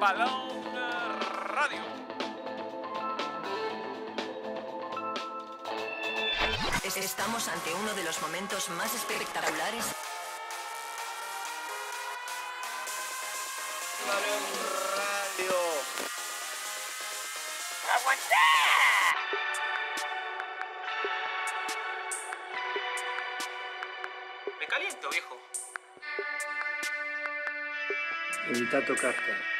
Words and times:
Balón 0.00 0.48
Radio. 1.48 1.82
Estamos 6.96 7.48
ante 7.48 7.74
uno 7.74 7.92
de 7.92 8.04
los 8.04 8.22
momentos 8.22 8.70
más 8.70 8.94
espectaculares. 8.94 9.84
Balón 14.08 14.42
Radio. 14.96 15.56
Me 24.58 24.66
caliento, 24.66 25.10
viejo. 25.10 25.38
Evita 28.48 28.82
tocarte. 28.86 29.59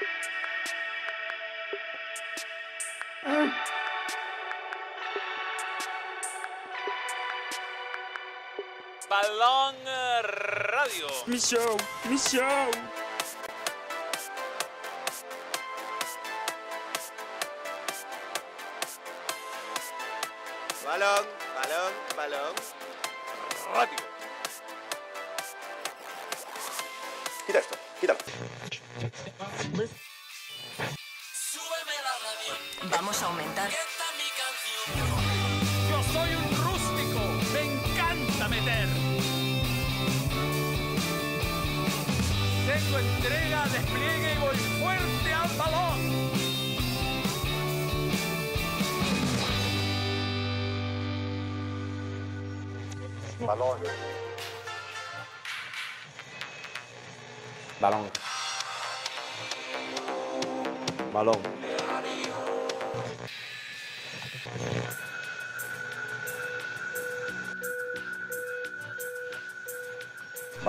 Radio. 10.91 11.07
Mi 11.27 11.39
show, 11.39 11.79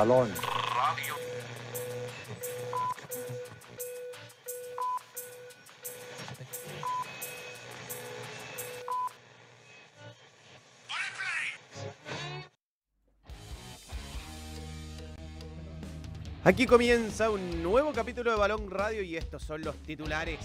Balón. 0.02 0.34
Aquí 16.44 16.66
comienza 16.66 17.30
un 17.30 17.62
nuevo 17.62 17.94
capítulo 17.94 18.32
de 18.32 18.38
Balón 18.38 18.72
Radio 18.72 19.04
y 19.04 19.16
estos 19.16 19.44
son 19.44 19.62
los 19.62 19.76
titulares. 19.84 20.40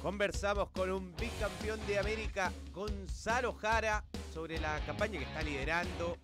Conversamos 0.00 0.70
con 0.70 0.90
un 0.90 1.14
bicampeón 1.16 1.86
de 1.86 1.98
América, 1.98 2.50
Gonzalo 2.72 3.52
Jara, 3.52 4.02
sobre 4.32 4.58
la 4.60 4.80
campaña 4.86 5.18
que 5.18 5.26
está 5.26 5.42
liderando, 5.42 6.16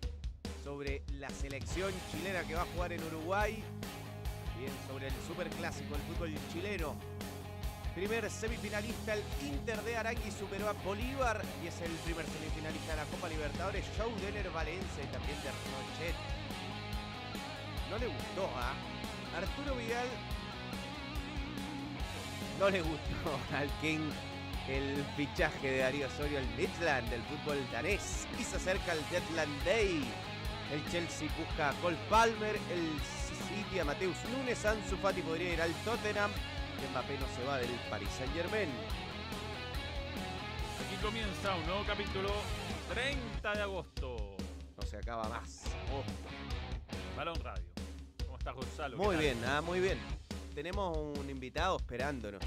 sobre 0.63 1.03
la 1.19 1.29
selección 1.29 1.91
chilena 2.11 2.43
que 2.43 2.55
va 2.55 2.61
a 2.61 2.67
jugar 2.73 2.93
en 2.93 3.03
Uruguay, 3.03 3.63
bien 4.57 4.71
sobre 4.87 5.07
el 5.07 5.13
superclásico 5.27 5.93
del 5.95 6.03
fútbol 6.03 6.33
chileno. 6.51 6.95
Primer 7.95 8.29
semifinalista, 8.29 9.13
el 9.13 9.23
Inter 9.41 9.81
de 9.83 9.97
Arangui 9.97 10.31
superó 10.31 10.69
a 10.69 10.73
Bolívar 10.73 11.41
y 11.63 11.67
es 11.67 11.81
el 11.81 11.91
primer 12.05 12.25
semifinalista 12.25 12.91
de 12.93 12.97
la 12.97 13.05
Copa 13.05 13.29
Libertadores, 13.29 13.85
Joe 13.97 14.13
Denner 14.21 14.49
Valencia 14.51 15.03
y 15.03 15.07
también 15.07 15.37
de 15.43 15.49
Rochet 15.49 16.15
no 17.93 17.99
le 17.99 18.07
gustó 18.07 18.49
a 18.57 19.37
Arturo 19.37 19.75
Vidal. 19.75 20.07
No 22.59 22.69
le 22.71 22.81
gustó 22.81 23.39
al 23.55 23.69
King 23.81 24.09
el 24.67 25.05
fichaje 25.15 25.69
de 25.69 25.77
Darío 25.79 26.07
Osorio 26.07 26.39
al 26.39 26.47
Midland 26.57 27.07
del 27.11 27.21
fútbol 27.21 27.59
danés. 27.71 28.27
Y 28.39 28.43
se 28.43 28.55
acerca 28.55 28.93
el 28.93 28.99
Deadland 29.11 29.63
Day. 29.63 30.03
El 30.73 30.83
Chelsea 30.89 31.29
busca 31.37 31.69
a 31.69 31.73
Cole 31.73 31.97
Palmer, 32.09 32.55
el 32.71 32.99
City 33.47 33.77
a 33.77 33.85
Mateus 33.85 34.17
Nunes, 34.31 34.65
Ansu 34.65 34.97
Fati 34.97 35.21
podría 35.21 35.53
ir 35.53 35.61
al 35.61 35.71
Tottenham. 35.85 36.31
Y 36.81 36.89
Mbappé 36.89 37.15
no 37.19 37.27
se 37.27 37.43
va 37.43 37.59
del 37.59 37.69
Paris 37.91 38.09
Saint 38.17 38.33
Germain. 38.33 38.69
Aquí 40.83 40.95
comienza 40.99 41.55
un 41.55 41.67
nuevo 41.67 41.83
capítulo 41.85 42.31
30 42.91 43.53
de 43.53 43.61
agosto. 43.61 44.35
No 44.75 44.81
se 44.81 44.97
acaba 44.97 45.29
más. 45.29 45.65
Balón 47.15 47.39
Radio. 47.43 47.65
¿Cómo 48.25 48.39
estás, 48.39 48.55
Gonzalo? 48.55 48.97
Muy 48.97 49.15
bien, 49.17 49.37
ah, 49.45 49.61
muy 49.61 49.79
bien. 49.79 49.99
Tenemos 50.55 50.97
un 50.97 51.29
invitado 51.29 51.77
esperándonos. 51.77 52.41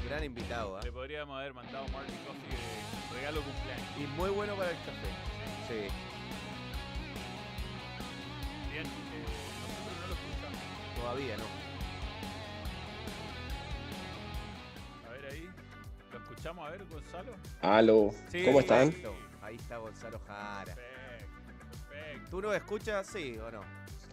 Un 0.00 0.08
gran 0.08 0.24
invitado, 0.24 0.78
¿ah? 0.78 0.80
Le 0.82 0.92
podríamos 0.92 1.38
haber 1.38 1.52
mandado 1.52 1.84
Marley 1.88 2.16
Coffee 2.26 3.12
de 3.12 3.16
regalo 3.16 3.42
cumpleaños. 3.42 3.86
Y 3.98 4.06
muy 4.18 4.30
bueno 4.30 4.54
para 4.54 4.70
el 4.70 4.78
café. 4.78 5.10
Sí. 5.68 6.13
Todavía 11.04 11.36
no. 11.36 11.44
A 15.06 15.12
ver 15.12 15.26
ahí. 15.32 15.48
¿Lo 16.10 16.18
escuchamos? 16.18 16.66
A 16.66 16.70
ver, 16.70 16.84
Gonzalo. 16.86 17.32
Aló. 17.60 18.14
Sí, 18.32 18.42
¿Cómo 18.42 18.60
están? 18.60 18.86
perfecto. 18.86 19.14
Ahí 19.42 19.56
está 19.56 19.76
Gonzalo 19.76 20.18
Jara. 20.26 20.74
Perfecto, 20.74 21.76
perfecto. 21.90 22.30
¿Tú 22.30 22.40
nos 22.40 22.56
escuchas? 22.56 23.06
Sí 23.06 23.36
o 23.36 23.50
no. 23.50 23.60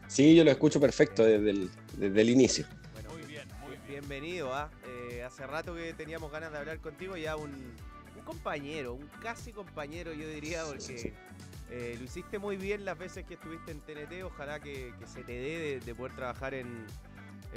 Sí, 0.10 0.36
yo 0.36 0.44
lo 0.44 0.52
escucho 0.52 0.82
perfecto 0.82 1.24
desde 1.24 1.52
el, 1.52 1.72
desde 1.96 2.20
el 2.22 2.30
inicio. 2.30 2.66
Bueno, 2.92 3.12
Muy 3.12 3.22
bien, 3.22 3.48
muy 3.62 3.70
bien. 3.70 3.82
bienvenido. 3.88 4.54
¿ah? 4.54 4.70
Eh, 4.86 5.24
hace 5.24 5.48
rato 5.48 5.74
que 5.74 5.94
teníamos 5.94 6.30
ganas 6.30 6.52
de 6.52 6.58
hablar 6.58 6.80
contigo. 6.82 7.16
Ya 7.16 7.38
un, 7.38 7.52
un 7.54 8.26
compañero, 8.26 8.96
un 8.96 9.08
casi 9.24 9.54
compañero, 9.54 10.12
yo 10.12 10.28
diría, 10.28 10.66
porque 10.66 11.14
eh, 11.72 11.96
lo 11.98 12.04
hiciste 12.04 12.38
muy 12.38 12.58
bien 12.58 12.84
las 12.84 12.98
veces 12.98 13.26
que 13.26 13.36
estuviste 13.36 13.72
en 13.72 13.80
TNT. 13.80 14.24
Ojalá 14.26 14.60
que, 14.60 14.94
se 15.06 15.24
te 15.24 15.32
dé 15.32 15.60
de, 15.60 15.80
de 15.80 15.96
poder 15.96 16.14
trabajar 16.16 16.54
en, 16.54 16.86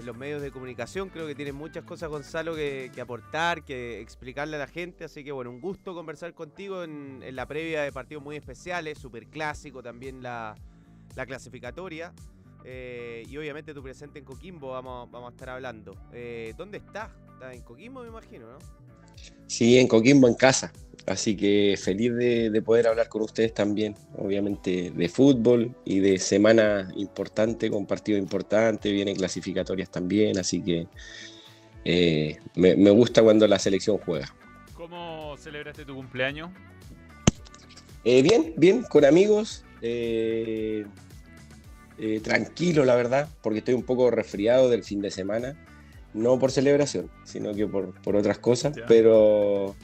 los 0.05 0.17
medios 0.17 0.41
de 0.41 0.53
comunicación. 0.53 1.09
Creo 1.09 1.27
que 1.27 1.35
tienes 1.35 1.55
muchas 1.55 1.85
cosas, 1.85 2.09
Gonzalo, 2.09 2.55
que, 2.55 2.91
aportar, 3.01 3.65
que 3.65 4.01
explicarle 4.01 4.57
a 4.57 4.61
la 4.61 4.67
gente. 4.69 5.05
Así 5.05 5.25
que, 5.25 5.33
bueno, 5.33 5.51
un 5.51 5.61
gusto 5.61 5.95
conversar 5.95 6.33
contigo 6.33 6.85
en, 6.85 7.23
la 7.35 7.47
previa 7.47 7.83
de 7.83 7.93
partidos 7.93 8.23
muy 8.23 8.37
especiales, 8.37 8.99
súper 8.99 9.27
clásico 9.27 9.83
también 9.83 10.23
la, 10.23 10.55
la 11.17 11.27
clasificatoria. 11.27 12.13
Eh, 12.65 13.25
y 13.29 13.37
obviamente 13.37 13.75
tu 13.75 13.83
presente 13.83 14.19
en 14.21 14.25
Coquimbo 14.25 14.71
vamos, 14.71 15.11
vamos 15.11 15.31
a 15.31 15.33
estar 15.33 15.51
hablando. 15.51 15.97
Eh, 16.13 16.55
¿Dónde 16.57 16.79
estás? 16.79 17.11
¿Estás 17.33 17.55
en 17.55 17.63
Coquimbo, 17.63 18.03
me 18.03 18.09
imagino, 18.09 18.51
no? 18.51 18.59
Sí, 19.47 19.79
en 19.79 19.89
Coquimbo, 19.89 20.29
en 20.29 20.35
casa. 20.35 20.73
Así 21.07 21.37
que 21.37 21.77
feliz 21.79 22.15
de, 22.15 22.49
de 22.49 22.63
poder 22.63 22.87
hablar 22.87 23.09
con 23.11 23.21
ustedes 23.23 23.53
también, 23.53 23.95
obviamente 24.17 24.91
de 24.91 25.09
fútbol 25.09 25.75
y 25.85 26.01
de 26.01 26.19
semana 26.19 26.91
importante, 26.97 27.69
con 27.69 27.85
partidos 27.85 28.21
importantes, 28.23 28.91
vienen 28.91 29.15
clasificatorias 29.15 29.91
también, 29.91 30.39
así 30.39 30.63
que 30.63 30.87
eh, 31.85 32.39
me, 32.55 32.75
me 32.77 32.89
gusta 32.91 33.23
cuando 33.23 33.47
la 33.47 33.59
selección 33.59 33.99
juega. 33.99 34.35
¿Cómo 34.73 35.37
celebraste 35.37 35.85
tu 35.85 35.95
cumpleaños? 35.95 36.51
Eh, 38.05 38.23
bien, 38.23 38.55
bien, 38.57 38.83
con 38.83 39.05
amigos. 39.05 39.63
eh, 39.83 40.87
eh, 41.99 42.21
tranquilo, 42.21 42.85
la 42.85 42.97
verdad, 42.97 43.29
porque 43.43 43.59
estoy 43.59 43.75
un 43.75 43.85
poco 43.85 44.11
resfriado 44.11 44.69
del 44.69 44.83
fin 44.83 45.01
de 45.01 45.11
semana. 45.11 45.55
No 46.15 46.39
por 46.39 46.51
celebración, 46.53 47.11
sino 47.25 47.53
que 47.55 47.67
por, 47.67 48.01
por 48.03 48.17
otras 48.17 48.39
cosas. 48.39 48.75
Pero 48.89 49.75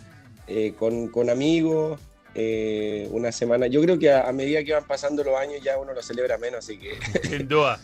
eh, 0.47 0.73
con, 0.79 1.09
con 1.09 1.29
amigos, 1.29 2.00
eh, 2.35 3.09
una 3.11 3.32
semana. 3.32 3.67
Yo 3.67 3.82
creo 3.82 3.99
que 3.99 4.11
a, 4.12 4.29
a 4.29 4.32
medida 4.32 4.62
que 4.65 4.73
van 4.73 4.87
pasando 4.87 5.23
los 5.25 5.35
años 5.37 5.61
ya 5.62 5.77
uno 5.79 5.93
lo 5.93 6.03
celebra 6.03 6.38
menos, 6.38 6.61
así 6.61 6.79
que, 6.79 6.93
Sin 7.29 7.49
duda. 7.49 7.81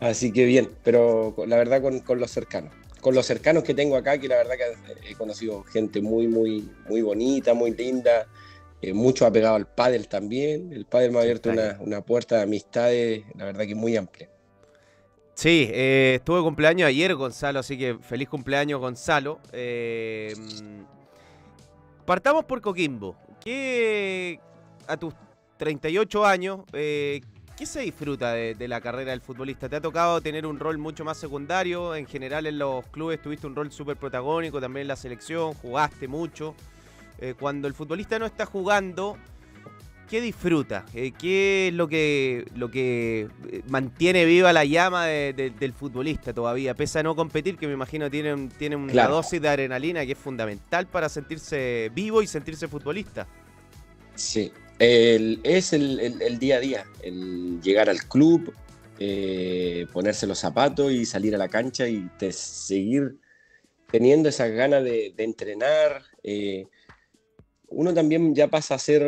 así 0.00 0.32
que 0.32 0.44
bien. 0.44 0.70
Pero 0.84 1.34
la 1.46 1.56
verdad 1.56 1.80
con, 1.82 2.00
con 2.00 2.18
los 2.20 2.30
cercanos. 2.30 2.72
Con 3.00 3.14
los 3.14 3.26
cercanos 3.26 3.62
que 3.62 3.74
tengo 3.74 3.96
acá, 3.96 4.18
que 4.18 4.26
la 4.28 4.36
verdad 4.36 4.54
que 4.56 5.10
he 5.10 5.14
conocido 5.14 5.62
gente 5.64 6.00
muy, 6.00 6.26
muy, 6.26 6.68
muy 6.88 7.00
bonita, 7.02 7.54
muy 7.54 7.70
linda. 7.72 8.26
eh, 8.82 8.92
mucho 8.92 9.24
apegado 9.24 9.54
al 9.54 9.66
pádel 9.72 10.08
también. 10.08 10.72
El 10.72 10.84
pádel 10.84 11.12
me 11.12 11.18
ha 11.18 11.22
abierto 11.22 11.50
una, 11.50 11.78
una 11.80 12.00
puerta 12.04 12.36
de 12.36 12.42
amistades, 12.42 13.22
la 13.36 13.44
verdad 13.44 13.66
que 13.66 13.74
muy 13.76 13.96
amplia. 13.96 14.28
Sí, 15.38 15.70
eh, 15.72 16.14
estuve 16.16 16.38
de 16.38 16.42
cumpleaños 16.42 16.88
ayer, 16.88 17.14
Gonzalo, 17.14 17.60
así 17.60 17.78
que 17.78 17.96
feliz 18.00 18.28
cumpleaños, 18.28 18.80
Gonzalo. 18.80 19.38
Eh, 19.52 20.34
partamos 22.04 22.44
por 22.44 22.60
Coquimbo. 22.60 23.14
¿Qué, 23.40 24.40
a 24.88 24.96
tus 24.96 25.14
38 25.56 26.26
años, 26.26 26.62
eh, 26.72 27.20
qué 27.56 27.66
se 27.66 27.82
disfruta 27.82 28.32
de, 28.32 28.56
de 28.56 28.66
la 28.66 28.80
carrera 28.80 29.12
del 29.12 29.20
futbolista? 29.20 29.68
¿Te 29.68 29.76
ha 29.76 29.80
tocado 29.80 30.20
tener 30.20 30.44
un 30.44 30.58
rol 30.58 30.76
mucho 30.76 31.04
más 31.04 31.18
secundario? 31.18 31.94
En 31.94 32.06
general 32.06 32.46
en 32.46 32.58
los 32.58 32.84
clubes 32.88 33.22
tuviste 33.22 33.46
un 33.46 33.54
rol 33.54 33.70
súper 33.70 33.96
protagónico, 33.96 34.60
también 34.60 34.82
en 34.82 34.88
la 34.88 34.96
selección, 34.96 35.54
jugaste 35.54 36.08
mucho. 36.08 36.56
Eh, 37.20 37.34
cuando 37.38 37.68
el 37.68 37.74
futbolista 37.74 38.18
no 38.18 38.26
está 38.26 38.44
jugando, 38.44 39.16
¿qué 40.08 40.20
disfruta? 40.20 40.84
Eh, 40.94 41.12
¿Qué 41.18 41.68
es 41.68 41.74
lo 41.74 41.88
que, 41.88 42.46
lo 42.56 42.70
que 42.70 43.28
eh, 43.50 43.62
mantiene 43.68 44.24
viva 44.24 44.52
la 44.52 44.64
llama 44.64 45.06
de- 45.06 45.32
de- 45.32 45.50
del 45.50 45.72
futbolista 45.72 46.32
todavía? 46.32 46.74
Pese 46.74 46.98
a 46.98 47.02
no 47.02 47.14
competir, 47.14 47.56
que 47.56 47.66
me 47.66 47.74
imagino 47.74 48.10
tiene, 48.10 48.48
tiene 48.58 48.76
una 48.76 48.92
Claro. 48.92 49.14
dosis 49.14 49.40
de 49.40 49.48
adrenalina 49.48 50.04
que 50.06 50.12
es 50.12 50.18
fundamental 50.18 50.86
para 50.86 51.08
sentirse 51.08 51.90
vivo 51.94 52.22
y 52.22 52.26
sentirse 52.26 52.68
futbolista. 52.68 53.26
Sí, 54.14 54.50
el- 54.78 55.40
es 55.44 55.72
el, 55.72 56.00
el- 56.00 56.22
el 56.22 56.38
día 56.38 56.56
a 56.56 56.60
día, 56.60 56.84
el 57.02 57.60
llegar 57.62 57.88
al 57.88 58.02
club, 58.04 58.52
eh, 58.98 59.86
ponerse 59.92 60.26
los 60.26 60.38
zapatos 60.38 60.90
y 60.90 61.04
salir 61.06 61.34
a 61.34 61.38
la 61.38 61.48
cancha 61.48 61.86
y 61.88 62.08
te- 62.18 62.32
seguir 62.32 63.16
teniendo 63.90 64.28
esas 64.28 64.50
ganas 64.50 64.82
de, 64.84 65.12
de 65.16 65.24
entrenar. 65.24 66.02
eh, 66.22 66.66
uno 67.70 67.94
también 67.94 68.34
ya 68.34 68.48
pasa 68.48 68.74
a 68.74 68.78
ser, 68.78 69.02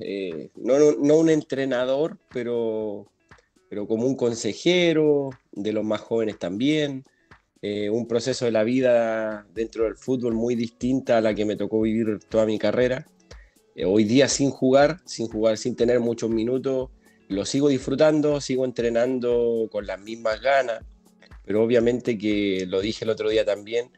eh, 0.00 0.50
no, 0.56 0.78
no- 0.78 0.92
no 1.00 1.18
un 1.18 1.30
entrenador, 1.30 2.18
pero, 2.32 3.06
pero 3.68 3.86
como 3.86 4.06
un 4.06 4.16
consejero 4.16 5.30
de 5.52 5.72
los 5.72 5.84
más 5.84 6.00
jóvenes 6.02 6.38
también. 6.38 7.04
eh, 7.62 7.90
un 7.90 8.06
proceso 8.08 8.44
de 8.46 8.52
la 8.52 8.64
vida 8.64 9.46
dentro 9.54 9.84
del 9.84 9.96
fútbol 9.96 10.34
muy 10.34 10.54
distinta 10.54 11.18
a 11.18 11.20
la 11.22 11.34
que 11.34 11.44
me 11.46 11.56
tocó 11.56 11.80
vivir 11.82 12.18
toda 12.30 12.46
mi 12.46 12.58
carrera. 12.58 13.06
Eh, 13.74 13.84
hoy 13.84 14.04
día 14.04 14.28
sin 14.28 14.50
jugar, 14.50 14.98
sin 15.06 15.28
jugar, 15.28 15.56
sin 15.58 15.76
tener 15.76 16.00
muchos 16.00 16.30
minutos, 16.30 16.90
lo 17.28 17.44
sigo 17.46 17.68
disfrutando, 17.68 18.40
sigo 18.40 18.64
entrenando 18.64 19.68
con 19.70 19.86
las 19.86 20.00
mismas 20.00 20.40
ganas, 20.40 20.82
pero 21.44 21.62
obviamente 21.62 22.18
que 22.18 22.66
lo 22.68 22.80
dije 22.80 23.04
el 23.04 23.10
otro 23.10 23.28
día 23.30 23.44
también, 23.44 23.90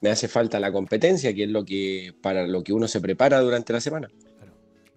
me 0.00 0.10
hace 0.10 0.28
falta 0.28 0.60
la 0.60 0.72
competencia, 0.72 1.34
que 1.34 1.44
es 1.44 1.50
lo 1.50 1.64
que 1.64 2.14
para 2.22 2.46
lo 2.46 2.62
que 2.62 2.72
uno 2.72 2.88
se 2.88 3.00
prepara 3.00 3.40
durante 3.40 3.72
la 3.72 3.80
semana. 3.80 4.08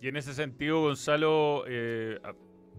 Y 0.01 0.07
en 0.07 0.15
ese 0.17 0.33
sentido, 0.33 0.81
Gonzalo, 0.81 1.63
eh, 1.67 2.19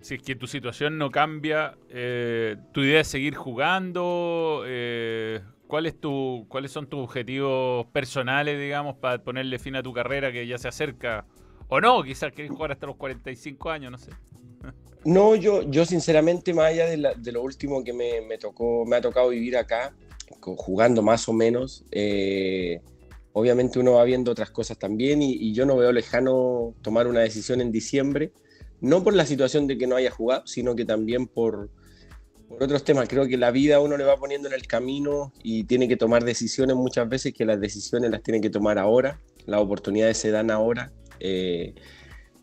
si 0.00 0.14
es 0.14 0.22
que 0.22 0.34
tu 0.37 0.46
situación 0.46 0.96
no 0.99 1.11
cambia, 1.11 1.76
eh, 1.90 2.56
¿tu 2.72 2.81
idea 2.82 3.00
es 3.00 3.08
seguir 3.08 3.34
jugando? 3.34 4.62
Eh, 4.67 5.40
¿cuál 5.67 5.87
es 5.87 6.00
tu, 6.00 6.46
¿Cuáles 6.49 6.72
son 6.72 6.88
tus 6.88 7.00
objetivos 7.00 7.87
personales, 7.88 8.58
digamos, 8.58 8.96
para 8.96 9.23
ponerle 9.23 9.58
fin 9.58 9.76
a 9.76 9.82
tu 9.82 9.93
carrera 9.93 10.32
que 10.32 10.46
ya 10.46 10.58
se 10.58 10.69
acerca? 10.69 11.26
O 11.69 11.81
no, 11.81 12.02
quizás 12.02 12.32
querés 12.32 12.50
jugar 12.50 12.73
hasta 12.73 12.87
los 12.87 12.96
45 12.96 13.70
años, 13.70 13.93
no 13.93 13.99
sé. 13.99 14.11
No, 15.05 15.34
yo, 15.34 15.62
yo 15.70 15.84
sinceramente, 15.87 16.52
más 16.52 16.66
allá 16.66 16.87
de, 16.87 16.96
la- 16.96 17.14
de 17.14 17.32
lo 17.32 17.43
último 17.43 17.82
que 17.84 17.93
me, 17.93 18.20
me 18.23 18.37
tocó, 18.38 18.84
me 18.87 18.96
ha 18.96 19.00
tocado 19.00 19.31
vivir 19.31 19.56
acá, 19.56 19.94
jugando 20.40 21.02
más 21.02 21.28
o 21.28 21.32
menos, 21.32 21.84
eh, 21.90 22.80
obviamente 23.32 23.78
uno 23.78 23.92
va 23.94 24.04
viendo 24.04 24.30
otras 24.30 24.50
cosas 24.50 24.78
también 24.78 25.22
y, 25.22 25.52
yo 25.52 25.66
no 25.66 25.76
veo 25.76 25.92
lejano 25.92 26.74
tomar 26.82 27.06
una 27.06 27.20
decisión 27.20 27.60
en 27.60 27.72
diciembre, 27.72 28.32
no 28.80 29.04
por 29.04 29.14
la 29.14 29.26
situación 29.26 29.66
de 29.66 29.76
que 29.76 29.86
no 29.86 29.96
haya 29.96 30.10
jugado, 30.10 30.46
sino 30.46 30.74
que 30.74 30.84
también 30.84 31.26
por, 31.26 31.70
por 32.48 32.62
otros 32.62 32.84
temas. 32.84 33.08
Creo 33.08 33.26
que 33.26 33.36
la 33.36 33.50
vida 33.50 33.80
uno 33.80 33.96
le 33.96 34.04
va 34.04 34.16
poniendo 34.16 34.48
en 34.48 34.54
el 34.54 34.66
camino 34.66 35.32
y 35.42 35.64
tiene 35.64 35.88
que 35.88 35.96
tomar 35.96 36.24
decisiones 36.24 36.76
muchas 36.76 37.08
veces 37.08 37.34
que 37.34 37.44
las 37.44 37.60
decisiones 37.60 38.10
las 38.10 38.22
tiene 38.22 38.40
que 38.40 38.50
tomar 38.50 38.78
ahora, 38.78 39.20
las 39.46 39.60
oportunidades 39.60 40.16
se 40.16 40.30
dan 40.30 40.50
ahora. 40.50 40.92
eh, 41.20 41.74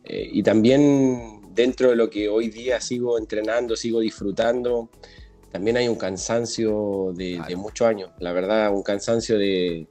eh, 0.10 0.30
y 0.32 0.42
también 0.42 1.42
dentro 1.54 1.90
de 1.90 1.98
lo 1.98 2.10
que 2.10 2.30
hoy 2.30 2.50
día 2.50 2.80
sigo 2.80 3.18
entrenando, 3.18 3.76
sigo 3.76 4.00
disfrutando, 4.00 4.90
también 5.52 5.78
hay 5.78 5.88
un 5.88 5.96
cansancio 5.96 7.14
de, 7.16 7.42
muchos 7.56 7.88
años, 7.88 8.12
la 8.20 8.34
verdad, 8.34 8.74
un 8.74 8.84
cansancio 8.84 9.38
de... 9.38 9.88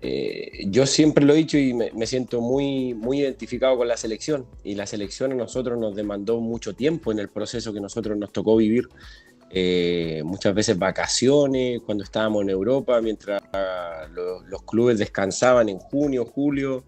eh, 0.00 0.66
yo 0.66 0.86
siempre 0.86 1.24
lo 1.24 1.32
he 1.34 1.36
dicho 1.36 1.58
y 1.58 1.72
me, 1.72 1.90
me 1.92 2.06
siento 2.06 2.40
muy, 2.40 2.94
muy 2.94 3.20
identificado 3.20 3.76
con 3.76 3.88
la 3.88 3.96
selección 3.96 4.46
y 4.64 4.74
la 4.74 4.86
selección 4.86 5.32
a 5.32 5.34
nosotros 5.34 5.78
nos 5.78 5.94
demandó 5.94 6.40
mucho 6.40 6.74
tiempo 6.74 7.12
en 7.12 7.18
el 7.18 7.28
proceso 7.28 7.72
que 7.72 7.80
nosotros 7.80 8.16
nos 8.16 8.32
tocó 8.32 8.56
vivir. 8.56 8.88
Eh, 9.54 10.22
muchas 10.24 10.54
veces 10.54 10.78
vacaciones, 10.78 11.82
cuando 11.84 12.04
estábamos 12.04 12.42
en 12.42 12.50
Europa, 12.50 13.00
mientras 13.02 13.42
los, 14.14 14.44
los 14.46 14.62
clubes 14.62 14.98
descansaban 14.98 15.68
en 15.68 15.78
junio, 15.78 16.24
julio, 16.24 16.84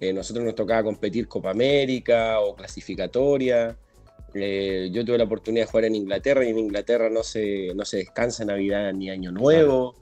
eh, 0.00 0.12
nosotros 0.12 0.44
nos 0.44 0.54
tocaba 0.54 0.82
competir 0.82 1.28
Copa 1.28 1.50
América 1.50 2.40
o 2.40 2.54
clasificatoria. 2.54 3.76
Eh, 4.34 4.90
yo 4.92 5.04
tuve 5.04 5.18
la 5.18 5.24
oportunidad 5.24 5.64
de 5.66 5.70
jugar 5.70 5.84
en 5.86 5.94
Inglaterra 5.94 6.44
y 6.44 6.50
en 6.50 6.58
Inglaterra 6.58 7.08
no 7.10 7.22
se, 7.22 7.72
no 7.74 7.84
se 7.84 7.98
descansa 7.98 8.44
Navidad 8.44 8.92
ni 8.92 9.10
Año 9.10 9.32
Nuevo. 9.32 9.94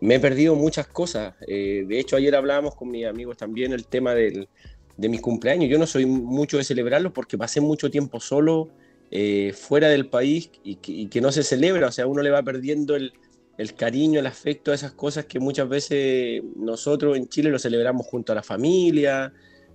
Me 0.00 0.16
he 0.16 0.20
perdido 0.20 0.54
muchas 0.54 0.86
cosas. 0.88 1.34
Eh, 1.46 1.84
de 1.86 1.98
hecho, 1.98 2.16
ayer 2.16 2.34
hablábamos 2.34 2.74
con 2.74 2.90
mis 2.90 3.06
amigos 3.06 3.36
también 3.36 3.72
el 3.72 3.86
tema 3.86 4.14
del- 4.14 4.48
de 4.96 5.08
mis 5.08 5.20
cumpleaños. 5.20 5.68
Yo 5.70 5.78
no 5.78 5.86
soy 5.86 6.06
mucho 6.06 6.56
de 6.58 6.64
celebrarlos 6.64 7.12
porque 7.12 7.38
pasé 7.38 7.60
mucho 7.60 7.90
tiempo 7.90 8.20
solo 8.20 8.68
eh, 9.10 9.52
fuera 9.52 9.88
del 9.88 10.08
país 10.08 10.50
y 10.64 10.76
que, 10.76 10.92
y 10.92 11.08
que 11.08 11.20
no 11.20 11.30
se 11.32 11.42
celebra. 11.42 11.88
O 11.88 11.92
sea, 11.92 12.06
uno 12.06 12.22
le 12.22 12.30
va 12.30 12.42
perdiendo 12.42 12.96
el, 12.96 13.12
el 13.58 13.74
cariño, 13.74 14.18
el 14.20 14.26
afecto 14.26 14.72
a 14.72 14.74
esas 14.74 14.92
cosas 14.92 15.26
que 15.26 15.38
muchas 15.40 15.68
veces 15.68 16.42
nosotros 16.56 17.16
en 17.16 17.28
Chile 17.28 17.50
lo 17.50 17.58
celebramos 17.58 18.06
junto 18.06 18.32
a 18.32 18.34
la 18.36 18.42
familia, 18.42 19.32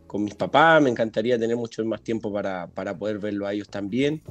con 0.10 0.24
mis 0.24 0.34
papás. 0.36 0.82
Me 0.82 0.90
encantaría 0.90 1.40
tener 1.40 1.56
mucho 1.56 1.86
más 1.86 2.02
tiempo 2.02 2.34
para, 2.34 2.68
para 2.68 2.98
poder 2.98 3.20
verlo 3.20 3.46
a 3.48 3.54
ellos 3.54 3.70
también. 3.70 4.22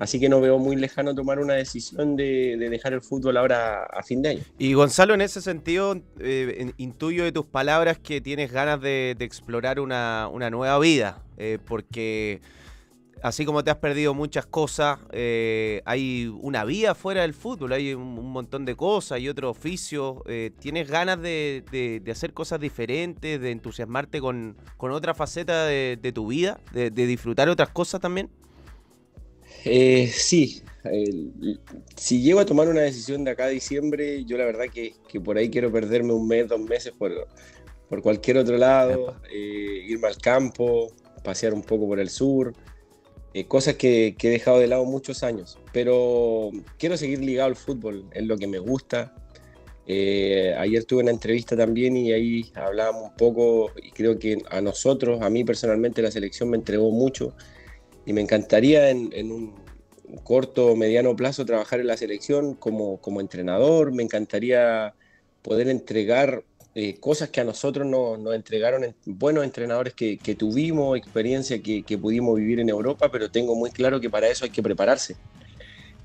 Así 0.00 0.18
que 0.18 0.28
no 0.28 0.40
veo 0.40 0.58
muy 0.58 0.74
lejano 0.74 1.14
tomar 1.14 1.38
una 1.38 1.54
decisión 1.54 2.16
de, 2.16 2.56
de 2.58 2.68
dejar 2.70 2.94
el 2.94 3.02
fútbol 3.02 3.36
ahora 3.36 3.84
a 3.84 4.02
fin 4.02 4.22
de 4.22 4.30
año. 4.30 4.40
Y 4.58 4.72
Gonzalo, 4.72 5.14
en 5.14 5.20
ese 5.20 5.40
sentido, 5.40 6.00
eh, 6.18 6.72
intuyo 6.78 7.24
de 7.24 7.32
tus 7.32 7.46
palabras 7.46 7.98
que 7.98 8.20
tienes 8.20 8.50
ganas 8.50 8.80
de, 8.80 9.14
de 9.16 9.24
explorar 9.24 9.78
una, 9.78 10.28
una 10.32 10.48
nueva 10.50 10.78
vida, 10.78 11.22
eh, 11.36 11.58
porque 11.64 12.40
así 13.26 13.44
como 13.44 13.64
te 13.64 13.70
has 13.70 13.78
perdido 13.78 14.14
muchas 14.14 14.46
cosas, 14.46 14.98
eh, 15.12 15.82
hay 15.84 16.26
una 16.40 16.64
vida 16.64 16.94
fuera 16.94 17.22
del 17.22 17.34
fútbol, 17.34 17.72
hay 17.72 17.92
un, 17.94 18.02
un 18.18 18.30
montón 18.32 18.64
de 18.64 18.76
cosas 18.76 19.20
y 19.20 19.28
otro 19.28 19.50
oficio. 19.50 20.22
eh, 20.26 20.52
¿Tienes 20.58 20.88
ganas 20.88 21.20
de, 21.20 21.64
de- 21.70 22.00
de 22.00 22.12
hacer 22.12 22.32
cosas 22.32 22.60
diferentes, 22.60 23.40
de 23.40 23.50
entusiasmarte 23.50 24.20
con, 24.20 24.56
con 24.76 24.92
otra 24.92 25.14
faceta 25.14 25.66
de, 25.66 25.98
de 26.00 26.12
tu 26.12 26.28
vida, 26.28 26.60
de, 26.72 26.90
disfrutar 26.90 27.48
otras 27.48 27.70
cosas 27.70 28.00
también? 28.00 28.30
Eh, 29.64 30.08
sí, 30.12 30.62
si 31.96 32.22
llego 32.22 32.40
a 32.40 32.46
tomar 32.46 32.68
una 32.68 32.82
decisión 32.82 33.24
de 33.24 33.32
acá 33.32 33.44
a 33.46 33.48
diciembre, 33.48 34.24
yo 34.24 34.36
la 34.38 34.44
verdad 34.44 34.66
que, 34.72 34.94
que 35.08 35.20
por 35.20 35.36
ahí 35.38 35.50
quiero 35.50 35.72
perderme 35.72 36.12
un 36.12 36.26
mes, 36.28 36.48
dos 36.48 36.60
meses 36.60 36.92
por, 36.96 37.12
por 37.88 38.02
cualquier 38.02 38.38
otro 38.38 38.56
lado, 38.56 39.16
eh, 39.30 39.84
irme 39.88 40.08
al 40.08 40.18
campo, 40.18 40.88
pasear 41.24 41.54
un 41.54 41.62
poco 41.62 41.86
por 41.88 41.98
el 42.00 42.10
sur, 42.10 42.54
eh, 43.36 43.46
cosas 43.46 43.74
que, 43.74 44.16
he 44.18 44.28
dejado 44.30 44.60
de 44.60 44.66
lado 44.66 44.86
muchos 44.86 45.22
años, 45.22 45.58
pero 45.70 46.50
quiero 46.78 46.96
seguir 46.96 47.18
ligado 47.18 47.48
al 47.48 47.54
fútbol, 47.54 48.08
es 48.14 48.24
lo 48.24 48.38
que 48.38 48.46
me 48.46 48.58
gusta. 48.58 49.14
Eh, 49.86 50.54
ayer 50.56 50.84
tuve 50.84 51.02
una 51.02 51.10
entrevista 51.10 51.54
también 51.54 51.98
y 51.98 52.12
ahí 52.12 52.50
hablábamos 52.54 53.10
un 53.10 53.16
poco 53.16 53.72
y 53.76 53.90
creo 53.90 54.18
que 54.18 54.38
a 54.50 54.62
nosotros, 54.62 55.20
a 55.20 55.28
mí 55.28 55.44
personalmente 55.44 56.00
la 56.00 56.10
selección 56.10 56.48
me 56.48 56.56
entregó 56.56 56.90
mucho. 56.90 57.36
Y 58.06 58.14
me 58.14 58.22
encantaría 58.22 58.88
en, 58.88 59.10
en 59.12 59.30
un 59.30 59.54
corto 60.24 60.68
o 60.68 60.76
mediano 60.76 61.14
plazo 61.14 61.44
trabajar 61.44 61.80
en 61.80 61.88
la 61.88 61.98
selección 61.98 62.54
como, 62.54 63.02
como 63.02 63.20
entrenador, 63.20 63.92
me 63.92 64.02
encantaría 64.02 64.94
poder 65.42 65.68
entregar 65.68 66.42
eh, 66.78 66.98
cosas 67.00 67.30
que 67.30 67.40
a 67.40 67.44
nosotros 67.44 67.86
no- 67.86 68.18
nos 68.18 68.34
entregaron 68.34 68.84
en- 68.84 68.94
buenos 69.06 69.44
entrenadores 69.44 69.94
que, 69.94 70.18
que 70.18 70.34
tuvimos, 70.34 70.94
experiencia 70.98 71.62
que, 71.62 71.82
que 71.82 71.96
pudimos 71.96 72.36
vivir 72.36 72.60
en 72.60 72.68
Europa, 72.68 73.08
pero 73.10 73.30
tengo 73.30 73.54
muy 73.56 73.70
claro 73.70 73.98
que 73.98 74.10
para 74.10 74.28
eso 74.28 74.44
hay 74.44 74.50
que 74.50 74.62
prepararse. 74.62 75.16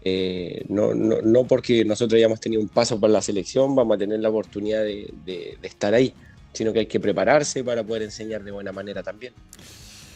Eh, 0.04 0.64
no, 0.70 0.94
no, 0.96 1.18
no 1.22 1.44
porque 1.44 1.84
nosotros 1.84 2.18
hayamos 2.18 2.40
tenido 2.40 2.62
un 2.62 2.70
paso 2.70 2.98
por 3.00 3.10
la 3.10 3.22
selección 3.22 3.76
vamos 3.76 3.96
a 3.96 4.00
tener 4.00 4.20
la 4.22 4.30
oportunidad 4.30 4.82
de, 4.84 5.14
de- 5.26 5.58
estar 5.62 5.94
ahí, 5.94 6.14
sino 6.54 6.72
que 6.72 6.80
hay 6.80 6.86
que 6.88 7.02
prepararse 7.02 7.64
para 7.66 7.84
poder 7.84 8.04
enseñar 8.04 8.42
de 8.42 8.52
buena 8.52 8.72
manera 8.72 9.04
también. 9.04 9.34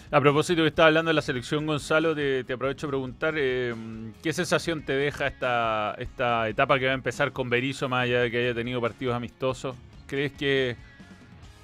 A 0.10 0.22
propósito 0.22 0.62
que 0.62 0.70
estaba 0.70 0.88
hablando 0.88 1.10
de 1.10 1.16
la 1.16 1.22
selección, 1.22 1.66
Gonzalo, 1.68 2.16
te, 2.16 2.46
aprovecho 2.54 2.88
a 2.88 2.90
preguntar, 2.90 3.36
eh, 3.38 3.76
¿qué 4.24 4.32
sensación 4.32 4.86
te 4.86 4.94
deja 4.94 5.28
esta, 5.28 5.96
esta 6.00 6.48
etapa 6.48 6.80
que 6.80 6.86
va 6.86 6.92
a 6.92 6.96
empezar 6.96 7.34
con 7.34 7.50
Berizzo, 7.50 7.90
más 7.90 8.04
allá 8.06 8.22
de 8.22 8.32
que 8.32 8.38
haya 8.38 8.54
tenido 8.56 8.80
partidos 8.80 9.16
amistosos? 9.16 9.76
¿Crees 10.08 10.32
que 10.34 10.76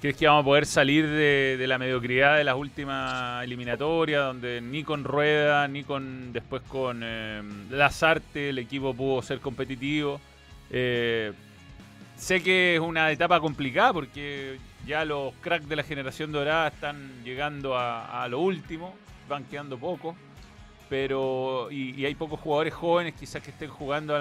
¿Crees 0.02 0.16
que 0.16 0.26
vamos 0.26 0.42
a 0.42 0.44
poder 0.46 0.66
salir 0.66 1.08
de, 1.08 1.64
la 1.68 1.78
mediocridad 1.78 2.36
de 2.36 2.42
las 2.42 2.56
últimas 2.56 3.44
eliminatorias, 3.44 4.24
donde 4.24 4.60
ni 4.60 4.82
con 4.82 5.04
Rueda, 5.04 5.68
ni 5.68 5.84
con 5.84 6.32
después 6.32 6.60
con 6.62 7.02
eh, 7.04 7.40
Lazarte 7.70 8.48
el 8.48 8.58
equipo 8.58 8.92
pudo 8.94 9.22
ser 9.22 9.38
competitivo? 9.38 10.20
Eh, 10.70 11.32
sé 12.16 12.42
que 12.42 12.74
es 12.74 12.80
una 12.80 13.12
etapa 13.12 13.38
complicada 13.38 13.92
porque 13.92 14.58
ya 14.84 15.04
los 15.04 15.34
cracks 15.40 15.68
de 15.68 15.76
la 15.76 15.84
generación 15.84 16.32
dorada 16.32 16.66
están 16.66 17.22
llegando 17.22 17.78
a, 17.78 18.26
lo 18.28 18.40
último, 18.40 18.96
van 19.28 19.44
quedando 19.44 19.78
pocos, 19.78 20.16
pero 20.88 21.68
y, 21.70 22.04
hay 22.04 22.16
pocos 22.16 22.40
jugadores 22.40 22.74
jóvenes 22.74 23.14
quizás 23.14 23.40
que 23.40 23.52
estén 23.52 23.70
jugando 23.70 24.18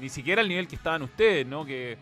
ni 0.00 0.08
siquiera 0.08 0.40
al 0.40 0.48
nivel 0.48 0.68
que 0.68 0.76
estaban 0.76 1.02
ustedes, 1.02 1.44
¿no? 1.44 1.66
Que 1.66 1.98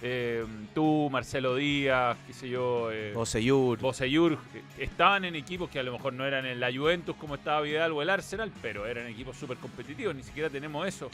eh, 0.00 0.44
tú, 0.74 1.08
Marcelo 1.10 1.56
Díaz, 1.56 2.16
qué 2.26 2.32
sé 2.32 2.48
yo, 2.48 2.92
eh, 2.92 3.12
Boseyur. 3.14 3.78
Boseyur, 3.78 4.38
estaban 4.78 5.24
en 5.24 5.34
equipos 5.34 5.68
que 5.70 5.80
a 5.80 5.82
lo 5.82 5.92
mejor 5.92 6.12
no 6.12 6.24
eran 6.24 6.46
en 6.46 6.60
la 6.60 6.72
Juventus 6.72 7.16
como 7.16 7.34
estaba 7.34 7.60
Vidal 7.62 7.92
o 7.92 8.02
el 8.02 8.10
Arsenal, 8.10 8.52
pero 8.62 8.86
eran 8.86 9.08
equipos 9.08 9.36
súper 9.36 9.56
competitivos, 9.56 10.14
ni 10.14 10.22
siquiera 10.22 10.48
tenemos 10.48 10.86
eso. 10.86 11.10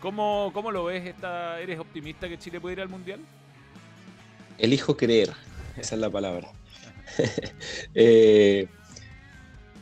¿Cómo, 0.00 0.50
cómo 0.54 0.72
lo 0.72 0.84
ves? 0.84 1.06
Esta, 1.06 1.60
¿Eres 1.60 1.78
optimista 1.78 2.28
que 2.28 2.38
Chile 2.38 2.60
puede 2.60 2.74
ir 2.74 2.80
al 2.80 2.88
Mundial? 2.88 3.20
Elijo 4.58 4.96
creer, 4.96 5.30
esa 5.76 5.94
es 5.94 6.00
la 6.00 6.10
palabra. 6.10 6.48
Eh, 7.94 8.66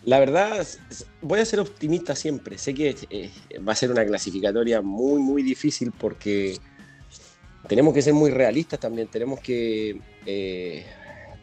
la 0.04 0.18
verdad, 0.18 0.66
voy 1.20 1.38
a 1.38 1.44
ser 1.44 1.60
optimista 1.60 2.16
siempre. 2.16 2.58
Sé 2.58 2.74
que 2.74 2.96
eh, 3.10 3.30
va 3.66 3.72
a 3.72 3.76
ser 3.76 3.90
una 3.90 4.04
clasificatoria 4.04 4.82
muy, 4.82 5.20
muy 5.20 5.42
difícil 5.42 5.92
porque 5.92 6.58
tenemos 7.68 7.94
que 7.94 8.02
ser 8.02 8.14
muy 8.14 8.30
realistas 8.30 8.80
también. 8.80 9.08
Tenemos 9.08 9.40
que 9.40 10.00
eh, 10.26 10.84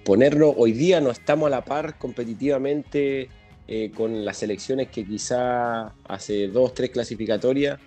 ponerlo. 0.04 0.52
Hoy 0.52 0.72
día 0.72 1.02
no 1.02 1.12
estamos 1.12 1.48
a 1.48 1.50
la 1.50 1.66
par 1.66 1.98
competitivamente 1.98 3.30
eh, 3.68 3.92
con 3.94 4.24
las 4.24 4.38
selecciones 4.38 4.88
que 4.88 5.06
quizá 5.06 5.94
hace 6.08 6.48
dos, 6.48 6.74
tres 6.74 6.92
clasificatorias. 6.92 7.78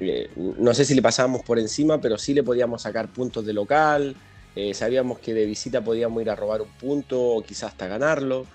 eh, 0.00 0.28
no 0.36 0.74
sé 0.74 0.84
si 0.84 0.94
le 0.94 1.00
pasábamos 1.00 1.42
por 1.42 1.58
encima, 1.58 1.98
pero 2.00 2.18
sí 2.18 2.34
le 2.34 2.42
podíamos 2.42 2.82
sacar 2.82 3.08
puntos 3.08 3.46
de 3.46 3.54
local. 3.54 4.14
Eh, 4.54 4.74
sabíamos 4.74 5.18
que 5.20 5.32
de 5.32 5.46
visita 5.46 5.82
podíamos 5.82 6.20
ir 6.20 6.28
a 6.28 6.36
robar 6.36 6.60
un 6.60 6.68
punto 6.68 7.18
o 7.36 7.42
quizás 7.42 7.70
hasta 7.70 7.86
ganarlo. 7.86 8.46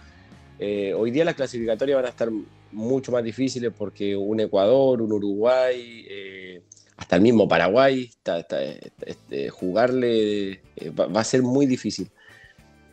Hoy 0.59 1.11
día 1.11 1.23
las 1.25 1.35
clasificatorias 1.35 1.97
van 1.97 2.05
a 2.05 2.09
estar 2.09 2.29
mucho 2.71 3.11
más 3.11 3.23
difíciles 3.23 3.71
porque 3.75 4.15
un 4.15 4.39
Ecuador, 4.39 5.01
un 5.01 5.11
Uruguay, 5.11 6.07
hasta 6.97 7.15
el 7.15 7.21
mismo 7.21 7.47
Paraguay, 7.47 8.09
este, 9.05 9.49
jugarle 9.49 10.61
eh, 10.75 10.89
va, 10.89 11.21
a 11.21 11.23
ser 11.23 11.43
muy 11.43 11.67
difícil. 11.67 12.09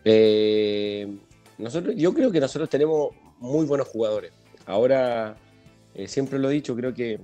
Eh, 0.05 1.09
nosotros, 1.57 1.95
yo 1.97 2.13
creo 2.13 2.31
que 2.31 2.39
nosotros 2.39 2.69
tenemos 2.69 3.15
muy 3.39 3.65
buenos 3.65 3.89
jugadores. 3.89 4.33
Ahora, 4.67 5.37
eh, 5.95 6.07
siempre 6.07 6.39
lo 6.39 6.51
he 6.51 6.53
dicho, 6.53 6.77
creo 6.77 6.93
que 6.93 7.19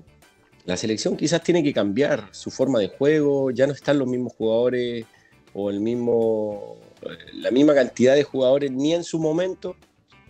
la 0.65 0.77
selección 0.79 1.19
quizás 1.19 1.43
tiene 1.43 1.63
que 1.63 1.75
cambiar 1.75 2.29
su 2.33 2.51
forma 2.51 2.79
de 2.79 2.89
juego, 2.89 3.51
ya 3.51 3.67
no 3.67 3.75
están 3.75 3.99
los 3.99 4.09
mismos 4.09 4.33
jugadores 4.33 5.05
o 5.53 5.69
el 5.69 5.81
mismo, 5.81 6.79
la 7.35 7.51
misma 7.51 7.75
cantidad 7.75 8.15
de 8.15 8.25
jugadores 8.25 8.71
ni 8.71 8.95
en 8.95 9.05
su 9.05 9.19
momento. 9.19 9.77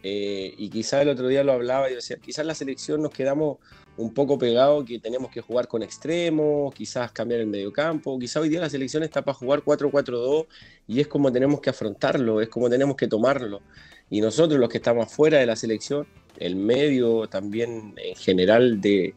y 0.03 0.69
quizás 0.71 1.03
el 1.03 1.11
otro 1.11 1.29
día 1.29 1.45
lo 1.45 1.53
hablaba 1.53 1.91
y 1.91 1.95
decía, 1.95 2.17
quizás 2.17 2.47
la 2.47 2.55
selección 2.55 3.03
nos 3.03 3.13
quedamos 3.13 3.59
un 4.01 4.15
poco 4.15 4.39
pegados 4.39 4.85
que 4.85 4.99
tenemos 4.99 5.31
que 5.31 5.43
jugar 5.43 5.69
con 5.69 5.83
extremos, 5.83 6.73
quizás 6.75 7.13
cambiar 7.13 7.41
el 7.41 7.47
mediocampo, 7.47 8.19
quizás 8.19 8.43
hoy 8.43 8.49
día 8.49 8.61
la 8.61 8.71
selección 8.71 9.03
está 9.03 9.23
para 9.23 9.35
jugar 9.35 9.61
4-4-2 9.61 10.47
y 10.89 11.01
es 11.01 11.07
como 11.07 11.31
tenemos 11.31 11.61
que 11.61 11.71
afrontarlo, 11.71 12.41
es 12.41 12.49
como 12.49 12.71
tenemos 12.71 12.97
que 12.97 13.07
tomarlo. 13.07 13.61
Y 14.09 14.21
nosotros 14.21 14.59
los 14.59 14.71
que 14.71 14.79
estamos 14.79 15.13
fuera 15.13 15.39
de 15.39 15.47
la 15.47 15.55
selección, 15.55 16.07
el 16.39 16.57
medio 16.57 17.29
también 17.29 17.95
en 17.99 18.17
general 18.17 18.81
de, 18.81 19.15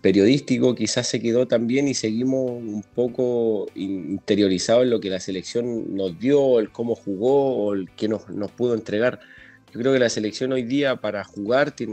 periodístico 0.00 0.74
quizás 0.74 1.08
se 1.08 1.20
quedó 1.20 1.46
también 1.46 1.86
y 1.88 1.94
seguimos 1.94 2.50
un 2.50 2.84
poco 2.94 3.66
interiorizados 3.74 4.84
en 4.84 4.90
lo 4.90 5.00
que 5.00 5.10
la 5.10 5.20
selección 5.20 5.94
nos 5.94 6.18
dio, 6.18 6.58
el 6.58 6.70
cómo 6.70 6.94
jugó 6.94 7.56
o 7.56 7.74
el 7.74 7.90
que 7.90 8.08
nos, 8.08 8.28
nos 8.30 8.50
pudo 8.52 8.74
entregar. 8.74 9.20
Creo 9.76 9.92
que 9.92 9.98
la 9.98 10.08
selección 10.08 10.52
hoy 10.52 10.62
día 10.62 10.96
para 10.96 11.24
jugar 11.24 11.74
eh, 11.78 11.86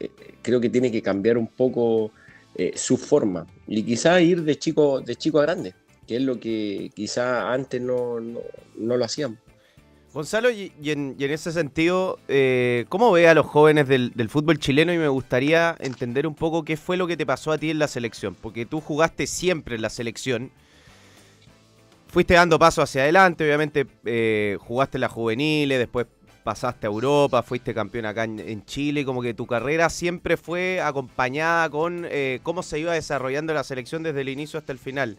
eh, 0.00 0.10
creo 0.42 0.60
que 0.60 0.70
tiene 0.70 0.92
que 0.92 1.02
cambiar 1.02 1.38
un 1.38 1.46
poco 1.46 2.12
eh, 2.54 2.72
su 2.74 2.96
forma 2.96 3.46
y 3.66 3.82
quizás 3.82 4.22
ir 4.22 4.42
de 4.42 4.56
chico, 4.58 5.00
de 5.00 5.16
chico 5.16 5.40
a 5.40 5.42
grande, 5.42 5.74
que 6.06 6.16
es 6.16 6.22
lo 6.22 6.38
que 6.38 6.90
quizás 6.94 7.44
antes 7.44 7.80
no, 7.80 8.20
no, 8.20 8.40
no 8.76 8.96
lo 8.96 9.04
hacíamos. 9.04 9.38
Gonzalo, 10.12 10.50
y, 10.50 10.72
en, 10.84 11.14
en 11.18 11.30
ese 11.30 11.52
sentido, 11.52 12.18
eh, 12.26 12.86
¿cómo 12.88 13.12
ve 13.12 13.28
a 13.28 13.34
los 13.34 13.44
jóvenes 13.44 13.86
del, 13.86 14.12
del 14.14 14.30
fútbol 14.30 14.58
chileno? 14.58 14.90
Y 14.94 14.96
me 14.96 15.08
gustaría 15.08 15.76
entender 15.78 16.26
un 16.26 16.34
poco 16.34 16.64
qué 16.64 16.78
fue 16.78 16.96
lo 16.96 17.06
que 17.06 17.18
te 17.18 17.26
pasó 17.26 17.52
a 17.52 17.58
ti 17.58 17.68
en 17.70 17.78
la 17.78 17.86
selección, 17.86 18.34
porque 18.34 18.64
tú 18.64 18.80
jugaste 18.80 19.26
siempre 19.26 19.76
en 19.76 19.82
la 19.82 19.90
selección. 19.90 20.50
Fuiste 22.08 22.32
dando 22.32 22.58
paso 22.58 22.80
hacia 22.80 23.02
adelante, 23.02 23.44
obviamente 23.44 23.86
jugaste 24.58 24.96
en 24.96 25.00
las 25.02 25.12
juveniles, 25.12 25.78
después 25.78 26.06
pasaste 26.46 26.86
a 26.86 26.90
Europa, 26.90 27.42
fuiste 27.42 27.74
campeón 27.74 28.06
acá 28.06 28.22
en, 28.22 28.64
Chile, 28.66 29.04
como 29.04 29.20
que 29.20 29.34
tu 29.34 29.48
carrera 29.48 29.90
siempre 29.90 30.36
fue 30.36 30.80
acompañada 30.80 31.68
con 31.68 32.06
eh, 32.08 32.38
cómo 32.44 32.62
se 32.62 32.78
iba 32.78 32.92
desarrollando 32.92 33.52
la 33.52 33.64
selección 33.64 34.04
desde 34.04 34.20
el 34.20 34.28
inicio 34.28 34.60
hasta 34.60 34.70
el 34.70 34.78
final. 34.78 35.18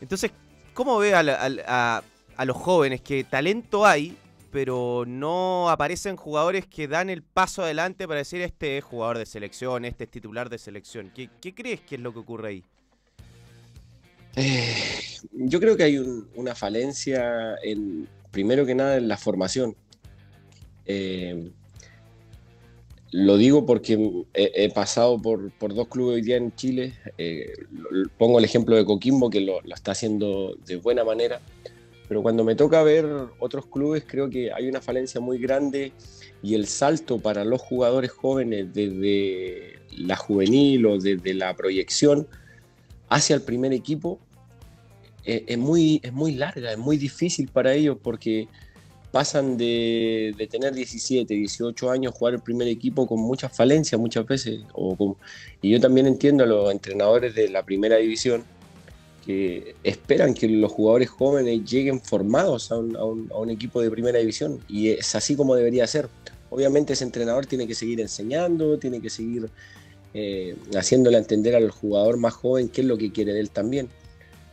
Entonces, 0.00 0.30
¿cómo 0.72 0.96
ve 0.96 1.14
a, 1.14 2.02
los 2.46 2.56
jóvenes 2.56 3.02
que 3.02 3.24
talento 3.24 3.84
hay, 3.84 4.16
pero 4.50 5.04
no 5.06 5.68
aparecen 5.68 6.16
jugadores 6.16 6.66
que 6.66 6.88
dan 6.88 7.10
el 7.10 7.22
paso 7.22 7.62
adelante 7.62 8.08
para 8.08 8.20
decir 8.20 8.40
este 8.40 8.78
es 8.78 8.84
jugador 8.84 9.18
de 9.18 9.26
selección, 9.26 9.84
este 9.84 10.04
es 10.04 10.10
titular 10.10 10.48
de 10.48 10.56
selección? 10.56 11.12
¿Qué, 11.14 11.28
crees 11.54 11.82
que 11.82 11.96
es 11.96 12.00
lo 12.00 12.14
que 12.14 12.20
ocurre 12.20 12.48
ahí? 12.48 12.64
Eh, 14.34 14.74
yo 15.32 15.60
creo 15.60 15.76
que 15.76 15.82
hay 15.82 15.98
un- 15.98 16.26
una 16.36 16.54
falencia 16.54 17.56
en, 17.62 18.08
primero 18.30 18.64
que 18.64 18.74
nada, 18.74 18.96
en 18.96 19.08
la 19.08 19.18
formación. 19.18 19.76
Eh, 20.88 21.50
lo 23.12 23.36
digo 23.36 23.64
porque 23.64 23.94
he, 24.34 24.52
he 24.54 24.70
pasado 24.70 25.20
por, 25.20 25.50
por 25.52 25.74
dos 25.74 25.88
clubes 25.88 26.16
hoy 26.16 26.22
día 26.22 26.36
en 26.36 26.54
Chile. 26.54 26.94
Eh, 27.16 27.52
lo- 27.70 28.08
pongo 28.18 28.38
el 28.38 28.44
ejemplo 28.44 28.74
de 28.76 28.84
Coquimbo, 28.84 29.30
que 29.30 29.40
lo, 29.40 29.60
lo 29.62 29.74
está 29.74 29.92
haciendo 29.92 30.56
de 30.66 30.76
buena 30.76 31.04
manera. 31.04 31.40
Pero 32.08 32.22
cuando 32.22 32.42
me 32.42 32.54
toca 32.54 32.82
ver 32.82 33.06
otros 33.38 33.66
clubes, 33.66 34.04
creo 34.06 34.28
que 34.30 34.50
hay 34.52 34.68
una 34.68 34.80
falencia 34.80 35.20
muy 35.20 35.38
grande 35.38 35.92
y 36.42 36.54
el 36.54 36.66
salto 36.66 37.18
para 37.18 37.44
los 37.44 37.60
jugadores 37.60 38.10
jóvenes 38.10 38.72
desde 38.72 39.78
la 39.98 40.16
juvenil 40.16 40.86
o 40.86 40.98
desde 40.98 41.34
la 41.34 41.54
proyección 41.54 42.26
hacia 43.10 43.36
el 43.36 43.42
primer 43.42 43.72
equipo 43.72 44.18
eh, 45.24 45.44
es, 45.48 45.58
muy, 45.58 46.00
es 46.02 46.12
muy 46.12 46.32
larga, 46.34 46.72
es 46.72 46.78
muy 46.78 46.96
difícil 46.96 47.48
para 47.48 47.74
ellos 47.74 47.98
porque 48.02 48.48
pasan 49.10 49.56
de, 49.56 50.34
de 50.36 50.46
tener 50.46 50.74
17, 50.74 51.32
18 51.32 51.90
años, 51.90 52.14
jugar 52.14 52.34
el 52.34 52.40
primer 52.40 52.68
equipo 52.68 53.06
con 53.06 53.20
muchas 53.20 53.54
falencias 53.56 54.00
muchas 54.00 54.26
veces. 54.26 54.60
O 54.74 55.16
y 55.62 55.70
yo 55.70 55.80
también 55.80 56.06
entiendo 56.06 56.44
a 56.44 56.46
los 56.46 56.70
entrenadores 56.70 57.34
de 57.34 57.48
la 57.48 57.62
primera 57.64 57.96
división 57.96 58.44
que 59.24 59.74
esperan 59.84 60.32
que 60.34 60.48
los 60.48 60.72
jugadores 60.72 61.10
jóvenes 61.10 61.64
lleguen 61.70 62.00
formados 62.00 62.70
a 62.72 62.78
un, 62.78 62.96
a 62.96 63.04
un- 63.04 63.30
a 63.32 63.38
un 63.38 63.50
equipo 63.50 63.80
de 63.82 63.90
primera 63.90 64.18
división 64.18 64.58
y 64.68 64.90
es 64.90 65.14
así 65.14 65.36
como 65.36 65.54
debería 65.54 65.86
ser. 65.86 66.08
Obviamente 66.50 66.94
ese 66.94 67.04
entrenador 67.04 67.44
tiene 67.46 67.66
que 67.66 67.74
seguir 67.74 68.00
enseñando, 68.00 68.78
tiene 68.78 69.00
que 69.02 69.10
seguir 69.10 69.50
eh, 70.14 70.56
haciéndole 70.74 71.18
entender 71.18 71.54
al 71.54 71.70
jugador 71.70 72.16
más 72.16 72.32
joven 72.32 72.68
qué 72.70 72.80
es 72.80 72.86
lo 72.86 72.96
que 72.96 73.12
quiere 73.12 73.38
él 73.38 73.50
también. 73.50 73.88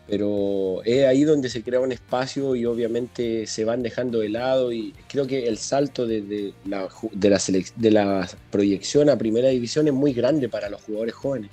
Pero 0.07 0.83
es 0.83 1.05
ahí 1.05 1.23
donde 1.23 1.49
se 1.49 1.63
crea 1.63 1.79
un 1.79 1.91
espacio 1.91 2.55
y 2.55 2.65
obviamente 2.65 3.47
se 3.47 3.65
van 3.65 3.81
dejando 3.81 4.19
de 4.19 4.29
lado 4.29 4.71
y 4.71 4.93
creo 5.07 5.25
que 5.25 5.47
el 5.47 5.57
salto 5.57 6.05
de, 6.05 6.21
de 6.21 6.53
la, 6.65 6.87
de, 7.11 7.29
la 7.29 7.41
de 7.75 7.91
la 7.91 8.29
proyección 8.51 9.09
a 9.09 9.17
primera 9.17 9.49
división 9.49 9.87
es 9.87 9.93
muy 9.93 10.13
grande 10.13 10.47
para 10.47 10.69
los 10.69 10.81
jugadores 10.83 11.15
jóvenes. 11.15 11.49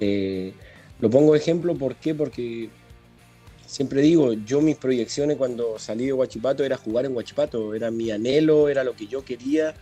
Eh, 0.00 0.52
lo 1.00 1.08
pongo 1.08 1.34
ejemplo, 1.34 1.74
¿por 1.74 1.96
qué? 1.96 2.14
Porque 2.14 2.68
siempre 3.66 4.02
digo, 4.02 4.34
yo 4.34 4.60
mis 4.60 4.76
proyecciones 4.76 5.38
cuando 5.38 5.78
salí 5.78 6.06
de 6.06 6.12
Huachipato 6.12 6.64
era 6.64 6.76
jugar 6.76 7.06
en 7.06 7.16
Huachipato, 7.16 7.74
era 7.74 7.90
mi 7.90 8.10
anhelo, 8.10 8.68
era 8.68 8.84
lo 8.84 8.94
que 8.94 9.06
yo 9.06 9.24
quería 9.24 9.74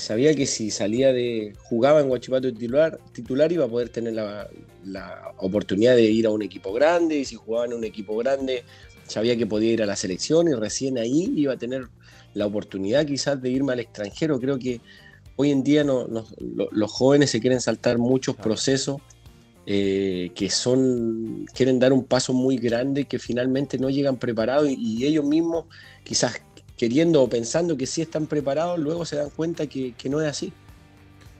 sabía 0.00 0.34
que 0.34 0.46
si 0.46 0.70
salía 0.70 1.12
de, 1.12 1.54
jugaba 1.64 2.00
en 2.00 2.08
Huachipato 2.10 2.52
titular, 2.52 2.98
titular 3.12 3.52
iba 3.52 3.64
a 3.66 3.68
poder 3.68 3.88
tener 3.90 4.14
la, 4.14 4.48
la 4.84 5.32
oportunidad 5.38 5.94
de 5.96 6.02
ir 6.10 6.26
a 6.26 6.30
un 6.30 6.42
equipo 6.42 6.72
grande 6.72 7.18
y 7.18 7.24
si 7.24 7.34
jugaba 7.36 7.66
en 7.66 7.74
un 7.74 7.84
equipo 7.84 8.16
grande 8.16 8.64
sabía 9.06 9.36
que 9.36 9.46
podía 9.46 9.72
ir 9.72 9.82
a 9.82 9.86
la 9.86 9.96
selección 9.96 10.48
y 10.48 10.54
recién 10.54 10.96
ahí 10.98 11.32
iba 11.36 11.52
a 11.54 11.58
tener 11.58 11.88
la 12.34 12.46
oportunidad 12.46 13.04
quizás 13.04 13.42
de 13.42 13.50
irme 13.50 13.72
al 13.74 13.80
extranjero. 13.80 14.40
Creo 14.40 14.58
que 14.58 14.80
hoy 15.36 15.50
en 15.50 15.62
día 15.62 15.84
no- 15.84 16.06
no- 16.08 16.24
lo- 16.40 16.68
los 16.72 16.90
jóvenes 16.90 17.30
se 17.30 17.40
quieren 17.40 17.60
saltar 17.60 17.98
muchos 17.98 18.36
procesos 18.36 18.96
eh, 19.66 20.32
que 20.34 20.50
son, 20.50 21.46
quieren 21.54 21.78
dar 21.78 21.92
un 21.92 22.04
paso 22.04 22.32
muy 22.32 22.56
grande 22.56 23.04
que 23.04 23.18
finalmente 23.20 23.78
no 23.78 23.90
llegan 23.90 24.16
preparados 24.16 24.68
y, 24.68 24.74
y 24.74 25.06
ellos 25.06 25.24
mismos 25.24 25.66
quizás 26.02 26.40
queriendo 26.86 27.22
o 27.22 27.28
pensando 27.28 27.76
que 27.76 27.86
sí 27.86 28.02
están 28.02 28.26
preparados, 28.26 28.76
luego 28.76 29.04
se 29.04 29.14
dan 29.14 29.30
cuenta 29.30 29.68
que, 29.68 29.92
que 29.92 30.08
no 30.08 30.20
es 30.20 30.26
así. 30.28 30.52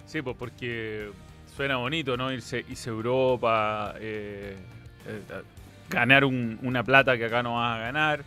Sí, 0.07 0.23
pues 0.23 0.37
porque 0.39 1.11
suena 1.57 1.79
bonito, 1.79 2.17
¿no? 2.17 2.31
Irse, 2.33 2.65
irse 2.71 2.91
a 2.91 2.93
Europa, 2.93 3.93
eh, 3.99 4.55
eh, 5.09 5.21
ganar 5.91 6.25
un- 6.25 6.61
una 6.63 6.85
plata 6.85 7.19
que 7.19 7.25
acá 7.25 7.43
no 7.43 7.57
vas 7.57 7.77
a 7.77 7.81
ganar. 7.81 8.23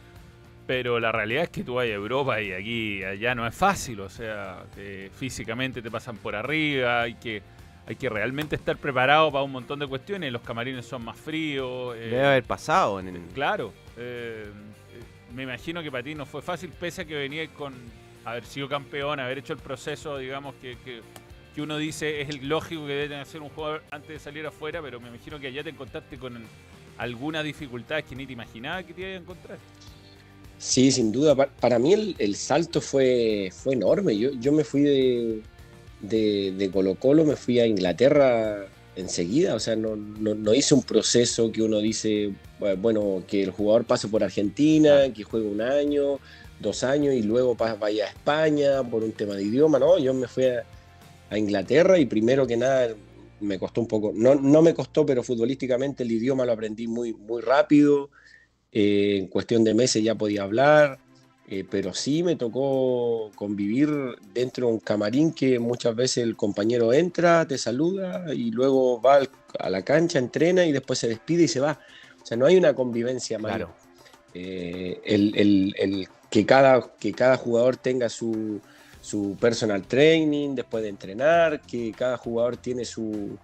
Pero 0.68 1.00
la 1.00 1.14
realidad 1.14 1.44
es 1.44 1.50
que 1.52 1.64
tú 1.64 1.76
vas 1.76 1.86
a 1.86 1.88
Europa 1.88 2.42
y 2.42 2.52
aquí, 2.52 3.02
allá 3.06 3.34
no 3.34 3.48
es 3.48 3.56
fácil. 3.56 4.02
O 4.02 4.10
sea, 4.10 4.64
eh, 4.76 5.10
físicamente 5.16 5.82
te 5.82 5.90
pasan 5.90 6.18
por 6.18 6.36
arriba, 6.36 7.04
hay 7.04 7.14
que, 7.14 7.42
hay 7.88 7.96
que 7.96 8.10
realmente 8.10 8.58
estar 8.58 8.76
preparado 8.76 9.32
para 9.32 9.44
un 9.46 9.54
montón 9.54 9.80
de 9.80 9.88
cuestiones. 9.88 10.34
Los 10.34 10.42
camarines 10.42 10.86
son 10.86 11.06
más 11.06 11.18
fríos. 11.18 11.96
eh, 11.96 12.10
Debe 12.10 12.26
haber 12.26 12.44
pasado 12.44 13.00
en 13.00 13.08
el- 13.08 13.22
Claro. 13.34 13.72
Me 15.36 15.44
imagino 15.44 15.84
que 15.84 15.92
para 15.92 16.04
ti 16.04 16.16
no 16.16 16.26
fue 16.26 16.42
fácil, 16.42 16.70
pese 16.72 17.02
a 17.02 17.06
que 17.06 17.16
venías 17.16 17.50
con 17.50 17.74
haber 18.24 18.46
sido 18.46 18.68
campeón, 18.68 19.20
haber 19.20 19.38
hecho 19.40 19.54
el 19.54 19.60
proceso, 19.60 20.18
digamos, 20.18 20.56
que, 20.62 20.78
que, 20.84 21.02
uno 21.62 21.78
dice 21.78 22.20
es 22.22 22.30
el 22.30 22.50
lógico 22.50 22.86
que 22.86 22.94
debe 22.94 23.16
hacer 23.16 23.42
un 23.42 23.50
jugador 23.50 23.82
antes 23.92 24.10
de 24.10 24.20
salir 24.20 24.46
afuera, 24.46 24.82
pero 24.82 25.00
me 25.00 25.08
imagino 25.08 25.40
que 25.40 25.48
allá 25.48 25.64
te 25.64 25.70
encontraste 25.70 26.18
con 26.18 26.44
algunas 26.98 27.44
dificultades 27.46 28.04
que 28.06 28.16
ni 28.16 28.26
te 28.26 28.34
imaginaba 28.34 28.84
que 28.84 28.94
te 28.94 29.02
ibas 29.02 29.14
a 29.14 29.18
encontrar. 29.22 29.58
Sí, 30.58 30.92
sin 30.92 31.12
duda. 31.12 31.36
Pa- 31.36 31.48
Para 31.48 31.80
mí 31.80 31.94
el, 31.94 32.16
el 32.18 32.36
salto 32.36 32.82
fue, 32.82 33.52
fue 33.54 33.74
enorme. 33.74 34.18
Yo, 34.18 34.32
yo 34.34 34.52
me 34.52 34.64
fui 34.66 34.82
de, 34.82 35.42
de, 36.02 36.54
de 36.58 36.72
Colo 36.72 36.96
Colo, 36.96 37.24
me 37.26 37.36
fui 37.38 37.60
a 37.60 37.66
Inglaterra 37.68 38.66
enseguida. 38.96 39.56
O 39.56 39.60
sea, 39.60 39.76
no, 39.76 39.96
no, 39.96 40.36
no 40.36 40.54
hice 40.54 40.74
un 40.74 40.84
proceso 40.84 41.52
que 41.52 41.62
uno 41.62 41.80
dice, 41.80 42.32
bu- 42.60 42.80
bueno, 42.82 43.24
que 43.28 43.44
el 43.44 43.52
jugador 43.52 43.86
pase 43.86 44.08
por 44.08 44.24
Argentina, 44.24 45.12
que 45.14 45.24
juegue 45.24 45.48
un 45.48 45.62
año, 45.62 46.20
dos 46.60 46.84
años 46.84 47.14
y 47.14 47.24
luego 47.24 47.56
vaya 47.56 48.06
a 48.06 48.10
España 48.10 48.84
por 48.84 49.04
un 49.04 49.12
tema 49.12 49.36
de 49.36 49.44
idioma. 49.44 49.80
No, 49.80 49.98
yo 49.98 50.14
me 50.14 50.28
fui 50.28 50.46
a, 50.46 50.64
a 51.30 51.38
Inglaterra 51.38 51.98
y 52.00 52.06
primero 52.06 52.48
que 52.48 52.58
nada 52.58 52.96
me 53.42 53.60
costó 53.60 53.82
un 53.82 53.88
poco, 53.88 54.12
no, 54.16 54.34
no 54.36 54.62
me 54.62 54.74
costó, 54.74 55.06
pero 55.06 55.22
futbolísticamente 55.22 56.04
el 56.04 56.12
idioma 56.12 56.46
lo 56.46 56.54
aprendí 56.54 56.88
muy, 56.88 57.14
muy 57.14 57.42
rápido. 57.42 58.10
Eh, 58.72 59.18
en 59.20 59.28
cuestión 59.28 59.64
de 59.64 59.74
meses 59.74 60.04
ya 60.04 60.16
podía 60.16 60.44
hablar, 60.44 61.00
eh, 61.48 61.64
pero 61.70 61.94
sí 61.94 62.24
me 62.24 62.36
tocó 62.36 63.32
convivir 63.36 63.90
dentro 64.34 64.68
de 64.68 64.74
un 64.74 64.80
camarín 64.80 65.32
que 65.32 65.60
muchas 65.60 65.96
veces 65.96 66.24
el 66.24 66.36
compañero 66.36 66.92
entra, 66.92 67.48
te 67.48 67.58
saluda 67.58 68.34
y 68.34 68.52
luego 68.52 69.00
va 69.02 69.16
al- 69.18 69.30
a 69.60 69.70
la 69.70 69.84
cancha, 69.84 70.20
entrena 70.20 70.66
y 70.66 70.72
después 70.72 71.00
se 71.00 71.08
despide 71.08 71.44
y 71.44 71.48
se 71.48 71.60
va. 71.60 71.80
O 72.22 72.26
sea, 72.26 72.36
no 72.38 72.46
hay 72.46 72.58
una 72.58 72.74
convivencia 72.74 73.38
mayor. 73.38 73.58
Claro. 73.70 73.76
Eh, 74.34 75.00
el, 75.06 75.34
el- 75.36 75.76
el 75.78 76.08
que, 76.30 76.46
cada, 76.46 76.92
que 77.00 77.14
cada 77.14 77.38
jugador 77.38 77.78
tenga 77.78 78.10
su, 78.10 78.60
su 79.00 79.38
personal 79.40 79.84
training 79.88 80.56
después 80.56 80.84
de 80.84 80.90
entrenar, 80.90 81.62
que 81.62 81.94
cada 81.94 82.18
jugador 82.18 82.58
tiene 82.58 82.84
su, 82.84 83.38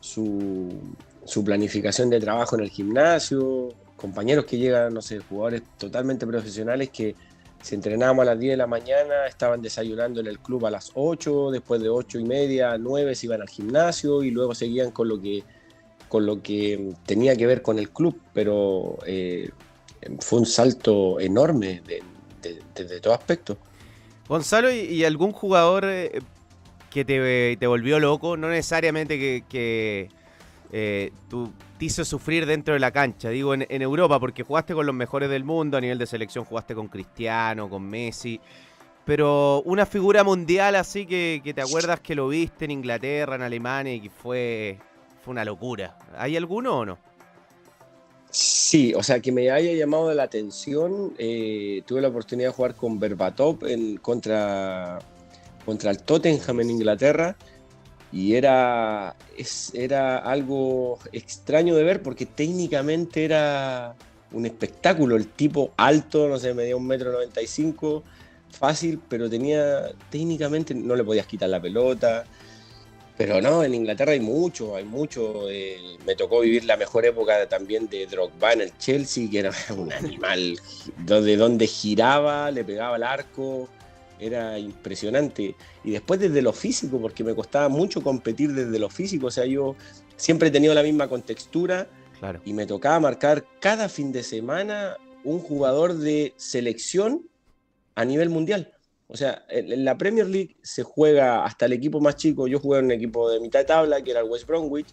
su, 0.00 0.80
su 1.24 1.44
planificación 1.44 2.10
de 2.10 2.18
trabajo 2.18 2.56
en 2.56 2.62
el 2.62 2.70
gimnasio, 2.70 3.74
compañeros 3.96 4.46
que 4.46 4.58
llegan, 4.58 4.92
no 4.94 5.02
sé, 5.02 5.18
jugadores 5.18 5.62
totalmente 5.78 6.26
profesionales 6.26 6.90
que 6.90 7.14
si 7.62 7.74
entrenábamos 7.76 8.22
a 8.22 8.26
las 8.32 8.38
10 8.38 8.52
de 8.52 8.56
la 8.58 8.66
mañana, 8.66 9.26
estaban 9.26 9.62
desayunando 9.62 10.20
en 10.20 10.26
el 10.26 10.38
club 10.40 10.66
a 10.66 10.70
las 10.70 10.90
8, 10.94 11.50
después 11.50 11.80
de 11.80 11.88
8 11.88 12.18
y 12.18 12.24
media, 12.24 12.76
9 12.78 13.14
se 13.14 13.26
iban 13.26 13.40
al 13.40 13.48
gimnasio 13.48 14.22
y 14.22 14.30
luego 14.30 14.54
seguían 14.54 14.90
con 14.90 15.08
lo 15.08 15.20
que, 15.20 15.44
con 16.08 16.26
lo 16.26 16.42
que 16.42 16.92
tenía 17.06 17.36
que 17.36 17.46
ver 17.46 17.62
con 17.62 17.78
el 17.78 17.88
club, 17.90 18.20
pero 18.34 18.98
eh, 19.06 19.50
fue 20.20 20.40
un 20.40 20.46
salto 20.46 21.20
enorme 21.20 21.82
de- 21.86 22.02
de- 22.42 22.62
desde 22.74 23.00
todo 23.00 23.14
aspecto. 23.14 23.56
Gonzalo, 24.28 24.72
¿y, 24.72 25.04
algún 25.04 25.32
jugador 25.32 25.84
eh, 25.86 26.20
que 26.90 27.04
te, 27.04 27.56
te 27.56 27.66
volvió 27.66 27.98
loco? 28.00 28.36
No 28.36 28.48
necesariamente 28.48 29.18
que, 29.18 29.44
que, 29.48 30.08
eh, 30.72 31.12
tú 31.28 31.50
te 31.82 31.86
hizo 31.86 32.04
sufrir 32.04 32.46
dentro 32.46 32.74
de 32.74 32.78
la 32.78 32.92
cancha, 32.92 33.28
digo 33.30 33.54
en, 33.54 33.82
Europa, 33.82 34.20
porque 34.20 34.44
jugaste 34.44 34.72
con 34.72 34.86
los 34.86 34.94
mejores 34.94 35.28
del 35.28 35.42
mundo, 35.42 35.76
a 35.76 35.80
nivel 35.80 35.98
de 35.98 36.06
selección 36.06 36.44
jugaste 36.44 36.76
con 36.76 36.86
Cristiano, 36.86 37.68
con 37.68 37.82
Messi, 37.82 38.40
pero 39.04 39.62
una 39.62 39.84
figura 39.84 40.22
mundial 40.22 40.76
así 40.76 41.06
que, 41.06 41.40
que 41.42 41.52
te 41.52 41.60
acuerdas 41.60 41.98
que 41.98 42.14
lo 42.14 42.28
viste 42.28 42.66
en 42.66 42.70
Inglaterra, 42.70 43.34
en 43.34 43.42
Alemania 43.42 43.94
y 43.94 44.00
que 44.00 44.10
fue, 44.10 44.78
fue 45.24 45.32
una 45.32 45.44
locura. 45.44 45.98
¿Hay 46.16 46.36
alguno 46.36 46.78
o 46.78 46.86
no? 46.86 46.98
Sí, 48.30 48.94
o 48.94 49.02
sea, 49.02 49.18
que 49.18 49.32
me 49.32 49.50
haya 49.50 49.72
llamado 49.72 50.14
la 50.14 50.22
atención, 50.22 51.14
eh, 51.18 51.82
tuve 51.84 52.00
la 52.00 52.08
oportunidad 52.08 52.50
de 52.50 52.54
jugar 52.54 52.76
con 52.76 53.00
Berbatov 53.00 53.66
en, 53.66 53.96
contra, 53.96 55.00
contra 55.64 55.90
el 55.90 56.00
Tottenham 56.04 56.60
en 56.60 56.70
Inglaterra 56.70 57.36
y 58.12 58.34
era, 58.34 59.16
era 59.72 60.18
algo 60.18 60.98
extraño 61.12 61.74
de 61.74 61.82
ver 61.82 62.02
porque 62.02 62.26
técnicamente 62.26 63.24
era 63.24 63.94
un 64.32 64.46
espectáculo, 64.46 65.16
el 65.16 65.28
tipo 65.28 65.72
alto, 65.76 66.28
no 66.28 66.38
sé, 66.38 66.54
medía 66.54 66.76
un 66.76 66.86
metro 66.86 67.10
noventa 67.10 67.40
y 67.40 67.46
cinco, 67.46 68.02
fácil, 68.50 69.00
pero 69.08 69.28
tenía, 69.30 69.92
técnicamente 70.10 70.74
no 70.74 70.94
le 70.94 71.04
podías 71.04 71.26
quitar 71.26 71.48
la 71.48 71.60
pelota, 71.60 72.24
pero 73.16 73.40
no, 73.40 73.62
en 73.62 73.74
Inglaterra 73.74 74.12
hay 74.12 74.20
mucho, 74.20 74.74
hay 74.74 74.84
mucho. 74.84 75.48
eh, 75.50 75.96
me 76.06 76.14
tocó 76.16 76.40
vivir 76.40 76.64
la 76.64 76.76
mejor 76.76 77.04
época 77.04 77.46
también 77.48 77.88
de 77.88 78.06
Drogba 78.06 78.54
en 78.54 78.62
el 78.62 78.78
Chelsea, 78.78 79.30
que 79.30 79.40
era 79.40 79.52
un 79.76 79.92
animal, 79.92 80.58
de 80.96 81.36
donde 81.36 81.66
giraba, 81.66 82.50
le 82.50 82.64
pegaba 82.64 82.96
el 82.96 83.02
arco, 83.02 83.68
era 84.26 84.58
impresionante. 84.58 85.54
Y 85.84 85.90
después 85.90 86.20
desde 86.20 86.42
lo 86.42 86.52
físico, 86.52 87.00
porque 87.00 87.24
me 87.24 87.34
costaba 87.34 87.68
mucho 87.68 88.02
competir 88.02 88.52
desde 88.52 88.78
lo 88.78 88.88
físico, 88.88 89.26
o 89.26 89.30
sea, 89.30 89.44
yo 89.46 89.76
siempre 90.16 90.48
he 90.48 90.50
tenido 90.50 90.74
la 90.74 90.82
misma 90.82 91.08
contextura 91.08 91.88
Claro. 92.18 92.40
y 92.44 92.52
me 92.52 92.66
tocaba 92.66 93.00
marcar 93.00 93.44
cada 93.60 93.88
fin 93.88 94.12
de 94.12 94.22
semana 94.22 94.96
un 95.24 95.40
jugador 95.40 95.94
de 95.94 96.34
selección 96.36 97.26
a 97.94 98.04
nivel 98.04 98.30
mundial. 98.30 98.72
O 99.08 99.16
sea, 99.16 99.44
en 99.50 99.84
la 99.84 99.98
Premier 99.98 100.26
League 100.26 100.56
se 100.62 100.82
juega 100.84 101.44
hasta 101.44 101.66
el 101.66 101.74
equipo 101.74 102.00
más 102.00 102.16
chico. 102.16 102.46
Yo 102.46 102.58
jugué 102.58 102.78
en 102.78 102.86
un 102.86 102.92
equipo 102.92 103.30
de 103.30 103.40
mitad 103.40 103.58
de 103.58 103.66
tabla, 103.66 104.00
que 104.02 104.10
era 104.12 104.20
el 104.20 104.30
West 104.30 104.46
Bromwich, 104.46 104.86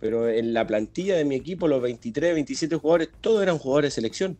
pero 0.00 0.28
en 0.28 0.54
la 0.54 0.66
plantilla 0.66 1.16
de 1.16 1.24
mi 1.24 1.34
equipo, 1.34 1.68
los 1.68 1.82
23, 1.82 2.34
27 2.34 2.76
jugadores, 2.76 3.08
todos 3.20 3.42
eran 3.42 3.58
jugadores 3.58 3.90
de 3.90 3.94
selección. 3.96 4.38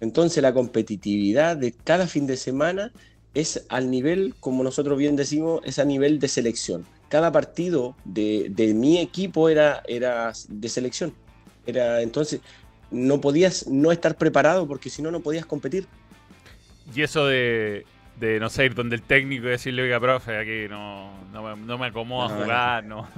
Entonces 0.00 0.42
la 0.42 0.52
competitividad 0.52 1.56
de 1.56 1.72
cada 1.72 2.06
fin 2.08 2.26
de 2.26 2.36
semana 2.36 2.92
es 3.34 3.66
al 3.68 3.90
nivel, 3.90 4.34
como 4.40 4.62
nosotros 4.62 4.96
bien 4.96 5.16
decimos, 5.16 5.60
es 5.64 5.78
a 5.78 5.84
nivel 5.84 6.18
de 6.18 6.28
selección. 6.28 6.86
Cada 7.08 7.32
partido 7.32 7.94
de, 8.04 8.46
de 8.50 8.74
mi 8.74 8.98
equipo 8.98 9.48
era, 9.48 9.82
era 9.86 10.32
de 10.48 10.68
selección. 10.68 11.12
Era, 11.66 12.00
entonces 12.02 12.40
no 12.90 13.20
podías 13.20 13.66
no 13.66 13.92
estar 13.92 14.16
preparado 14.16 14.66
porque 14.66 14.90
si 14.90 15.02
no, 15.02 15.10
no 15.10 15.20
podías 15.20 15.46
competir. 15.46 15.86
Y 16.94 17.02
eso 17.02 17.26
de, 17.26 17.86
de 18.20 18.38
no 18.38 18.48
sé, 18.50 18.66
ir 18.66 18.74
donde 18.74 18.96
el 18.96 19.02
técnico 19.02 19.46
y 19.46 19.50
decirle, 19.50 19.82
oiga, 19.82 19.98
profe, 20.00 20.38
aquí 20.38 20.68
no, 20.68 21.10
no, 21.32 21.42
me, 21.42 21.66
no 21.66 21.78
me 21.78 21.86
acomodo 21.86 22.26
a 22.26 22.28
jugar, 22.28 22.84
no. 22.86 23.08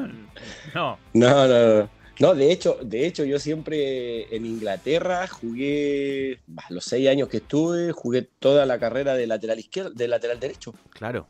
no. 0.74 0.98
No, 1.12 1.48
no, 1.48 1.78
no. 1.82 1.90
No, 2.18 2.34
de 2.34 2.50
hecho, 2.50 2.78
de 2.82 3.06
hecho, 3.06 3.24
yo 3.24 3.38
siempre 3.38 4.34
en 4.34 4.46
Inglaterra 4.46 5.26
jugué, 5.26 6.38
bah, 6.46 6.64
los 6.70 6.84
seis 6.84 7.08
años 7.08 7.28
que 7.28 7.38
estuve, 7.38 7.92
jugué 7.92 8.22
toda 8.38 8.64
la 8.66 8.78
carrera 8.78 9.14
de 9.14 9.26
lateral 9.26 9.58
izquierdo, 9.58 9.90
de 9.90 10.08
lateral 10.08 10.40
derecho 10.40 10.74
Claro. 10.90 11.26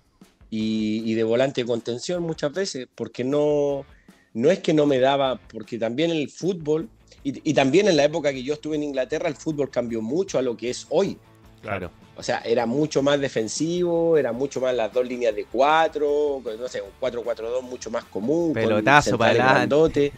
y, 0.50 1.02
y 1.04 1.14
de 1.14 1.24
volante 1.24 1.62
de 1.62 1.66
contención 1.66 2.22
muchas 2.22 2.52
veces, 2.52 2.86
porque 2.94 3.24
no, 3.24 3.84
no 4.32 4.50
es 4.50 4.60
que 4.60 4.72
no 4.74 4.86
me 4.86 5.00
daba, 5.00 5.40
porque 5.52 5.78
también 5.78 6.10
el 6.10 6.30
fútbol, 6.30 6.88
y, 7.24 7.50
y 7.50 7.54
también 7.54 7.88
en 7.88 7.96
la 7.96 8.04
época 8.04 8.32
que 8.32 8.44
yo 8.44 8.54
estuve 8.54 8.76
en 8.76 8.84
Inglaterra, 8.84 9.28
el 9.28 9.34
fútbol 9.34 9.70
cambió 9.70 10.00
mucho 10.02 10.38
a 10.38 10.42
lo 10.42 10.56
que 10.56 10.70
es 10.70 10.86
hoy. 10.90 11.18
Claro. 11.62 11.90
O 12.16 12.22
sea, 12.22 12.38
era 12.40 12.64
mucho 12.64 13.02
más 13.02 13.20
defensivo, 13.20 14.16
era 14.16 14.32
mucho 14.32 14.60
más 14.60 14.74
las 14.74 14.92
dos 14.92 15.06
líneas 15.06 15.34
de 15.34 15.44
cuatro, 15.44 16.40
no 16.58 16.68
sé, 16.68 16.80
un 16.80 16.90
4-4-2 17.00 17.62
mucho 17.62 17.90
más 17.90 18.04
común. 18.04 18.54
con 18.54 18.62
Pelotazo 18.62 19.18
para 19.18 19.56
adelante. 19.56 20.12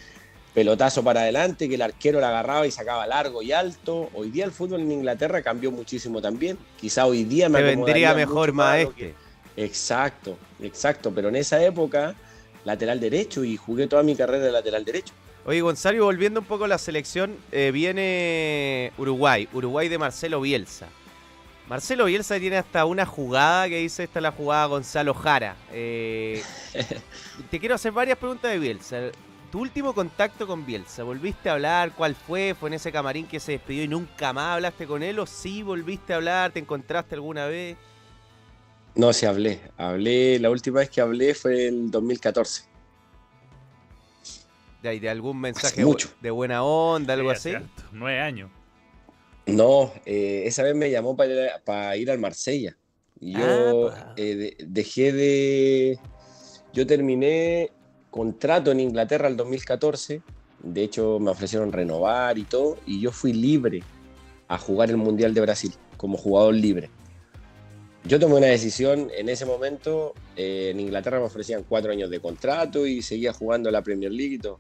Pelotazo 0.55 1.03
para 1.05 1.21
adelante, 1.21 1.69
que 1.69 1.75
el 1.77 1.83
arquero 1.83 2.21
la 2.21 2.29
agarraba 2.31 2.67
y 2.67 2.71
sacaba 2.71 3.07
largo 3.07 3.43
y 3.43 3.53
alto. 3.53 4.11
Hoy 4.15 4.31
día 4.31 4.45
el 4.45 4.53
fútbol 4.53 4.81
en 4.81 4.91
Inglaterra 4.93 5.43
cambió 5.43 5.71
muchísimo 5.71 6.21
también. 6.21 6.59
Quizá 6.81 7.07
hoy 7.07 7.25
día 7.25 7.49
me 7.49 7.63
vendría 7.63 8.15
mejor 8.15 8.53
más 8.53 8.79
este. 8.79 8.95
que- 8.95 9.15
Exacto, 9.57 10.39
exacto. 10.63 11.13
Pero 11.15 11.29
en 11.29 11.37
esa 11.37 11.63
época, 11.63 12.15
lateral 12.65 13.01
derecho 13.01 13.45
y 13.45 13.57
jugué 13.57 13.87
toda 13.87 14.03
mi 14.03 14.15
carrera 14.17 14.45
de 14.45 14.53
lateral 14.53 14.85
derecho. 14.85 15.13
Oye, 15.45 15.61
Gonzalo, 15.63 15.97
y 15.97 16.01
volviendo 16.01 16.41
un 16.41 16.47
poco 16.47 16.65
a 16.65 16.69
la 16.69 16.79
selección, 16.79 17.37
eh, 17.53 17.71
viene 17.73 18.93
Uruguay, 18.99 19.49
Uruguay 19.53 19.89
de 19.89 19.99
Marcelo 19.99 20.41
Bielsa. 20.41 20.87
Marcelo 21.69 22.07
Bielsa 22.07 22.39
tiene 22.39 22.57
hasta 22.57 22.85
una 22.85 23.05
jugada 23.05 23.69
que 23.69 23.79
dice, 23.79 24.05
esta 24.05 24.19
es 24.19 24.23
la 24.23 24.33
jugada 24.33 24.67
Gonzalo 24.67 25.13
Jara. 25.15 25.57
Eh, 25.73 26.43
te 27.51 27.59
quiero 27.61 27.75
hacer 27.75 27.93
varias 27.93 28.17
preguntas 28.19 28.51
de 28.51 28.59
Bielsa. 28.59 28.97
Tu 29.51 29.59
último 29.61 29.95
contacto 29.95 30.47
con 30.47 30.67
Bielsa, 30.67 31.05
¿volviste 31.05 31.49
a 31.49 31.55
hablar? 31.55 31.95
¿Cuál 31.95 32.15
fue? 32.15 32.55
¿Fue 32.59 32.69
en 32.69 32.75
ese 32.75 32.93
camarín 32.93 33.27
que 33.27 33.41
se 33.41 33.53
despidió 33.53 33.83
y 33.85 33.89
nunca 33.89 34.35
más 34.35 34.57
hablaste 34.57 34.87
con 34.87 35.03
él? 35.03 35.19
¿O 35.19 35.27
sí 35.27 35.63
volviste 35.63 36.13
a 36.13 36.17
hablar? 36.17 36.53
¿Te 36.53 36.61
encontraste 36.61 37.15
alguna 37.15 37.47
vez? 37.47 37.79
No, 38.95 39.11
sí 39.15 39.25
hablé. 39.25 39.63
Hablé, 39.79 40.39
la 40.39 40.51
última 40.51 40.81
vez 40.81 40.91
que 40.91 41.01
hablé 41.01 41.35
fue 41.35 41.69
en 41.69 41.91
2014. 41.91 42.65
¿De, 44.83 44.89
ahí, 44.91 45.01
de 45.01 45.09
algún 45.09 45.41
mensaje 45.41 45.83
mucho. 45.83 46.11
de 46.21 46.31
buena 46.31 46.63
onda, 46.63 47.15
algo 47.15 47.31
Sí, 47.35 47.55
así? 47.55 47.57
Nueve 47.93 48.21
años. 48.21 48.51
No, 49.47 49.91
eh, 50.05 50.43
esa 50.45 50.63
vez 50.63 50.75
me 50.75 50.91
llamó 50.91 51.17
para 51.17 51.33
ir, 51.33 51.49
a- 51.49 51.59
para 51.65 51.97
ir 51.97 52.11
al 52.11 52.19
Marsella. 52.19 52.77
Y 53.19 53.33
Yo 53.39 53.91
Ah, 53.97 54.13
eh, 54.17 54.35
de- 54.35 54.57
dejé 54.67 55.13
de... 55.13 55.99
Yo 56.75 56.87
terminé 56.87 57.71
contrato 58.11 58.71
en 58.71 58.81
Inglaterra 58.81 59.29
el 59.29 59.37
2014. 59.37 60.23
De 60.63 60.83
hecho, 60.83 61.19
me 61.21 61.31
ofrecieron 61.31 61.73
renovar 61.73 62.39
y 62.39 62.45
todo. 62.45 62.79
Y 62.87 63.01
yo 63.01 63.13
fui 63.13 63.33
libre 63.33 63.83
a 64.49 64.59
jugar 64.59 64.91
el 64.91 64.97
Mundial 64.97 65.35
de 65.35 65.41
Brasil 65.41 65.73
como 65.97 66.17
jugador 66.17 66.55
libre. 66.55 66.91
Yo 68.05 68.19
tomé 68.19 68.37
una 68.37 68.47
decisión 68.47 69.11
en 69.17 69.29
ese 69.29 69.45
momento. 69.45 70.15
eh, 70.37 70.71
en 70.71 70.81
Inglaterra 70.81 71.19
me 71.19 71.27
ofrecían 71.27 71.65
cuatro 71.69 71.91
años 71.93 72.11
de 72.11 72.21
contrato 72.21 72.87
y 72.87 73.03
seguía 73.03 73.33
jugando 73.33 73.71
la 73.71 73.83
Premier 73.83 74.13
League 74.13 74.35
y 74.37 74.39
todo. 74.39 74.59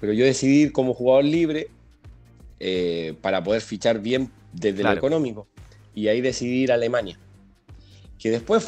Pero 0.00 0.12
yo 0.14 0.24
decidí 0.24 0.62
ir 0.62 0.72
como 0.72 0.94
jugador 0.94 1.24
libre 1.24 1.68
eh, 2.58 3.14
para 3.20 3.42
poder 3.44 3.60
fichar 3.60 4.00
bien 4.00 4.30
desde 4.52 4.80
Claro. 4.80 4.94
lo 4.94 4.98
económico. 4.98 5.46
Y 5.94 6.08
ahí 6.08 6.20
decidí 6.20 6.62
ir 6.62 6.72
a 6.72 6.76
Alemania. 6.76 7.18
Que 8.18 8.30
después 8.30 8.64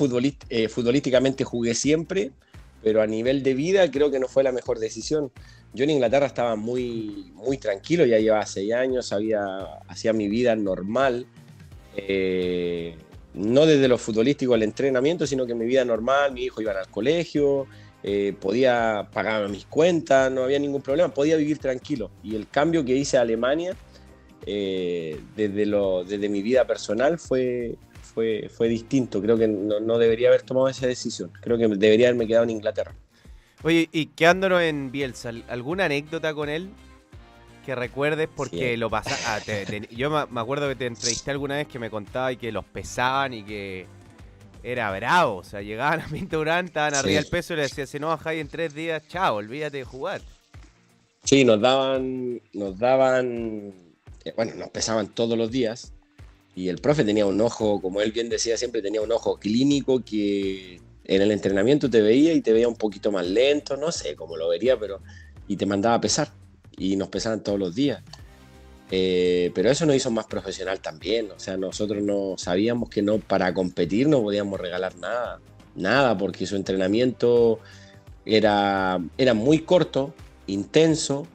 eh, 0.48 0.68
futbolísticamente 0.68 1.44
jugué 1.44 1.74
siempre, 1.74 2.32
pero 2.83 3.03
a 3.03 3.07
nivel 3.07 3.42
de 3.42 3.55
vida 3.55 3.90
creo 3.90 4.11
que 4.11 4.18
no 4.18 4.29
fue 4.29 4.42
la 4.42 4.53
mejor 4.53 4.79
decisión. 4.79 5.31
Yo 5.75 5.85
en 5.85 5.90
Inglaterra 5.90 6.27
estaba 6.27 6.57
muy, 6.57 7.33
muy 7.35 7.59
tranquilo, 7.59 8.05
ya 8.05 8.18
llevaba 8.18 8.45
seis 8.47 8.73
años, 8.73 9.12
había, 9.12 9.42
hacía 9.88 10.12
mi 10.12 10.29
vida 10.29 10.55
normal. 10.57 11.27
eh, 11.97 12.97
no 13.35 13.66
desde 13.66 13.88
lo 13.88 13.99
futbolístico 13.99 14.55
al 14.55 14.62
entrenamiento, 14.62 15.27
sino 15.27 15.47
que 15.47 15.55
mi 15.55 15.64
vida 15.64 15.85
normal, 15.85 16.33
mi 16.33 16.45
hijo 16.45 16.61
iba 16.61 16.73
al 16.73 16.88
colegio, 16.88 17.66
eh, 18.03 18.35
podía 18.38 19.09
pagar 19.12 19.49
mis 19.49 19.64
cuentas, 19.66 20.31
no 20.31 20.45
había 20.45 20.59
ningún 20.59 20.83
problema, 20.83 21.12
podía 21.12 21.37
vivir 21.37 21.59
tranquilo. 21.59 22.11
Y 22.23 22.37
el 22.37 22.49
cambio 22.49 22.85
que 22.85 22.95
hice 22.95 23.16
a 23.16 23.23
Alemania, 23.23 23.75
eh, 24.45 25.18
desde, 25.37 25.66
lo, 25.66 26.05
desde 26.05 26.29
mi 26.29 26.42
vida 26.42 26.66
personal, 26.66 27.18
fue, 27.18 27.77
fue, 28.14 28.48
fue 28.55 28.68
distinto. 28.68 29.20
Creo 29.22 29.37
que 29.38 29.48
no, 29.48 29.81
no 29.81 29.98
debería 29.98 30.29
haber 30.29 30.42
tomado 30.42 30.68
esa 30.68 30.87
decisión. 30.87 31.31
Creo 31.40 31.57
que 31.59 31.68
debería 31.68 32.09
haberme 32.09 32.27
quedado 32.27 32.44
en 32.44 32.51
Inglaterra. 32.51 32.94
Oye, 33.62 33.88
y 33.92 34.07
quedándonos 34.07 34.61
en 34.62 34.90
Bielsa, 34.90 35.31
¿alguna 35.48 35.85
anécdota 35.85 36.35
con 36.35 36.48
él 36.48 36.68
que 37.64 37.75
recuerdes? 37.77 38.29
Porque 38.35 38.72
Sí. 38.72 38.77
lo 38.77 38.90
pasaste. 38.90 39.88
yo 39.92 40.11
me 40.11 40.40
acuerdo 40.40 40.68
que 40.68 40.75
te 40.77 40.87
entrevisté 40.87 41.31
alguna 41.31 41.57
vez 41.57 41.68
que 41.68 41.79
me 41.79 41.88
contaba 41.90 42.33
y 42.33 42.37
que 42.37 42.51
los 42.51 42.64
pesaban 42.64 43.35
y 43.35 43.44
que 43.44 43.87
era 44.64 44.90
bravo. 44.96 45.37
O 45.37 45.44
sea, 45.44 45.62
llegaban 45.62 46.01
a 46.01 46.07
20 46.09 46.35
Durán, 46.37 46.66
estaban 46.66 46.94
arriba 46.94 47.20
Sí. 47.20 47.25
del 47.25 47.31
peso 47.31 47.53
y 47.55 47.57
le 47.57 47.62
decían, 47.62 47.87
si 47.87 47.98
no 48.01 48.09
bajáis 48.09 48.40
en 48.40 48.48
tres 48.48 48.75
días, 48.75 49.03
chao, 49.09 49.37
olvídate 49.37 49.79
de 49.79 49.85
jugar. 49.85 50.20
Sí, 51.25 51.44
nos 51.44 51.61
daban, 51.61 52.40
nos 52.53 52.79
daban, 52.81 53.72
eh, 54.25 54.33
bueno, 54.37 54.55
nos 54.57 54.70
pesaban 54.70 55.07
todos 55.07 55.38
los 55.38 55.51
días 55.53 55.92
y 56.54 56.68
el 56.68 56.78
profe 56.78 57.04
tenía 57.04 57.26
un 57.26 57.40
ojo, 57.40 57.80
como 57.80 58.00
él 58.00 58.12
bien 58.12 58.28
decía 58.28 58.56
siempre, 58.56 58.82
tenía 58.82 59.00
un 59.00 59.12
ojo 59.12 59.38
clínico 59.38 60.04
que 60.04 60.80
en 61.04 61.22
el 61.22 61.30
entrenamiento 61.30 61.88
te 61.88 62.00
veía 62.00 62.32
y 62.32 62.40
te 62.40 62.52
veía 62.52 62.68
un 62.68 62.76
poquito 62.76 63.10
más 63.10 63.26
lento, 63.26 63.76
no 63.76 63.90
sé 63.90 64.14
cómo 64.14 64.36
lo 64.36 64.48
vería, 64.48 64.78
pero 64.78 65.00
y 65.48 65.56
te 65.56 65.66
mandaba 65.66 65.96
a 65.96 66.00
pesar 66.00 66.30
y 66.76 66.96
nos 66.96 67.08
pesaban 67.08 67.42
todos 67.42 67.58
los 67.58 67.74
días. 67.74 68.02
Eh, 68.90 69.50
pero 69.54 69.70
eso 69.70 69.86
nos 69.86 69.96
hizo 69.96 70.10
más 70.10 70.26
profesional 70.26 70.80
también, 70.80 71.30
o 71.30 71.38
sea, 71.38 71.56
nosotros 71.56 72.02
no 72.02 72.34
sabíamos 72.36 72.90
que 72.90 73.00
no 73.00 73.18
para 73.18 73.54
competir 73.54 74.06
no 74.06 74.20
podíamos 74.20 74.60
regalar 74.60 74.94
nada, 74.96 75.40
nada, 75.74 76.18
porque 76.18 76.44
su 76.44 76.56
entrenamiento 76.56 77.58
era, 78.26 79.00
era 79.16 79.32
muy 79.32 79.60
corto, 79.60 80.12
intenso, 80.46 81.26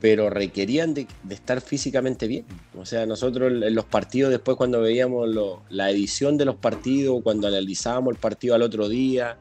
pero 0.00 0.30
requerían 0.30 0.94
de, 0.94 1.06
de 1.24 1.34
estar 1.34 1.60
físicamente 1.60 2.26
bien. 2.26 2.46
O 2.78 2.86
sea, 2.86 3.04
nosotros 3.04 3.52
en 3.52 3.74
los 3.74 3.84
partidos, 3.84 4.30
después 4.30 4.56
cuando 4.56 4.80
veíamos 4.80 5.28
lo- 5.28 5.62
la 5.68 5.90
edición 5.90 6.38
de 6.38 6.46
los 6.46 6.56
partidos, 6.56 7.22
cuando 7.22 7.48
analizábamos 7.48 8.14
el 8.14 8.18
partido 8.18 8.54
al 8.54 8.62
otro 8.62 8.88
día, 8.88 9.36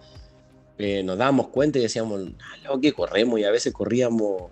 eh, 0.77 1.01
nos 1.03 1.17
dábamos 1.17 1.47
cuenta 1.47 1.79
y 1.79 1.83
decíamos, 1.83 2.21
ah, 2.41 2.57
lo 2.65 2.79
que 2.81 2.91
corremos 2.93 3.39
y 3.39 3.43
a 3.45 3.51
veces 3.51 3.71
corríamos, 3.73 4.51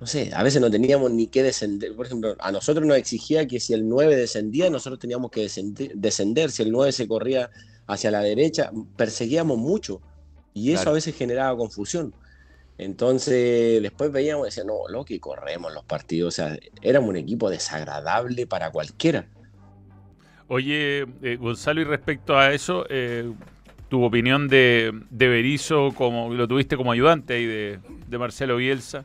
no 0.00 0.06
sé, 0.06 0.30
a 0.34 0.42
veces 0.42 0.60
no 0.62 0.70
teníamos 0.70 1.10
ni 1.10 1.26
que 1.26 1.42
descender. 1.42 1.94
Por 1.94 2.06
ejemplo, 2.06 2.34
a 2.38 2.50
nosotros 2.52 2.86
nos 2.86 2.96
exigía 2.96 3.46
que 3.46 3.60
si 3.60 3.74
el 3.74 3.86
9 3.88 4.16
descendía, 4.16 4.70
nosotros 4.70 4.98
teníamos 4.98 5.30
que 5.30 5.42
descender, 5.42 5.92
descender. 5.94 6.50
si 6.50 6.62
el 6.62 6.70
9 6.72 6.92
se 6.92 7.06
corría 7.06 7.50
hacia 7.86 8.10
la 8.10 8.20
derecha, 8.20 8.70
perseguíamos 8.96 9.58
mucho 9.58 10.00
y 10.54 10.70
eso 10.72 10.82
Claro. 10.82 10.90
a 10.90 10.94
veces 10.94 11.14
generaba 11.16 11.56
confusión. 11.56 12.14
Entonces, 12.78 13.82
después 13.82 14.12
veíamos 14.12 14.46
y 14.46 14.48
decíamos, 14.48 14.72
no, 14.86 14.92
lo 14.98 15.04
que 15.04 15.18
corremos 15.20 15.72
los 15.74 15.84
partidos. 15.84 16.28
O 16.28 16.36
sea, 16.36 16.56
éramos 16.80 17.10
un 17.10 17.16
equipo 17.16 17.50
desagradable 17.50 18.46
para 18.46 18.70
cualquiera. 18.70 19.26
Oye, 20.46 21.04
eh, 21.22 21.36
Gonzalo, 21.38 21.80
y 21.80 21.84
respecto 21.84 22.38
a 22.38 22.52
eso, 22.54 22.86
eh, 22.88 23.30
tu 23.90 24.02
opinión 24.02 24.48
de, 24.48 24.92
de 25.10 25.28
Berizzo, 25.28 25.92
como 25.94 26.32
lo 26.32 26.48
tuviste 26.48 26.76
como 26.76 26.92
ayudante 26.92 27.34
ahí 27.34 27.44
de, 27.46 27.78
de 28.06 28.18
Marcelo 28.18 28.56
Bielsa, 28.56 29.04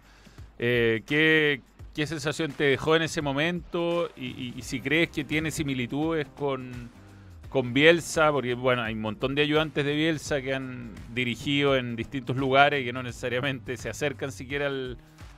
eh, 0.60 1.04
¿qué, 1.06 1.62
qué 1.94 2.08
sensación 2.08 2.52
te 2.52 2.64
dejó 2.66 2.96
en 2.96 3.02
ese 3.02 3.22
momento? 3.22 4.10
Y, 4.16 4.28
y- 4.28 4.54
y 4.56 4.62
si 4.62 4.80
crees 4.80 5.10
que 5.10 5.24
tiene 5.26 5.52
similitudes 5.52 6.28
con, 6.38 6.90
con 7.54 7.72
Bielsa, 7.72 8.32
porque 8.32 8.56
bueno, 8.56 8.82
hay 8.82 8.96
un 8.96 9.02
montón 9.02 9.36
de 9.36 9.44
ayudantes 9.44 9.86
de 9.86 9.94
Bielsa 9.96 10.42
que 10.42 10.56
han 10.56 10.92
dirigido 11.14 11.78
en 11.78 11.96
distintos 11.96 12.36
lugares 12.36 12.82
y 12.82 12.86
que 12.86 12.92
no 12.92 13.04
necesariamente 13.04 13.78
se 13.78 13.90
acercan 13.90 14.32
siquiera 14.32 14.66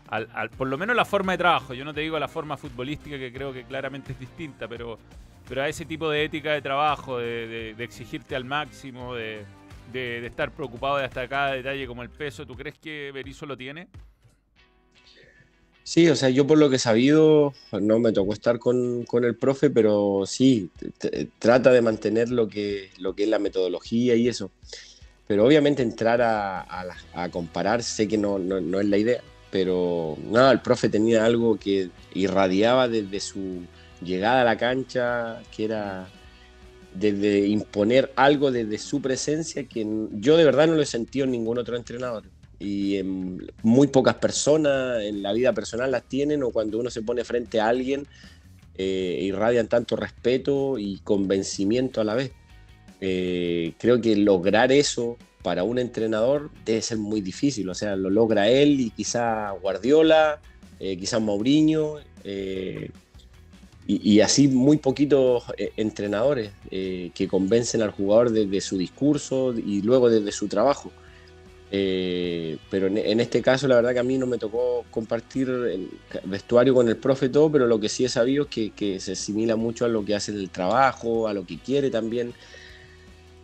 al, 0.07 0.49
por 0.57 0.69
lo 0.69 0.77
menos 0.77 0.95
la 0.95 1.03
forma 1.03 1.33
de 1.33 1.39
trabajo. 1.39 1.73
Yo 1.73 1.83
no 1.83 1.93
te 1.93 1.99
digo 1.99 2.17
la 2.17 2.29
forma 2.29 2.55
futbolística 2.55 3.17
que 3.17 3.33
creo 3.33 3.51
que 3.51 3.63
claramente 3.65 4.13
es 4.13 4.19
distinta, 4.19 4.65
pero, 4.65 4.97
pero 5.47 5.61
a 5.63 5.67
ese 5.67 5.83
tipo 5.83 6.09
de 6.09 6.23
ética 6.23 6.53
de 6.53 6.61
trabajo, 6.61 7.17
de, 7.17 7.75
exigirte 7.79 8.33
al 8.33 8.45
máximo, 8.45 9.13
de, 9.13 9.43
de- 9.91 10.21
de 10.21 10.27
estar 10.27 10.51
preocupado 10.51 10.95
de 10.97 11.03
hasta 11.03 11.27
cada 11.27 11.51
detalle 11.51 11.85
como 11.85 12.01
el 12.01 12.09
peso, 12.09 12.45
¿tú 12.45 12.55
crees 12.55 12.79
que 12.79 13.11
Berizzo 13.13 13.45
lo 13.45 13.57
tiene? 13.57 13.89
Sí, 15.87 16.09
o 16.09 16.15
sea, 16.15 16.29
yo 16.29 16.47
por 16.47 16.57
lo 16.57 16.67
que 16.67 16.77
he 16.77 16.79
sabido, 16.79 17.53
no 17.79 17.99
me 17.99 18.11
tocó 18.11 18.33
estar 18.33 18.57
con, 18.57 19.05
con 19.05 19.23
el 19.23 19.35
profe, 19.35 19.69
pero 19.69 20.23
sí, 20.25 20.71
trata 21.37 21.71
de 21.71 21.83
mantener 21.83 22.31
lo 22.31 22.47
que, 22.49 22.89
lo 22.97 23.13
que 23.13 23.23
es 23.23 23.29
la 23.29 23.37
metodología 23.37 24.15
y 24.15 24.27
eso. 24.27 24.49
Pero 25.27 25.45
obviamente 25.45 25.83
entrar 25.83 26.23
a, 26.23 26.65
a 27.13 27.29
comparar, 27.29 27.83
sé 27.83 28.07
que 28.07 28.17
no, 28.17 28.39
no, 28.39 28.59
no 28.59 28.79
es 28.79 28.87
la 28.87 28.97
idea, 28.97 29.21
pero 29.51 30.17
nada, 30.31 30.51
el 30.51 30.61
profe 30.61 30.89
tenía 30.89 31.23
algo 31.23 31.59
que 31.59 31.91
irradiaba 32.15 32.87
desde 32.87 33.19
su 33.19 33.61
llegada 34.01 34.41
a 34.41 34.45
la 34.45 34.57
cancha, 34.57 35.43
que 35.55 35.65
era 35.65 36.07
desde 36.95 37.45
imponer 37.47 38.11
algo 38.15 38.51
desde 38.51 38.79
su 38.79 39.01
presencia 39.01 39.65
que 39.65 39.85
yo 40.13 40.35
de 40.35 40.45
verdad 40.45 40.65
no 40.65 40.73
lo 40.73 40.81
he 40.81 40.87
sentido 40.87 41.25
en 41.25 41.31
ningún 41.31 41.59
otro 41.59 41.77
entrenador. 41.77 42.23
Y 42.59 42.97
en 42.97 43.45
muy 43.63 43.87
pocas 43.87 44.15
personas 44.15 45.03
en 45.03 45.21
la 45.21 45.33
vida 45.33 45.53
personal 45.53 45.91
las 45.91 46.03
tienen 46.03 46.43
o 46.43 46.51
cuando 46.51 46.79
uno 46.79 46.89
se 46.89 47.01
pone 47.01 47.23
frente 47.23 47.59
a 47.59 47.67
alguien 47.67 48.07
eh, 48.77 49.19
irradian 49.21 49.67
tanto 49.67 49.95
respeto 49.95 50.77
y 50.77 50.99
convencimiento 50.99 52.01
a 52.01 52.03
la 52.03 52.15
vez. 52.15 52.31
Eh, 53.01 53.73
creo 53.77 54.01
que 54.01 54.15
lograr 54.15 54.71
eso 54.71 55.17
para 55.43 55.63
un 55.63 55.77
entrenador 55.79 56.49
debe 56.65 56.81
ser 56.81 56.97
muy 56.97 57.21
difícil. 57.21 57.69
O 57.69 57.75
sea, 57.75 57.95
lo 57.95 58.09
logra 58.09 58.49
él 58.49 58.79
y 58.79 58.89
quizá 58.89 59.51
Guardiola, 59.51 60.41
eh, 60.79 60.97
quizá 60.97 61.19
Mourinho, 61.19 61.97
eh, 62.23 62.89
y, 63.87 64.13
y 64.13 64.21
así 64.21 64.47
muy 64.47 64.77
poquitos 64.77 65.43
eh, 65.57 65.71
entrenadores 65.77 66.51
eh, 66.71 67.11
que 67.13 67.27
convencen 67.27 67.81
al 67.81 67.91
jugador 67.91 68.31
desde 68.31 68.59
su 68.61 68.77
discurso 68.77 69.53
y 69.53 69.81
luego 69.81 70.09
desde 70.09 70.31
su 70.31 70.47
trabajo. 70.47 70.91
Eh, 71.71 72.57
pero 72.69 72.87
en, 72.87 72.97
en 72.97 73.19
este 73.19 73.41
caso, 73.41 73.67
la 73.67 73.75
verdad 73.75 73.93
que 73.93 73.99
a 73.99 74.03
mí 74.03 74.17
no 74.17 74.27
me 74.27 74.37
tocó 74.37 74.85
compartir 74.91 75.49
el 75.49 75.89
vestuario 76.25 76.73
con 76.73 76.87
el 76.87 76.97
profe 76.97 77.29
todo, 77.29 77.51
pero 77.51 77.67
lo 77.67 77.79
que 77.79 77.89
sí 77.89 78.05
he 78.05 78.09
sabido 78.09 78.43
es 78.43 78.49
que, 78.49 78.71
que 78.71 78.99
se 78.99 79.13
asimila 79.13 79.55
mucho 79.55 79.85
a 79.85 79.87
lo 79.87 80.05
que 80.05 80.15
hace 80.15 80.31
el 80.31 80.49
trabajo, 80.49 81.27
a 81.27 81.33
lo 81.33 81.45
que 81.45 81.57
quiere 81.57 81.89
también. 81.89 82.33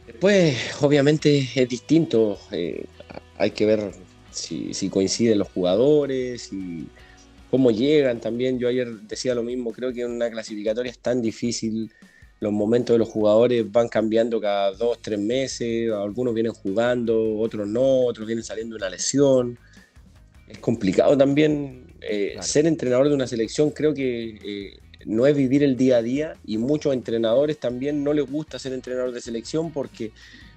Después, 0.06 0.56
obviamente, 0.82 1.50
es 1.56 1.70
distinto. 1.70 2.40
eh, 2.52 2.86
hay 3.38 3.52
que 3.52 3.66
ver 3.66 3.92
si, 4.32 4.74
si 4.74 4.90
coinciden 4.90 5.40
los 5.40 5.50
jugadores 5.50 6.54
y 6.54 6.86
cómo 7.50 7.72
llegan 7.72 8.20
también. 8.20 8.60
Yo 8.60 8.68
ayer 8.68 8.88
decía 9.02 9.34
lo 9.34 9.44
mismo, 9.44 9.72
creo 9.72 9.92
que 9.92 10.06
una 10.06 10.30
clasificatoria 10.30 10.92
es 10.92 11.00
tan 11.00 11.22
difícil. 11.22 11.92
Los 12.42 12.52
momentos 12.52 12.96
de 12.96 12.98
los 12.98 13.08
jugadores 13.08 13.72
van 13.72 13.88
cambiando 13.88 14.42
cada 14.42 14.72
dos, 14.72 15.00
tres 15.00 15.20
meses. 15.20 15.92
Algunos 15.92 16.34
vienen 16.34 16.54
jugando, 16.54 17.38
otros 17.38 17.68
no, 17.68 18.06
otros 18.06 18.26
vienen 18.26 18.44
saliendo 18.44 18.74
de 18.74 18.78
una 18.78 18.90
lesión. 18.90 19.60
Es 20.48 20.58
complicado 20.58 21.16
también 21.16 21.86
eh, 22.02 22.32
Claro. 22.34 22.48
ser 22.48 22.66
entrenador 22.66 23.10
de 23.10 23.14
una 23.14 23.28
selección. 23.28 23.70
Creo 23.70 23.94
que 23.94 24.40
eh, 24.44 24.80
no 25.06 25.28
es 25.28 25.38
vivir 25.38 25.62
el 25.62 25.78
día 25.78 25.98
a 25.98 26.02
día 26.02 26.34
y 26.44 26.58
muchos 26.58 26.94
entrenadores 26.96 27.60
también 27.60 28.04
no 28.04 28.12
les 28.12 28.26
gusta 28.26 28.58
ser 28.58 28.74
entrenador 28.74 29.12
de 29.12 29.22
selección 29.22 29.72
porque 29.72 30.12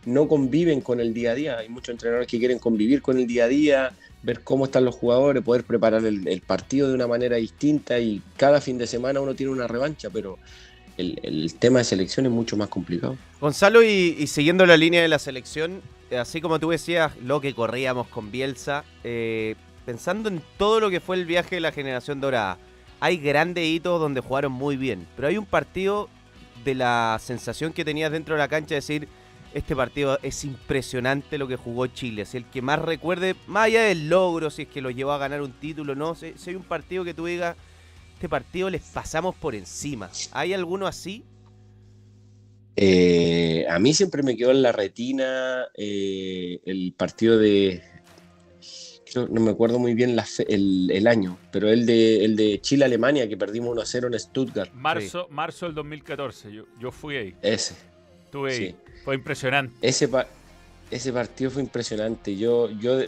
no 0.07 0.27
conviven 0.27 0.81
con 0.81 1.01
el 1.01 1.12
día 1.12 1.33
a 1.33 1.35
día. 1.35 1.59
Hay 1.59 1.68
muchos 1.68 1.90
entrenadores 1.92 2.29
que 2.29 2.38
quieren 2.38 2.59
convivir 2.59 3.03
con 3.03 3.18
el 3.18 3.27
día 3.27 3.44
a 3.44 3.49
día, 3.49 3.92
ver 4.23 4.40
cómo 4.42 4.64
están 4.64 4.87
los 4.87 4.94
jugadores, 4.94 5.42
poder 5.42 5.64
preparar 5.64 6.03
el, 6.07 6.27
el 6.29 6.40
partido 6.40 6.88
de 6.88 6.94
una 6.94 7.07
manera 7.07 7.37
distinta 7.37 7.99
y 7.99 8.23
cada 8.38 8.62
fin 8.62 8.79
de 8.79 8.87
semana 8.87 9.20
uno 9.20 9.35
tiene 9.35 9.53
una 9.53 9.66
revancha, 9.66 10.09
pero 10.09 10.38
el, 10.96 11.18
el 11.22 11.54
tema 11.54 11.78
de 11.78 11.85
selección 11.85 12.26
es 12.26 12.33
mucho 12.33 12.57
más 12.57 12.68
complicado. 12.68 13.16
Gonzalo, 13.40 13.83
y, 13.83 14.26
siguiendo 14.26 14.64
la 14.66 14.76
línea 14.76 15.02
de 15.02 15.09
la 15.09 15.18
selección, 15.18 15.83
así 16.18 16.40
como 16.40 16.59
tú 16.59 16.70
decías, 16.70 17.12
lo 17.22 17.40
que 17.40 17.54
corríamos 17.54 18.07
con 18.09 18.30
Bielsa, 18.30 18.85
eh, 19.02 19.57
pensando 19.85 20.28
en 20.28 20.42
todo 20.57 20.80
lo 20.80 20.90
que 20.90 21.00
fue 21.00 21.16
el 21.16 21.26
viaje 21.26 21.57
de 21.57 21.61
la 21.61 21.72
generación 21.72 22.20
dorada, 22.20 22.59
hay 23.00 23.18
grandes 23.18 23.66
hitos 23.66 24.00
donde 24.00 24.20
jugaron 24.20 24.52
muy 24.52 24.76
bien, 24.76 25.07
pero 25.16 25.28
hay 25.28 25.37
un 25.37 25.46
partido 25.46 26.09
de 26.64 26.74
la 26.74 27.18
sensación 27.20 27.72
que 27.72 27.85
tenías 27.85 28.11
dentro 28.11 28.35
de 28.35 28.38
la 28.38 28.48
cancha 28.48 28.70
de 28.70 28.76
decir, 28.76 29.09
este 29.52 29.76
partido 29.76 30.18
es 30.22 30.44
impresionante 30.44 31.38
lo 31.38 31.46
que 31.46 31.57
jugó 31.57 31.87
Chile, 31.88 32.24
si 32.24 32.38
el 32.38 32.46
que 32.46 32.62
más 32.62 32.78
recuerde, 32.78 33.37
más 33.46 33.66
allá 33.66 33.83
del 33.83 34.09
logro, 34.09 34.50
si 34.50 34.62
es 34.62 34.68
que 34.68 34.80
lo 34.80 34.90
llevó 34.90 35.12
a 35.12 35.18
ganar 35.18 35.42
un 35.42 35.52
título, 35.52 35.94
no, 35.94 36.14
si, 36.14 36.33
si 36.37 36.50
hay 36.50 36.57
un 36.57 36.62
partido 36.62 37.04
que 37.04 37.14
tú 37.14 37.26
digas, 37.26 37.57
este 38.14 38.29
partido 38.29 38.70
les 38.70 38.83
pasamos 38.83 39.35
por 39.35 39.55
encima, 39.55 40.11
¿hay 40.33 40.53
alguno 40.55 40.87
así? 40.87 41.24
Eh, 42.77 43.66
a 43.68 43.79
mí 43.79 43.94
siempre 43.94 44.22
me 44.22 44.37
quedó 44.37 44.50
en 44.50 44.62
la 44.62 44.72
retina 44.72 45.64
eh, 45.77 46.59
el 46.66 46.92
partido 46.96 47.38
de. 47.38 47.83
creo- 49.12 49.29
no 49.29 49.40
me 49.40 49.53
acuerdo 49.53 49.79
muy 49.79 49.94
bien 49.94 50.16
la 50.16 50.24
fe- 50.24 50.53
el, 50.53 50.90
el 50.92 51.07
año, 51.07 51.38
pero 51.53 51.68
el 51.68 51.87
de, 51.87 52.24
el 52.24 52.35
de 52.35 52.61
Chile-Alemania, 52.61 53.29
que 53.29 53.37
perdimos 53.37 53.77
1-0 53.77 54.07
en 54.12 54.18
Stuttgart. 54.18 54.72
Marzo, 54.74 55.29
marzo 55.31 55.66
del 55.66 55.74
2014. 55.77 56.53
Yo, 56.53 56.64
yo 56.81 56.90
fui 56.90 57.16
ahí. 57.16 57.35
Ese. 57.42 57.74
Estuve 58.24 58.53
ahí. 58.53 58.59
Sí. 58.70 58.77
Fue 59.05 59.14
impresionante. 59.14 59.74
Ese, 59.81 60.09
pa- 60.09 60.27
ese 60.90 61.12
partido 61.12 61.50
fue 61.53 61.62
impresionante. 61.62 62.37
Yo, 62.37 62.70
yo 62.81 62.98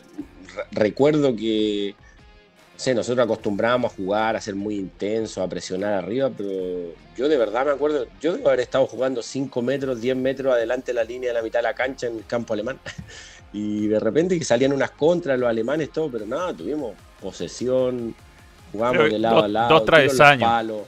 recuerdo 0.70 1.34
que. 1.34 1.96
Sé, 2.76 2.94
nosotros 2.94 3.24
acostumbrábamos 3.24 3.92
a 3.92 3.94
jugar, 3.96 4.36
a 4.36 4.40
ser 4.40 4.54
muy 4.54 4.76
intenso, 4.76 5.42
a 5.42 5.48
presionar 5.48 5.94
arriba, 5.94 6.30
pero 6.36 6.50
yo 7.16 7.28
de 7.28 7.36
verdad 7.38 7.64
me 7.64 7.72
acuerdo, 7.72 8.06
yo 8.20 8.34
debo 8.34 8.48
haber 8.48 8.60
estado 8.60 8.86
jugando 8.86 9.22
5 9.22 9.62
metros, 9.62 10.00
10 10.00 10.14
metros 10.16 10.52
adelante 10.54 10.92
de 10.92 10.94
la 10.96 11.04
línea 11.04 11.30
de 11.30 11.34
la 11.34 11.42
mitad 11.42 11.60
de 11.60 11.64
la 11.64 11.74
cancha 11.74 12.06
en 12.06 12.16
el 12.18 12.26
campo 12.26 12.52
alemán. 12.54 12.78
Y 13.52 13.86
de 13.86 13.98
repente 13.98 14.38
que 14.38 14.44
salían 14.44 14.72
unas 14.74 14.90
contras 14.90 15.38
los 15.38 15.48
alemanes, 15.48 15.90
todo, 15.90 16.10
pero 16.10 16.26
nada, 16.26 16.52
tuvimos 16.54 16.92
posesión, 17.18 18.14
jugamos 18.70 19.04
de 19.10 19.18
lado 19.18 19.36
dos- 19.36 19.44
a 19.44 19.48
lado, 19.48 19.68
dos 19.80 19.84
tiro 19.86 20.02
los 20.02 20.16
palos, 20.40 20.86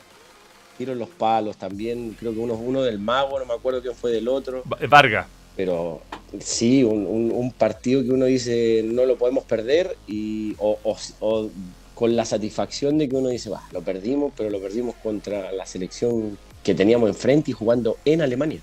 tiro 0.77 0.95
los 0.95 1.09
palos 1.11 1.57
también, 1.57 2.13
creo 2.15 2.33
que 2.35 2.39
uno, 2.41 2.55
uno 2.55 2.83
del 2.83 2.99
mago, 2.99 3.39
no 3.39 3.47
me 3.47 3.55
acuerdo 3.55 3.81
quién 3.81 3.95
fue 3.95 4.11
del 4.13 4.29
otro. 4.29 4.63
Va- 4.71 4.79
Vargas. 4.87 5.29
Pero 5.57 6.03
sí, 6.41 6.85
un, 6.85 7.07
un- 7.07 7.33
un 7.33 7.53
partido 7.53 8.03
que 8.03 8.11
uno 8.11 8.27
dice 8.27 8.83
no 8.85 9.07
lo 9.07 9.17
podemos 9.17 9.45
perder 9.45 9.97
y, 10.07 10.55
o, 10.59 10.79
o- 10.85 10.97
o 11.21 11.51
con 11.99 12.15
la 12.15 12.25
satisfacción 12.25 12.97
de 12.97 13.09
que 13.09 13.17
uno 13.17 13.29
dice, 13.29 13.51
va, 13.51 13.61
lo 13.73 13.83
perdimos, 13.83 14.33
pero 14.37 14.51
lo 14.51 14.61
perdimos 14.61 14.95
contra 15.03 15.51
la 15.51 15.67
selección 15.67 16.39
que 16.63 16.73
teníamos 16.73 17.09
enfrente 17.09 17.51
y 17.51 17.55
jugando 17.55 17.97
en 18.05 18.23
Alemania. 18.23 18.61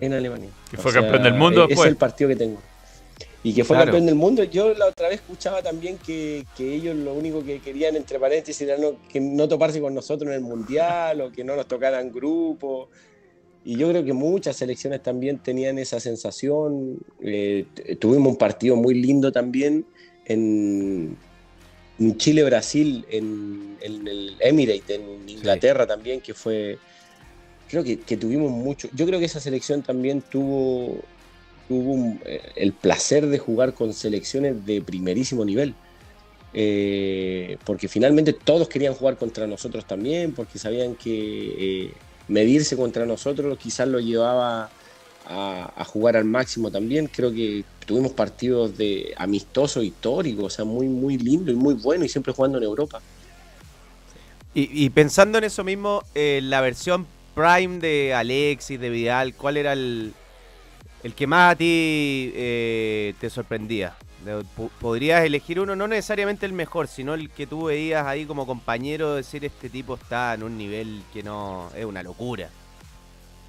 En 0.00 0.14
Alemania. 0.14 0.48
Que 0.70 0.78
fue 0.78 0.90
campeón 0.90 1.22
del 1.24 1.34
mundo 1.34 1.64
e- 1.64 1.66
después. 1.68 1.86
es 1.86 1.90
el 1.90 1.98
partido 1.98 2.28
que 2.28 2.36
tengo. 2.36 2.62
Y 3.42 3.52
que 3.52 3.64
fue 3.64 3.76
Claro. 3.76 3.90
campeón 3.90 4.06
del 4.06 4.14
mundo. 4.14 4.44
Yo 4.44 4.72
la 4.72 4.86
otra 4.86 5.10
vez 5.10 5.20
escuchaba 5.20 5.60
también 5.60 5.98
que, 5.98 6.46
que 6.56 6.74
ellos 6.74 6.96
lo 6.96 7.12
único 7.12 7.44
que 7.44 7.60
querían, 7.60 7.96
entre 7.96 8.18
paréntesis, 8.18 8.58
era 8.62 8.78
no, 8.78 8.92
que 9.10 9.20
no 9.20 9.46
toparse 9.46 9.78
con 9.82 9.92
nosotros 9.92 10.30
en 10.30 10.36
el 10.36 10.40
Mundial 10.40 11.20
o 11.20 11.30
que 11.30 11.44
no 11.44 11.56
nos 11.56 11.68
tocaran 11.68 12.10
grupos. 12.10 12.88
Y 13.62 13.76
yo 13.76 13.90
creo 13.90 14.02
que 14.02 14.14
muchas 14.14 14.56
selecciones 14.56 15.02
también 15.02 15.36
tenían 15.38 15.78
esa 15.78 16.00
sensación. 16.00 16.96
Eh, 17.20 17.66
tuvimos 18.00 18.28
un 18.32 18.38
partido 18.38 18.74
muy 18.74 18.94
lindo 18.94 19.30
también 19.30 19.84
en, 20.24 21.18
en 21.98 22.16
Chile-Brasil, 22.18 23.04
en, 23.10 23.76
en 23.80 24.06
el 24.08 24.36
Emirate, 24.40 24.96
en 24.96 25.28
Inglaterra 25.28 25.86
también, 25.86 26.20
que 26.20 26.34
fue. 26.34 26.78
Creo 27.68 27.82
que, 27.84 27.98
que 28.00 28.16
tuvimos 28.16 28.50
mucho. 28.50 28.88
Yo 28.94 29.06
creo 29.06 29.18
que 29.18 29.24
esa 29.26 29.40
selección 29.40 29.82
también 29.82 30.22
tuvo, 30.22 31.00
tuvo 31.68 31.92
un- 31.92 32.20
eh, 32.26 32.40
el 32.56 32.72
placer 32.72 33.26
de 33.26 33.38
jugar 33.38 33.74
con 33.74 33.92
selecciones 33.94 34.64
de 34.66 34.80
primerísimo 34.82 35.44
nivel. 35.44 35.74
Eh, 36.56 37.56
porque 37.64 37.88
finalmente 37.88 38.32
todos 38.32 38.68
querían 38.68 38.94
jugar 38.94 39.16
contra 39.16 39.46
nosotros 39.46 39.84
también, 39.86 40.32
porque 40.32 40.58
sabían 40.58 40.94
que 40.94 41.86
eh, 41.86 41.90
medirse 42.28 42.76
contra 42.76 43.06
nosotros 43.06 43.58
quizás 43.58 43.88
lo 43.88 43.98
llevaba 43.98 44.70
a, 45.26 45.84
jugar 45.84 46.16
al 46.16 46.24
máximo 46.24 46.70
también. 46.70 47.06
Creo 47.06 47.32
que 47.32 47.64
tuvimos 47.86 48.12
partidos 48.12 48.76
de 48.76 49.14
amistosos 49.16 49.84
históricos, 49.84 50.44
o 50.44 50.50
sea, 50.50 50.64
muy, 50.64 50.88
muy 50.88 51.18
lindo 51.18 51.50
y 51.50 51.54
muy 51.54 51.74
bueno, 51.74 52.04
y 52.04 52.08
siempre 52.08 52.32
jugando 52.32 52.58
en 52.58 52.64
Europa. 52.64 53.00
Y, 54.56 54.88
pensando 54.90 55.38
en 55.38 55.44
eso 55.44 55.64
mismo, 55.64 56.04
eh, 56.14 56.38
la 56.40 56.60
versión 56.60 57.08
Prime 57.34 57.80
de 57.80 58.14
Alexis, 58.14 58.78
de 58.78 58.88
Vidal, 58.88 59.34
¿cuál 59.34 59.56
era 59.56 59.72
el, 59.72 60.14
el 61.02 61.14
que 61.14 61.26
más 61.26 61.54
a 61.54 61.56
ti 61.56 62.30
eh, 62.36 63.14
te 63.20 63.30
sorprendía? 63.30 63.96
¿Podrías 64.80 65.24
elegir 65.24 65.58
uno, 65.58 65.74
no 65.74 65.88
necesariamente 65.88 66.46
el 66.46 66.52
mejor, 66.52 66.86
sino 66.86 67.14
el 67.14 67.30
que 67.30 67.48
tú 67.48 67.64
veías 67.64 68.06
ahí 68.06 68.26
como 68.26 68.46
compañero, 68.46 69.16
decir 69.16 69.44
este 69.44 69.68
tipo 69.68 69.96
está 69.96 70.34
en 70.34 70.44
un 70.44 70.56
nivel 70.56 71.02
que 71.12 71.24
no 71.24 71.70
es 71.76 71.84
una 71.84 72.04
locura? 72.04 72.48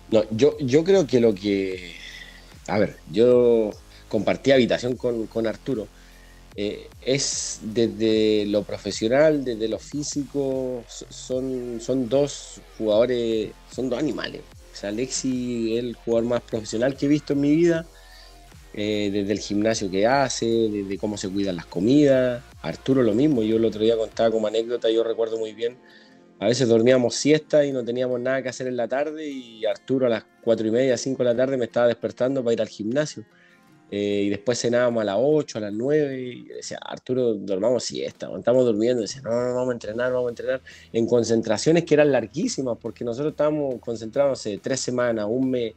No, 0.07 0.23
yo, 0.31 0.55
yo 0.59 0.83
creo 0.83 1.07
que 1.07 1.19
lo 1.19 1.33
que. 1.33 1.95
A 2.67 2.79
ver, 2.79 2.97
yo 3.05 3.71
compartí 4.07 4.51
habitación 4.51 4.97
con, 4.97 5.27
con 5.27 5.47
Arturo. 5.47 5.91
Eh, 6.55 6.91
es 7.01 7.59
desde 7.61 8.45
lo 8.47 8.65
profesional, 8.65 9.43
desde 9.45 9.67
lo 9.69 9.79
físico, 9.79 10.85
so- 10.87 11.07
son, 11.09 11.79
son 11.81 12.09
dos 12.09 12.61
jugadores, 12.77 13.55
son 13.65 13.89
dos 13.89 13.99
animales. 13.99 14.43
O 14.73 14.75
sea, 14.77 14.89
Alexi 14.89 15.75
es 15.77 15.83
el 15.83 15.95
jugador 15.95 16.29
más 16.29 16.41
profesional 16.43 16.97
que 16.97 17.05
he 17.07 17.09
visto 17.09 17.33
en 17.33 17.41
mi 17.41 17.55
vida, 17.55 17.89
eh, 18.73 19.09
desde 19.11 19.31
el 19.33 19.39
gimnasio 19.39 19.89
que 19.89 20.05
hace, 20.07 20.45
desde 20.45 20.97
cómo 20.97 21.17
se 21.17 21.29
cuidan 21.31 21.55
las 21.55 21.67
comidas. 21.67 22.43
Arturo 22.61 23.03
lo 23.03 23.13
mismo, 23.13 23.43
yo 23.43 23.57
el 23.57 23.65
otro 23.65 23.81
día 23.83 23.97
contaba 23.97 24.31
como 24.31 24.47
anécdota, 24.47 24.89
yo 24.89 25.03
recuerdo 25.03 25.37
muy 25.37 25.53
bien 25.53 25.79
a 26.39 26.47
veces 26.47 26.67
dormíamos 26.67 27.15
siesta 27.15 27.65
y 27.65 27.71
no 27.71 27.83
teníamos 27.83 28.19
nada 28.19 28.41
que 28.41 28.49
hacer 28.49 28.67
en 28.67 28.77
la 28.77 28.87
tarde 28.87 29.27
y 29.27 29.65
Arturo 29.65 30.07
a 30.07 30.09
las 30.09 30.25
cuatro 30.43 30.67
y 30.67 30.71
media, 30.71 30.97
cinco 30.97 31.23
de 31.23 31.29
la 31.29 31.35
tarde 31.35 31.57
me 31.57 31.65
estaba 31.65 31.87
despertando 31.87 32.43
para 32.43 32.53
ir 32.53 32.61
al 32.61 32.67
gimnasio. 32.67 33.25
Eh, 33.91 34.23
y 34.25 34.29
después 34.29 34.59
cenábamos 34.59 35.01
a 35.01 35.05
las 35.05 35.15
8, 35.19 35.59
a 35.59 35.61
las 35.61 35.73
9 35.73 36.19
y 36.19 36.43
decía, 36.45 36.79
Arturo, 36.81 37.35
dormamos 37.35 37.83
siesta, 37.83 38.29
estamos 38.35 38.65
durmiendo. 38.65 39.03
Decía, 39.03 39.21
no, 39.21 39.29
no, 39.29 39.55
vamos 39.55 39.69
a 39.69 39.73
entrenar, 39.73 40.11
vamos 40.11 40.27
a 40.27 40.29
entrenar. 40.31 40.61
En 40.91 41.05
concentraciones 41.05 41.85
que 41.85 41.93
eran 41.93 42.11
larguísimas, 42.11 42.77
porque 42.81 43.05
nosotros 43.05 43.33
estábamos 43.33 43.75
concentrados 43.79 44.47
tres 44.61 44.79
semanas, 44.79 45.27
un 45.29 45.51
mes, 45.51 45.75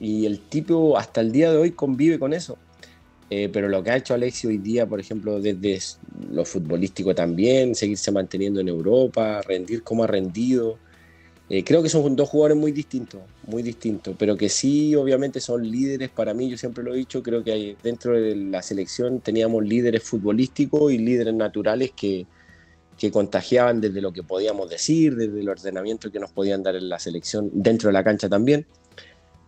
y 0.00 0.26
el 0.26 0.40
tipo 0.40 0.96
hasta 0.96 1.20
el 1.20 1.30
día 1.30 1.50
de 1.50 1.58
hoy 1.58 1.72
convive 1.72 2.18
con 2.18 2.32
eso. 2.32 2.58
Eh, 3.28 3.48
pero 3.52 3.68
lo 3.68 3.82
que 3.82 3.90
ha 3.90 3.96
hecho 3.96 4.14
Alexio 4.14 4.50
hoy 4.50 4.58
día, 4.58 4.86
por 4.86 5.00
ejemplo, 5.00 5.40
desde 5.40 5.80
lo 6.30 6.44
futbolístico 6.44 7.14
también, 7.14 7.74
seguirse 7.74 8.12
manteniendo 8.12 8.60
en 8.60 8.68
Europa, 8.68 9.42
rendir 9.42 9.82
como 9.82 10.04
ha 10.04 10.06
rendido, 10.06 10.78
eh, 11.48 11.62
creo 11.62 11.80
que 11.80 11.88
son 11.88 12.16
dos 12.16 12.28
jugadores 12.28 12.56
muy 12.56 12.72
distintos, 12.72 13.20
muy 13.46 13.62
distintos, 13.62 14.16
pero 14.18 14.36
que 14.36 14.48
sí, 14.48 14.96
obviamente 14.96 15.40
son 15.40 15.68
líderes 15.68 16.10
para 16.10 16.34
mí, 16.34 16.48
yo 16.48 16.58
siempre 16.58 16.82
lo 16.82 16.92
he 16.92 16.96
dicho, 16.96 17.22
creo 17.22 17.44
que 17.44 17.76
dentro 17.82 18.20
de 18.20 18.34
la 18.34 18.62
selección 18.62 19.20
teníamos 19.20 19.64
líderes 19.64 20.02
futbolísticos 20.02 20.92
y 20.92 20.98
líderes 20.98 21.34
naturales 21.34 21.92
que, 21.96 22.26
que 22.98 23.12
contagiaban 23.12 23.80
desde 23.80 24.00
lo 24.00 24.12
que 24.12 24.24
podíamos 24.24 24.68
decir, 24.68 25.14
desde 25.14 25.40
el 25.40 25.48
ordenamiento 25.48 26.10
que 26.10 26.18
nos 26.18 26.32
podían 26.32 26.64
dar 26.64 26.74
en 26.74 26.88
la 26.88 26.98
selección, 26.98 27.50
dentro 27.52 27.88
de 27.88 27.92
la 27.92 28.02
cancha 28.02 28.28
también. 28.28 28.66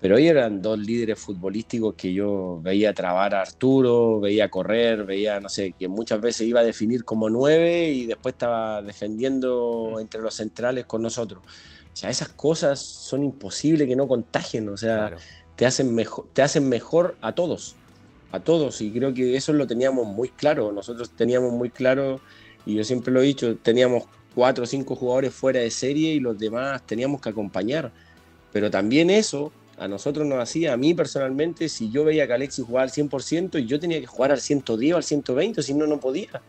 Pero 0.00 0.14
hoy 0.14 0.28
eran 0.28 0.62
dos 0.62 0.78
líderes 0.78 1.18
futbolísticos 1.18 1.94
que 1.94 2.12
yo 2.12 2.60
veía 2.62 2.94
trabar 2.94 3.34
a 3.34 3.42
Arturo, 3.42 4.20
veía 4.20 4.48
correr, 4.48 5.04
veía, 5.04 5.40
no 5.40 5.48
sé, 5.48 5.74
que 5.76 5.88
muchas 5.88 6.20
veces 6.20 6.46
iba 6.46 6.60
a 6.60 6.64
definir 6.64 7.04
como 7.04 7.28
nueve 7.28 7.88
y 7.90 8.06
después 8.06 8.34
estaba 8.34 8.80
defendiendo 8.80 9.96
entre 9.98 10.20
los 10.20 10.34
centrales 10.34 10.84
con 10.84 11.02
nosotros. 11.02 11.42
O 11.92 11.96
sea, 11.96 12.10
esas 12.10 12.28
cosas 12.28 12.78
son 12.78 13.24
imposibles 13.24 13.88
que 13.88 13.96
no 13.96 14.06
contagien, 14.06 14.68
o 14.68 14.76
sea, 14.76 15.16
te, 15.56 15.66
hacen 15.66 15.92
mejor, 15.92 16.28
te 16.32 16.42
hacen 16.42 16.68
mejor 16.68 17.16
a 17.20 17.34
todos, 17.34 17.74
a 18.30 18.38
todos. 18.38 18.80
Y 18.80 18.92
creo 18.92 19.12
que 19.12 19.34
eso 19.34 19.52
lo 19.52 19.66
teníamos 19.66 20.06
muy 20.06 20.28
claro. 20.28 20.70
Nosotros 20.70 21.10
teníamos 21.10 21.52
muy 21.52 21.70
claro, 21.70 22.20
y 22.64 22.76
yo 22.76 22.84
siempre 22.84 23.12
lo 23.12 23.20
he 23.20 23.24
dicho, 23.24 23.56
teníamos 23.56 24.04
cuatro 24.32 24.62
o 24.62 24.66
cinco 24.68 24.94
jugadores 24.94 25.34
fuera 25.34 25.58
de 25.58 25.72
serie 25.72 26.12
y 26.12 26.20
los 26.20 26.38
demás 26.38 26.86
teníamos 26.86 27.20
que 27.20 27.30
acompañar. 27.30 27.90
Pero 28.52 28.70
también 28.70 29.10
eso 29.10 29.50
a 29.78 29.88
nosotros 29.88 30.26
nos 30.26 30.38
hacía, 30.40 30.72
a 30.72 30.76
mí 30.76 30.94
personalmente, 30.94 31.68
si 31.68 31.90
yo 31.90 32.04
veía 32.04 32.26
que 32.26 32.32
Alexis 32.32 32.64
jugaba 32.64 32.84
al 32.84 32.90
100% 32.90 33.58
y 33.58 33.66
yo 33.66 33.78
tenía 33.78 34.00
que 34.00 34.06
jugar 34.06 34.32
al 34.32 34.40
110 34.40 34.94
o 34.94 34.96
al 34.96 35.04
120, 35.04 35.62
si 35.62 35.74
no, 35.74 35.86
no 35.86 35.98
podía. 36.00 36.42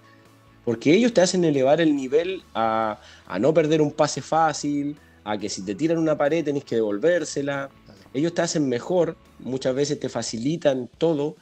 Porque 0.66 0.94
ellos 0.94 1.14
te 1.14 1.22
hacen 1.22 1.44
elevar 1.44 1.82
el 1.82 1.96
nivel 1.96 2.44
a, 2.54 3.00
a 3.28 3.40
no 3.40 3.54
perder 3.54 3.82
un 3.82 3.92
pase 3.92 4.22
fácil, 4.22 4.96
a 5.24 5.38
que 5.38 5.50
si 5.50 5.64
te 5.64 5.76
tiran 5.76 5.98
una 5.98 6.18
pared 6.18 6.44
tenés 6.44 6.64
que 6.64 6.76
devolvérsela. 6.76 7.70
ellos 8.14 8.34
te 8.34 8.42
hacen 8.42 8.68
mejor, 8.68 9.16
muchas 9.40 9.76
veces 9.76 10.00
te 10.00 10.10
facilitan 10.10 10.90
todo, 10.98 11.36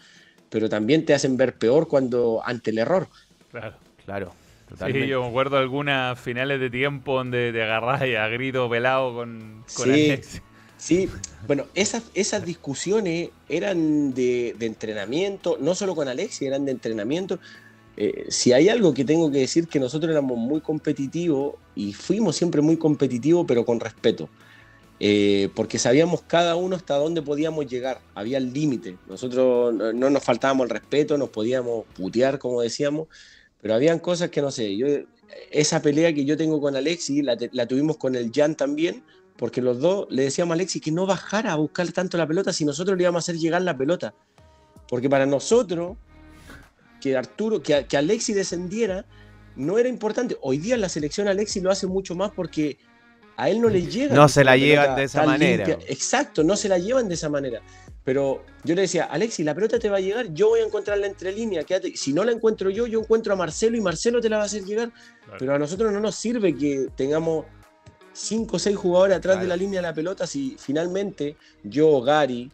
pero 0.50 0.70
también 0.70 1.06
te 1.06 1.14
hacen 1.14 1.36
ver 1.38 1.56
peor 1.56 1.88
cuando 1.88 2.42
ante 2.46 2.72
el 2.72 2.78
error. 2.80 3.08
Claro. 3.52 3.76
Claro. 4.06 4.34
Sí, 4.86 5.08
yo 5.08 5.22
me 5.22 5.30
acuerdo 5.30 5.56
de 5.56 5.62
algunas 5.62 6.20
finales 6.20 6.60
de 6.60 6.70
tiempo 6.70 7.16
donde 7.16 7.52
te 7.54 7.64
agarrás 7.64 8.06
y 8.06 8.16
a 8.16 8.28
grito 8.28 8.70
pelado 8.70 9.14
con, 9.14 9.64
con 9.74 9.86
Sí. 9.86 10.10
Alexis. 10.12 10.42
Sí, 10.78 11.10
bueno, 11.48 11.66
esas, 11.74 12.04
esas 12.14 12.46
discusiones 12.46 13.30
eran 13.50 14.14
de, 14.14 14.56
de 14.58 14.66
entrenamiento, 14.68 15.58
no 15.60 15.74
solo 15.74 15.96
con 15.96 16.08
Alexis, 16.08 16.44
eran 16.44 16.66
de 16.66 16.72
entrenamiento. 16.72 17.40
Eh, 17.98 18.26
si 18.30 18.54
hay 18.54 18.70
algo 18.70 18.94
que 18.94 19.04
tengo 19.04 19.32
que 19.32 19.40
decir 19.40 19.68
que 19.68 19.80
nosotros 19.80 20.12
éramos 20.12 20.38
muy 20.38 20.62
competitivos 20.62 21.56
y 21.74 21.94
fuimos 21.94 22.36
siempre 22.36 22.62
muy 22.62 22.78
competitivos, 22.78 23.46
pero 23.48 23.66
con 23.66 23.80
respeto. 23.80 24.30
Eh, 25.00 25.50
porque 25.56 25.80
sabíamos 25.80 26.22
cada 26.22 26.56
uno 26.56 26.76
hasta 26.76 26.96
dónde 26.96 27.22
podíamos 27.24 27.66
llegar, 27.68 28.00
había 28.14 28.38
el 28.38 28.54
límite. 28.54 28.98
Nosotros 29.08 29.74
no, 29.74 29.94
no 29.94 30.10
nos 30.12 30.24
faltábamos 30.24 30.66
el 30.66 30.70
respeto, 30.70 31.18
nos 31.18 31.30
podíamos 31.30 31.86
putear, 31.96 32.38
como 32.38 32.62
decíamos, 32.62 33.08
pero 33.62 33.74
habían 33.74 33.98
cosas 33.98 34.30
que 34.30 34.42
no 34.42 34.52
sé. 34.52 34.78
Yo, 34.78 34.88
esa 35.52 35.82
pelea 35.82 36.14
que 36.14 36.24
yo 36.24 36.38
tengo 36.38 36.62
con 36.62 36.76
Alexis 36.76 37.24
la, 37.24 37.36
la 37.52 37.66
tuvimos 37.68 37.98
con 37.98 38.16
el 38.16 38.32
Jan 38.32 38.56
también, 38.56 39.04
porque 39.38 39.62
los 39.62 39.80
dos 39.80 40.08
le 40.10 40.24
decíamos 40.24 40.54
a 40.54 40.56
Alexis 40.56 40.82
que 40.82 40.92
no 40.92 41.06
bajara 41.06 41.52
a 41.52 41.56
buscar 41.56 41.92
tanto 41.92 42.18
la 42.18 42.28
pelota 42.28 42.52
si 42.52 42.66
nosotros 42.66 42.98
le 42.98 43.04
íbamos 43.04 43.24
a 43.24 43.24
hacer 43.26 43.38
llegar 43.38 43.62
la 43.62 43.78
pelota. 43.78 44.14
Porque 44.90 45.10
para 45.10 45.26
nosotros, 45.26 45.98
que 47.02 47.16
Arturo, 47.16 47.62
que, 47.62 47.86
que 47.86 47.98
Alexis 47.98 48.36
descendiera, 48.36 49.06
no 49.56 49.78
era 49.78 49.90
importante. 49.90 50.38
Hoy 50.42 50.58
día 50.58 50.76
en 50.76 50.82
la 50.82 50.90
selección 50.90 51.28
Alexis 51.28 51.62
lo 51.62 51.72
hace 51.72 51.88
mucho 51.88 52.16
más 52.16 52.32
porque 52.32 52.78
a 53.36 53.50
él 53.50 53.62
no 53.62 53.70
le 53.70 53.84
llega. 53.84 54.16
No 54.16 54.28
se 54.28 54.44
la 54.44 54.58
llevan 54.58 54.96
de 54.96 55.04
esa 55.04 55.24
manera. 55.24 55.78
Exacto, 55.88 56.44
no 56.44 56.56
se 56.56 56.68
la 56.68 56.80
llevan 56.80 57.08
de 57.08 57.14
esa 57.14 57.30
manera. 57.30 57.62
Pero 58.04 58.44
yo 58.64 58.74
le 58.74 58.82
decía, 58.84 59.04
Alexis, 59.04 59.46
la 59.46 59.54
pelota 59.54 59.78
te 59.78 59.90
va 59.90 59.98
a 59.98 60.00
llegar, 60.00 60.34
yo 60.34 60.50
voy 60.50 60.62
a 60.62 60.64
encontrarla 60.64 61.08
entre 61.08 61.32
líneas, 61.32 61.66
quédate. 61.66 61.96
Si 61.96 62.14
no 62.14 62.24
la 62.24 62.32
encuentro 62.32 62.70
yo, 62.70 62.88
yo 62.88 63.02
encuentro 63.02 63.34
a 63.34 63.36
Marcelo 63.36 63.78
y 63.78 63.82
Marcelo 63.82 64.22
te 64.22 64.30
la 64.30 64.38
va 64.38 64.44
a 64.44 64.46
hacer 64.46 64.64
llegar. 64.64 64.92
Claro. 65.24 65.38
Pero 65.40 65.54
a 65.56 65.60
nosotros 65.60 65.92
no 65.92 66.00
nos 66.00 66.16
sirve 66.16 66.56
que 66.56 66.88
tengamos 66.96 67.46
cinco 68.18 68.56
o 68.56 68.60
seis 68.60 68.76
jugadores 68.76 69.18
atrás 69.18 69.40
de 69.40 69.48
la 69.48 69.56
línea 69.56 69.80
de 69.80 69.88
la 69.88 69.94
pelota 69.94 70.26
si 70.26 70.56
finalmente 70.58 71.36
yo, 71.64 72.02
Gary, 72.02 72.52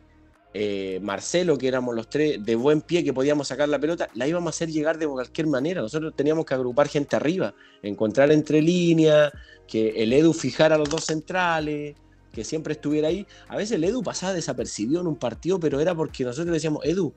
eh, 0.54 1.00
Marcelo, 1.02 1.58
que 1.58 1.68
éramos 1.68 1.96
los 1.96 2.10
tres 2.10 2.44
de 2.44 2.56
buen 2.56 2.82
pie 2.82 3.04
que 3.04 3.14
podíamos 3.14 3.48
sacar 3.48 3.70
la 3.70 3.80
pelota, 3.80 4.10
la 4.14 4.28
íbamos 4.28 4.48
a 4.48 4.56
hacer 4.56 4.70
llegar 4.70 4.98
de 4.98 5.08
cualquier 5.08 5.48
manera. 5.48 5.82
Nosotros 5.82 6.14
teníamos 6.16 6.46
que 6.46 6.54
agrupar 6.54 6.88
gente 6.90 7.16
arriba, 7.16 7.56
encontrar 7.82 8.32
entre 8.32 8.62
líneas, 8.62 9.32
que 9.68 10.04
el 10.04 10.14
Edu 10.14 10.34
fijara 10.34 10.78
los 10.78 10.90
dos 10.90 11.06
centrales, 11.06 11.96
que 12.32 12.44
siempre 12.44 12.74
estuviera 12.74 13.08
ahí. 13.08 13.26
A 13.48 13.56
veces 13.56 13.74
el 13.78 13.84
Edu 13.84 14.04
pasaba 14.04 14.34
desapercibido 14.34 15.02
en 15.02 15.08
un 15.08 15.16
partido, 15.16 15.60
pero 15.60 15.80
era 15.80 15.96
porque 15.96 16.24
nosotros 16.24 16.48
le 16.48 16.54
decíamos, 16.54 16.84
Edu, 16.86 17.14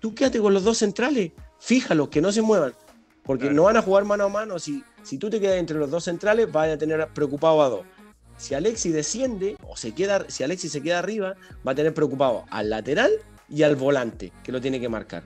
tú 0.00 0.14
quédate 0.14 0.40
con 0.40 0.54
los 0.54 0.64
dos 0.64 0.78
centrales, 0.78 1.30
fíjalos, 1.60 2.08
que 2.08 2.20
no 2.20 2.32
se 2.32 2.42
muevan. 2.42 2.72
Porque 3.22 3.42
Claro. 3.42 3.54
no 3.56 3.62
van 3.64 3.76
a 3.76 3.82
jugar 3.82 4.04
mano 4.04 4.24
a 4.24 4.28
mano. 4.28 4.58
Si, 4.58 4.82
si 5.02 5.18
tú 5.18 5.30
te 5.30 5.40
quedas 5.40 5.56
entre 5.56 5.78
los 5.78 5.90
dos 5.90 6.04
centrales, 6.04 6.50
van 6.50 6.70
a 6.70 6.78
tener 6.78 7.06
preocupado 7.08 7.62
a 7.62 7.68
dos. 7.68 7.86
Si 8.36 8.54
Alexis 8.54 8.92
desciende, 8.92 9.56
o 9.66 9.76
se 9.76 9.92
queda, 9.92 10.24
si 10.28 10.42
Alexis 10.42 10.72
se 10.72 10.82
queda 10.82 10.98
arriba, 10.98 11.34
va 11.66 11.72
a 11.72 11.74
tener 11.74 11.94
preocupado 11.94 12.44
al 12.50 12.70
lateral 12.70 13.10
y 13.48 13.62
al 13.62 13.76
volante, 13.76 14.32
que 14.42 14.52
lo 14.52 14.60
tiene 14.60 14.80
que 14.80 14.88
marcar. 14.88 15.22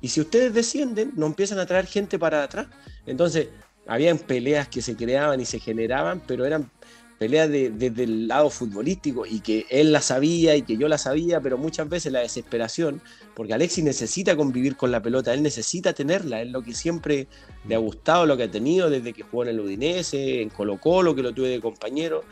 Y 0.00 0.08
si 0.08 0.20
ustedes 0.20 0.52
descienden, 0.52 1.12
no 1.16 1.26
empiezan 1.26 1.58
a 1.58 1.66
traer 1.66 1.86
gente 1.86 2.18
para 2.18 2.42
atrás. 2.42 2.66
Entonces, 3.06 3.48
habían 3.86 4.18
peleas 4.18 4.68
que 4.68 4.82
se 4.82 4.96
creaban 4.96 5.40
y 5.40 5.44
se 5.44 5.60
generaban, 5.60 6.20
pero 6.26 6.44
eran 6.44 6.70
peleas 7.18 7.48
de- 7.48 7.70
desde 7.70 8.04
el 8.04 8.28
lado 8.28 8.50
futbolístico 8.50 9.24
y 9.26 9.40
que 9.40 9.66
él 9.70 9.92
la 9.92 10.00
sabía 10.00 10.54
y 10.56 10.62
que 10.62 10.76
yo 10.76 10.88
la 10.88 10.98
sabía, 10.98 11.40
pero 11.40 11.56
muchas 11.56 11.88
veces 11.88 12.12
la 12.12 12.20
desesperación, 12.20 13.00
porque 13.34 13.54
Alexis 13.54 13.84
necesita 13.84 14.36
convivir 14.36 14.76
con 14.76 14.90
la 14.90 15.02
pelota, 15.02 15.32
él 15.32 15.42
necesita 15.42 15.92
tenerla, 15.92 16.42
es 16.42 16.50
lo 16.50 16.62
que 16.62 16.74
siempre 16.74 17.28
le 17.66 17.74
ha 17.74 17.78
gustado, 17.78 18.26
lo 18.26 18.36
que 18.36 18.44
ha 18.44 18.50
tenido 18.50 18.90
desde 18.90 19.12
que 19.12 19.22
jugó 19.22 19.44
en 19.44 19.50
el 19.50 19.60
Udinese, 19.60 20.42
en 20.42 20.50
Colo 20.50 20.78
Colo, 20.78 21.14
que 21.14 21.22
lo 21.22 21.32
tuve 21.32 21.48
de 21.48 21.60
compañero. 21.60 22.22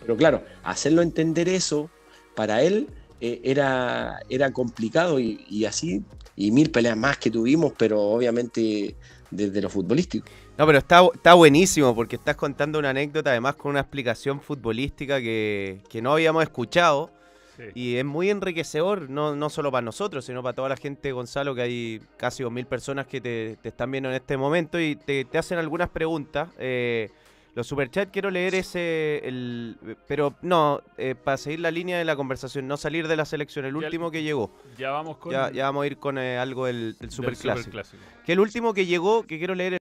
Pero 0.00 0.16
claro, 0.16 0.44
hacerlo 0.62 1.02
entender 1.02 1.48
eso, 1.48 1.90
para 2.34 2.62
él 2.62 2.88
eh, 3.20 3.40
era, 3.44 4.20
era 4.28 4.52
complicado 4.52 5.20
y, 5.20 5.44
y 5.48 5.64
así, 5.64 6.02
y 6.36 6.52
mil 6.52 6.70
peleas 6.70 6.96
más 6.96 7.18
que 7.18 7.30
tuvimos, 7.30 7.72
pero 7.76 8.00
obviamente 8.00 8.94
desde 9.30 9.60
lo 9.60 9.68
futbolístico. 9.68 10.26
No, 10.60 10.66
pero 10.66 10.76
está, 10.76 11.00
está 11.14 11.32
buenísimo 11.32 11.94
porque 11.94 12.16
estás 12.16 12.36
contando 12.36 12.78
una 12.78 12.90
anécdota 12.90 13.30
además 13.30 13.54
con 13.54 13.70
una 13.70 13.80
explicación 13.80 14.42
futbolística 14.42 15.18
que, 15.18 15.80
que 15.88 16.02
no 16.02 16.12
habíamos 16.12 16.42
escuchado 16.42 17.10
Sí. 17.56 17.64
y 17.74 17.96
es 17.96 18.04
muy 18.04 18.28
enriquecedor, 18.30 19.08
no, 19.10 19.34
no 19.34 19.48
solo 19.50 19.72
para 19.72 19.82
nosotros, 19.82 20.24
sino 20.24 20.42
para 20.42 20.54
toda 20.54 20.68
la 20.68 20.76
gente, 20.76 21.12
Gonzalo, 21.12 21.54
que 21.54 21.62
hay 21.62 22.02
casi 22.18 22.42
2.000 22.42 22.66
personas 22.66 23.06
que 23.06 23.20
te, 23.22 23.56
te 23.62 23.70
están 23.70 23.90
viendo 23.90 24.08
en 24.10 24.16
este 24.16 24.36
momento 24.36 24.78
y 24.78 24.96
te, 24.96 25.24
te 25.24 25.38
hacen 25.38 25.58
algunas 25.58 25.88
preguntas. 25.88 26.48
Eh, 26.58 27.10
los 27.54 27.66
superchats 27.66 28.10
quiero 28.12 28.30
leer 28.30 28.54
ese, 28.54 29.20
el, 29.24 29.76
pero 30.06 30.34
no, 30.42 30.80
eh, 30.96 31.14
para 31.14 31.36
seguir 31.36 31.60
la 31.60 31.70
línea 31.70 31.98
de 31.98 32.04
la 32.04 32.16
conversación, 32.16 32.68
no 32.68 32.76
salir 32.76 33.08
de 33.08 33.16
la 33.16 33.24
selección, 33.24 33.64
el 33.64 33.76
último 33.76 34.10
que 34.10 34.22
llegó. 34.22 34.50
Ya 34.78 34.90
vamos 34.90 35.16
con 35.18 35.32
Ya, 35.32 35.50
ya 35.50 35.64
vamos 35.64 35.84
a 35.84 35.86
ir 35.86 35.96
con 35.98 36.18
eh, 36.18 36.38
algo 36.38 36.66
del, 36.66 36.96
del 36.98 37.10
superclásico. 37.10 37.78
Que 38.24 38.32
el 38.32 38.40
último 38.40 38.72
que 38.72 38.86
llegó, 38.86 39.24
que 39.26 39.38
quiero 39.38 39.54
leer 39.54 39.79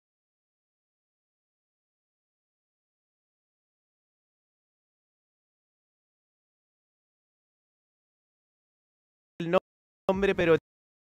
nombre, 10.09 10.33
pero 10.33 10.57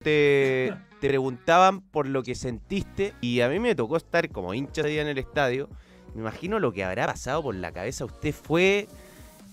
te, 0.03 0.73
preguntaban 0.99 1.79
por 1.79 2.05
lo 2.05 2.21
que 2.21 2.35
sentiste 2.35 3.13
y 3.21 3.39
a 3.39 3.47
mí 3.47 3.57
me 3.59 3.73
tocó 3.73 3.95
estar 3.95 4.29
como 4.29 4.53
hincha 4.53 4.81
ese 4.81 4.89
día 4.89 5.01
en 5.01 5.07
el 5.07 5.17
estadio. 5.17 5.69
Me 6.13 6.21
imagino 6.21 6.59
lo 6.59 6.73
que 6.73 6.83
habrá 6.83 7.05
pasado 7.05 7.41
por 7.41 7.55
la 7.55 7.71
cabeza. 7.71 8.05
Usted 8.05 8.33
fue... 8.33 8.87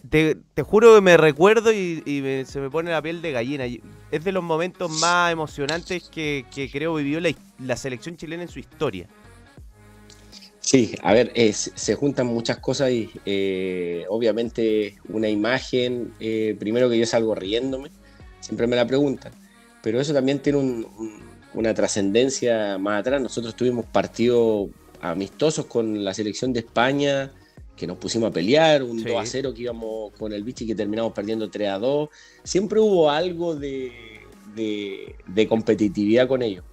Te, 0.09 0.37
juro 0.63 0.95
que 0.95 1.01
me 1.01 1.17
recuerdo 1.17 1.73
y, 1.73 2.03
y 2.07 2.21
me- 2.23 2.45
se 2.45 2.61
me 2.61 2.71
pone 2.71 2.91
la 2.91 3.03
piel 3.03 3.23
de 3.23 3.33
gallina. 3.33 3.65
Es 4.11 4.25
de 4.25 4.33
los 4.33 4.43
momentos 4.43 4.91
más 5.01 5.33
emocionantes 5.33 6.09
que, 6.09 6.45
creo 6.73 6.95
vivió 6.95 7.21
la, 7.21 7.31
la 7.61 7.77
selección 7.77 8.17
chilena 8.17 8.43
en 8.43 8.49
su 8.49 8.59
historia. 8.59 9.09
Sí, 10.61 10.95
a 11.03 11.13
ver, 11.13 11.31
eh, 11.35 11.53
se 11.53 11.95
juntan 11.95 12.27
muchas 12.27 12.59
cosas 12.59 12.91
y 12.91 13.11
eh, 13.25 14.05
obviamente 14.09 14.97
una 15.09 15.29
imagen, 15.29 16.13
eh, 16.19 16.57
primero 16.59 16.91
que 16.91 16.99
yo 16.99 17.07
salgo 17.07 17.37
riéndome, 17.37 17.91
siempre 18.47 18.67
me 18.69 18.77
la 18.77 18.87
preguntan, 18.87 19.33
pero 19.83 20.01
eso 20.01 20.13
también 20.15 20.39
tiene 20.39 20.59
un- 20.59 20.87
un- 20.99 21.21
una 21.55 21.75
trascendencia 21.75 22.79
más 22.79 23.01
atrás. 23.01 23.21
Nosotros 23.21 23.57
tuvimos 23.57 23.85
partidos 23.87 24.69
amistosos 25.01 25.67
con 25.67 26.05
la 26.05 26.15
selección 26.15 26.53
de 26.53 26.61
España, 26.61 27.33
que 27.77 27.87
nos 27.87 27.99
pusimos 27.99 28.31
a 28.31 28.33
pelear, 28.33 28.83
un 28.83 28.99
Sí. 29.01 29.05
2 29.07 29.21
a 29.21 29.27
0 29.27 29.53
que 29.53 29.63
íbamos 29.63 30.13
con 30.13 30.33
el 30.33 30.45
Vichy 30.45 30.67
que 30.67 30.75
terminamos 30.75 31.13
perdiendo 31.13 31.51
3 31.51 31.69
a 31.71 31.79
2. 31.79 32.09
Siempre 32.45 32.79
hubo 32.81 33.11
algo 33.11 33.55
de, 33.55 33.93
de- 34.55 35.15
de 35.27 35.49
competitividad 35.49 36.27
con 36.29 36.43
ellos. 36.43 36.65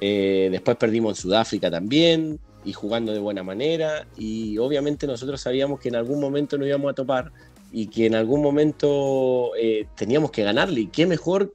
Eh, 0.00 0.48
después 0.50 0.76
perdimos 0.76 1.18
en 1.18 1.22
Sudáfrica 1.22 1.70
también 1.70 2.38
y 2.64 2.72
jugando 2.72 3.12
de 3.12 3.18
buena 3.20 3.42
manera 3.42 4.06
y 4.16 4.58
obviamente 4.58 5.06
nosotros 5.06 5.40
sabíamos 5.40 5.78
que 5.80 5.88
en 5.88 5.96
algún 5.96 6.20
momento 6.20 6.56
nos 6.58 6.66
íbamos 6.66 6.90
a 6.90 6.94
topar 6.94 7.30
y 7.72 7.86
que 7.86 8.06
en 8.06 8.14
algún 8.14 8.42
momento 8.42 9.52
eh, 9.56 9.86
teníamos 9.96 10.30
que 10.30 10.42
ganarle. 10.42 10.82
Y 10.82 10.86
qué 10.88 11.06
mejor 11.06 11.54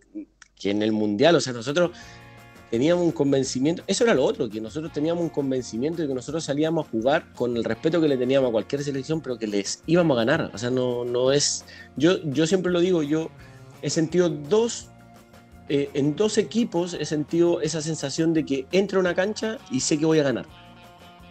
que 0.59 0.71
en 0.71 0.81
el 0.81 0.91
mundial, 0.91 1.35
o 1.35 1.41
sea, 1.41 1.53
nosotros 1.53 1.91
teníamos 2.71 3.05
un 3.05 3.11
convencimiento, 3.11 3.83
eso 3.87 4.03
era 4.03 4.13
lo 4.13 4.23
otro, 4.23 4.49
que 4.49 4.59
nosotros 4.59 4.91
teníamos 4.91 5.23
un 5.23 5.29
convencimiento 5.29 6.01
de 6.01 6.07
que 6.07 6.13
nosotros 6.13 6.43
salíamos 6.43 6.87
a 6.87 6.89
jugar 6.89 7.33
con 7.33 7.55
el 7.55 7.63
respeto 7.63 8.01
que 8.01 8.07
le 8.07 8.17
teníamos 8.17 8.49
a 8.49 8.51
cualquier 8.51 8.83
selección, 8.83 9.21
pero 9.21 9.37
que 9.37 9.47
les 9.47 9.83
íbamos 9.85 10.17
a 10.17 10.25
ganar, 10.25 10.51
o 10.53 10.57
sea, 10.57 10.69
no, 10.71 11.05
no 11.05 11.31
es, 11.31 11.63
yo, 11.95 12.21
yo 12.23 12.47
siempre 12.47 12.71
lo 12.71 12.79
digo, 12.79 13.03
yo 13.03 13.29
he 13.81 13.89
sentido 13.89 14.29
dos 14.29 14.89
eh, 15.67 15.89
en 15.93 16.15
dos 16.15 16.37
equipos 16.37 16.93
he 16.93 17.05
sentido 17.05 17.59
esa 17.61 17.81
sensación 17.81 18.33
de 18.33 18.45
que 18.45 18.67
entro 18.71 18.99
a 18.99 19.01
una 19.01 19.15
cancha 19.15 19.57
y 19.71 19.79
sé 19.79 19.97
que 19.97 20.05
voy 20.05 20.19
a 20.19 20.23
ganar. 20.23 20.45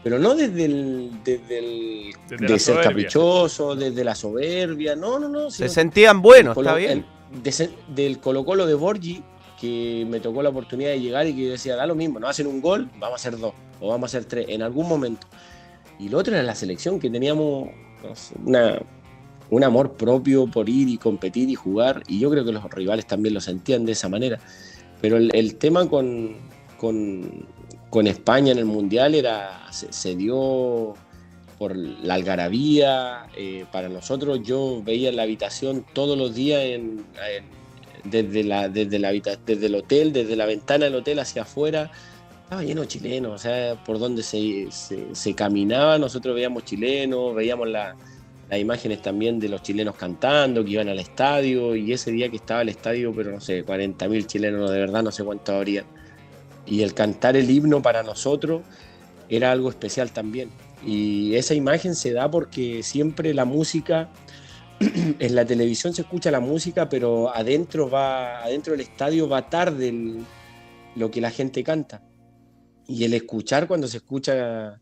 Pero 0.05 0.19
no 0.19 0.35
desde 0.35 0.67
el, 0.67 1.11
desde 1.25 1.59
el 1.59 2.15
Desde 2.29 2.47
de 2.47 2.59
ser 2.59 2.81
caprichoso, 2.83 3.75
desde 3.75 4.05
la 4.05 4.15
soberbia, 4.15 4.95
no, 4.95 5.19
no, 5.19 5.29
no. 5.29 5.51
Se 5.51 5.69
sentían 5.69 6.21
buenos, 6.23 6.57
está 6.57 6.75
bien. 6.77 7.05
el- 7.33 7.43
de 7.43 7.71
del 7.97 8.21
Colo 8.21 8.45
Colo 8.45 8.67
de 8.67 8.75
Borgi, 8.75 9.23
que 9.61 10.07
me 10.09 10.21
tocó 10.21 10.43
la 10.43 10.51
oportunidad 10.51 10.91
de 10.91 11.01
llegar 11.01 11.27
y 11.27 11.35
que 11.35 11.47
yo 11.47 11.51
decía, 11.53 11.75
da 11.75 11.87
lo 11.87 11.95
mismo, 11.95 12.21
no 12.21 12.29
hacen 12.29 12.47
un 12.47 12.61
gol, 12.61 12.89
vamos 13.01 13.13
a 13.13 13.15
hacer 13.17 13.39
dos, 13.39 13.55
o 13.81 13.89
vamos 13.89 14.15
a 14.15 14.19
hacer 14.19 14.29
tres, 14.29 14.47
en 14.51 14.63
algún 14.63 14.87
momento. 14.89 15.27
Y 15.99 16.09
lo 16.11 16.19
otro 16.19 16.35
era 16.35 16.43
la 16.43 16.55
selección, 16.55 17.01
que 17.01 17.09
teníamos 17.11 17.71
no 18.07 18.15
sé, 18.15 18.35
una, 18.45 18.79
un 19.51 19.65
amor 19.65 19.93
propio 19.95 20.47
por 20.47 20.69
ir 20.69 20.89
y 20.89 20.99
competir 20.99 21.49
y 21.49 21.55
jugar, 21.55 22.03
y 22.07 22.19
yo 22.21 22.31
creo 22.31 22.45
que 22.45 22.53
los 22.53 22.63
rivales 22.71 23.07
también 23.07 23.35
lo 23.35 23.41
sentían 23.41 23.85
de 23.87 23.93
esa 23.93 24.09
manera. 24.09 24.39
Pero 25.01 25.17
el, 25.17 25.31
el 25.35 25.57
tema 25.57 25.89
con, 25.89 26.37
con, 26.79 27.47
con 27.95 28.09
España 28.09 28.51
en 28.51 28.59
el 28.59 28.65
Mundial 28.65 29.15
era, 29.15 29.69
se, 29.71 29.93
se 29.93 30.17
dio 30.17 30.95
por 31.59 31.77
la 31.77 32.15
algarabía. 32.15 33.27
eh, 33.37 33.67
para 33.71 33.89
nosotros, 33.89 34.41
yo 34.43 34.83
veía 34.83 35.13
la 35.13 35.23
habitación 35.23 35.87
todos 35.93 36.19
los 36.19 36.35
días 36.35 36.61
en- 36.65 37.05
desde, 38.03 38.43
la, 38.43 38.69
desde, 38.69 38.99
la 38.99 39.13
desde 39.13 39.67
el 39.67 39.75
hotel, 39.77 40.13
desde 40.13 40.35
la 40.35 40.45
ventana 40.45 40.87
del 40.87 40.97
hotel 40.97 41.21
hacia 41.21 41.43
afuera. 41.43 41.93
Estaba 42.43 42.65
lleno 42.65 42.81
de 42.81 42.89
chilenos, 42.89 43.33
o 43.33 43.39
sea, 43.39 43.77
por 43.85 44.01
donde 44.01 44.25
se, 44.25 44.67
se- 44.73 45.35
caminaba, 45.37 45.97
nosotros 45.97 46.35
veíamos 46.35 46.65
chilenos, 46.65 47.33
veíamos 47.33 47.69
la- 47.69 47.95
las 48.51 48.59
imágenes 48.59 49.03
también 49.03 49.39
de 49.39 49.49
los 49.49 49.63
chilenos 49.63 49.95
cantando, 49.95 50.65
que 50.65 50.73
iban 50.73 50.89
al 50.89 50.99
estadio, 50.99 51.77
y 51.77 51.93
ese 51.93 52.11
día 52.11 52.29
que 52.29 52.37
estaba 52.39 52.63
el 52.63 52.71
estadio, 52.71 53.13
pero 53.15 53.31
no 53.31 53.41
sé, 53.41 53.63
40.000 53.63 54.27
chilenos, 54.27 54.69
de 54.73 54.81
verdad 54.81 55.05
no 55.05 55.13
sé 55.13 55.23
cuántos 55.23 55.55
habría. 55.55 55.85
Y 56.67 56.83
el 56.83 56.95
cantar 56.95 57.37
el 57.37 57.51
himno 57.51 57.83
para 57.83 58.03
nosotros 58.03 58.63
era 59.29 59.53
algo 59.53 59.69
especial 59.69 60.13
también. 60.13 60.51
Y 60.85 61.35
esa 61.35 61.55
imagen 61.55 61.95
se 61.95 62.13
da 62.13 62.31
porque 62.31 62.83
siempre 62.83 63.35
la 63.35 63.45
música, 63.45 64.11
en 64.81 65.35
la 65.35 65.45
televisión 65.45 65.95
se 65.95 66.03
escucha 66.03 66.31
la 66.31 66.41
música, 66.41 66.89
pero 66.89 67.35
adentro 67.35 67.89
va, 67.89 68.43
adentro 68.43 68.73
del 68.73 68.81
estadio 68.81 69.29
va 69.29 69.49
tarde 69.49 69.93
lo 70.97 71.11
que 71.11 71.21
la 71.21 71.31
gente 71.31 71.63
canta. 71.65 72.03
Y 72.87 73.05
el 73.05 73.15
escuchar 73.15 73.67
cuando 73.67 73.89
se 73.89 73.99
escucha 73.99 74.81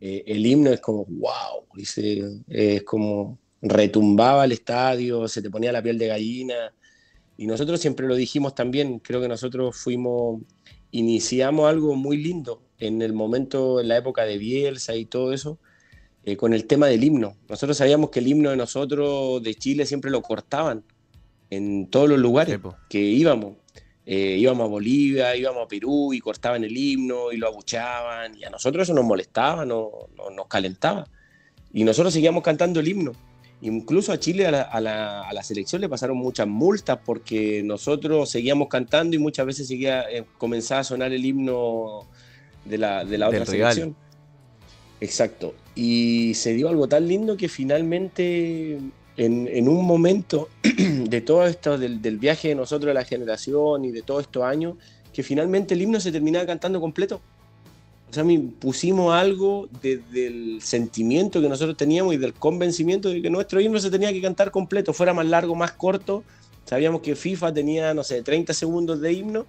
eh, 0.00 0.24
el 0.26 0.44
himno 0.44 0.70
es 0.70 0.80
como, 0.80 1.04
wow, 1.04 1.66
dice, 1.74 2.22
es 2.48 2.82
como 2.82 3.38
retumbaba 3.62 4.44
el 4.44 4.50
estadio, 4.52 5.28
se 5.28 5.40
te 5.40 5.48
ponía 5.48 5.70
la 5.70 5.82
piel 5.82 5.96
de 5.96 6.08
gallina. 6.08 6.74
Y 7.36 7.46
nosotros 7.46 7.80
siempre 7.80 8.06
lo 8.08 8.16
dijimos 8.16 8.54
también, 8.54 8.98
creo 8.98 9.20
que 9.20 9.28
nosotros 9.28 9.76
fuimos, 9.76 10.42
iniciamos 10.92 11.68
algo 11.68 11.96
muy 11.96 12.16
lindo 12.18 12.62
en 12.78 13.02
el 13.02 13.12
momento, 13.12 13.80
en 13.80 13.88
la 13.88 13.96
época 13.96 14.22
de 14.24 14.38
Bielsa 14.38 14.94
y 14.94 15.04
todo 15.04 15.32
eso, 15.32 15.58
eh, 16.24 16.36
con 16.36 16.52
el 16.54 16.66
tema 16.66 16.86
del 16.86 17.02
himno. 17.02 17.36
Nosotros 17.48 17.76
sabíamos 17.76 18.10
que 18.10 18.20
el 18.20 18.28
himno 18.28 18.50
de 18.50 18.56
nosotros, 18.56 19.42
de 19.42 19.54
Chile, 19.56 19.86
siempre 19.86 20.10
lo 20.10 20.22
cortaban 20.22 20.84
en 21.50 21.88
todos 21.90 22.08
los 22.08 22.18
lugares 22.18 22.58
que 22.88 23.00
íbamos. 23.00 23.56
Eh, 24.04 24.36
íbamos 24.38 24.64
a 24.64 24.68
Bolivia, 24.68 25.36
íbamos 25.36 25.64
a 25.64 25.68
Perú 25.68 26.12
y 26.12 26.20
cortaban 26.20 26.64
el 26.64 26.76
himno 26.76 27.30
y 27.32 27.36
lo 27.36 27.48
abuchaban. 27.48 28.36
Y 28.36 28.44
a 28.44 28.50
nosotros 28.50 28.84
eso 28.84 28.94
nos 28.94 29.04
molestaba, 29.04 29.64
no, 29.64 29.90
no- 30.16 30.30
nos 30.30 30.46
calentaba. 30.46 31.06
Y 31.72 31.84
nosotros 31.84 32.12
seguíamos 32.12 32.42
cantando 32.42 32.80
el 32.80 32.88
himno. 32.88 33.12
Incluso 33.62 34.12
a 34.12 34.18
Chile, 34.18 34.46
a 34.46 34.50
la, 34.50 34.62
a 34.62 34.80
la- 34.80 35.22
a 35.22 35.32
la 35.32 35.42
selección 35.42 35.80
le 35.80 35.88
pasaron 35.88 36.16
muchas 36.16 36.46
multas 36.48 36.98
porque 37.04 37.62
nosotros 37.64 38.28
seguíamos 38.28 38.68
cantando 38.68 39.14
y 39.16 39.18
muchas 39.20 39.46
veces 39.46 39.68
seguía, 39.68 40.02
eh, 40.10 40.24
comenzaba 40.36 40.80
a 40.80 40.84
sonar 40.84 41.12
el 41.12 41.24
himno 41.24 42.06
de 42.64 42.78
la, 42.78 43.04
de 43.04 43.18
la 43.18 43.26
otra 43.28 43.38
selección. 43.74 43.96
Exacto. 45.00 45.54
Y 45.74 46.34
se 46.34 46.54
dio 46.54 46.68
algo 46.68 46.88
tan 46.88 47.06
lindo 47.08 47.36
que 47.36 47.48
finalmente, 47.48 48.78
en, 49.16 49.48
en 49.48 49.68
un 49.68 49.84
momento 49.84 50.48
de 50.62 51.20
todo 51.20 51.46
esto, 51.46 51.78
del, 51.78 52.02
del 52.02 52.18
viaje 52.18 52.48
de 52.48 52.54
nosotros 52.56 52.88
de 52.88 52.94
la 52.94 53.04
generación 53.04 53.84
y 53.84 53.90
de 53.92 54.02
todos 54.02 54.22
estos 54.22 54.42
años, 54.42 54.74
que 55.12 55.22
finalmente 55.22 55.74
el 55.74 55.82
himno 55.82 56.00
se 56.00 56.10
terminaba 56.10 56.46
cantando 56.46 56.80
completo. 56.80 57.20
O 58.12 58.14
sea, 58.14 58.24
mi- 58.24 58.36
pusimos 58.36 59.14
algo 59.14 59.70
desde 59.80 60.26
el 60.26 60.60
sentimiento 60.60 61.40
que 61.40 61.48
nosotros 61.48 61.78
teníamos 61.78 62.12
y 62.12 62.18
del 62.18 62.34
convencimiento 62.34 63.08
de 63.08 63.22
que 63.22 63.30
nuestro 63.30 63.58
himno 63.58 63.78
se 63.80 63.90
tenía 63.90 64.12
que 64.12 64.20
cantar 64.20 64.50
completo, 64.50 64.92
fuera 64.92 65.14
más 65.14 65.24
largo, 65.24 65.54
más 65.54 65.72
corto. 65.72 66.22
Sabíamos 66.66 67.00
que 67.00 67.16
FIFA 67.16 67.54
tenía, 67.54 67.94
no 67.94 68.04
sé, 68.04 68.20
30 68.20 68.52
segundos 68.52 69.00
de 69.00 69.14
himno, 69.14 69.46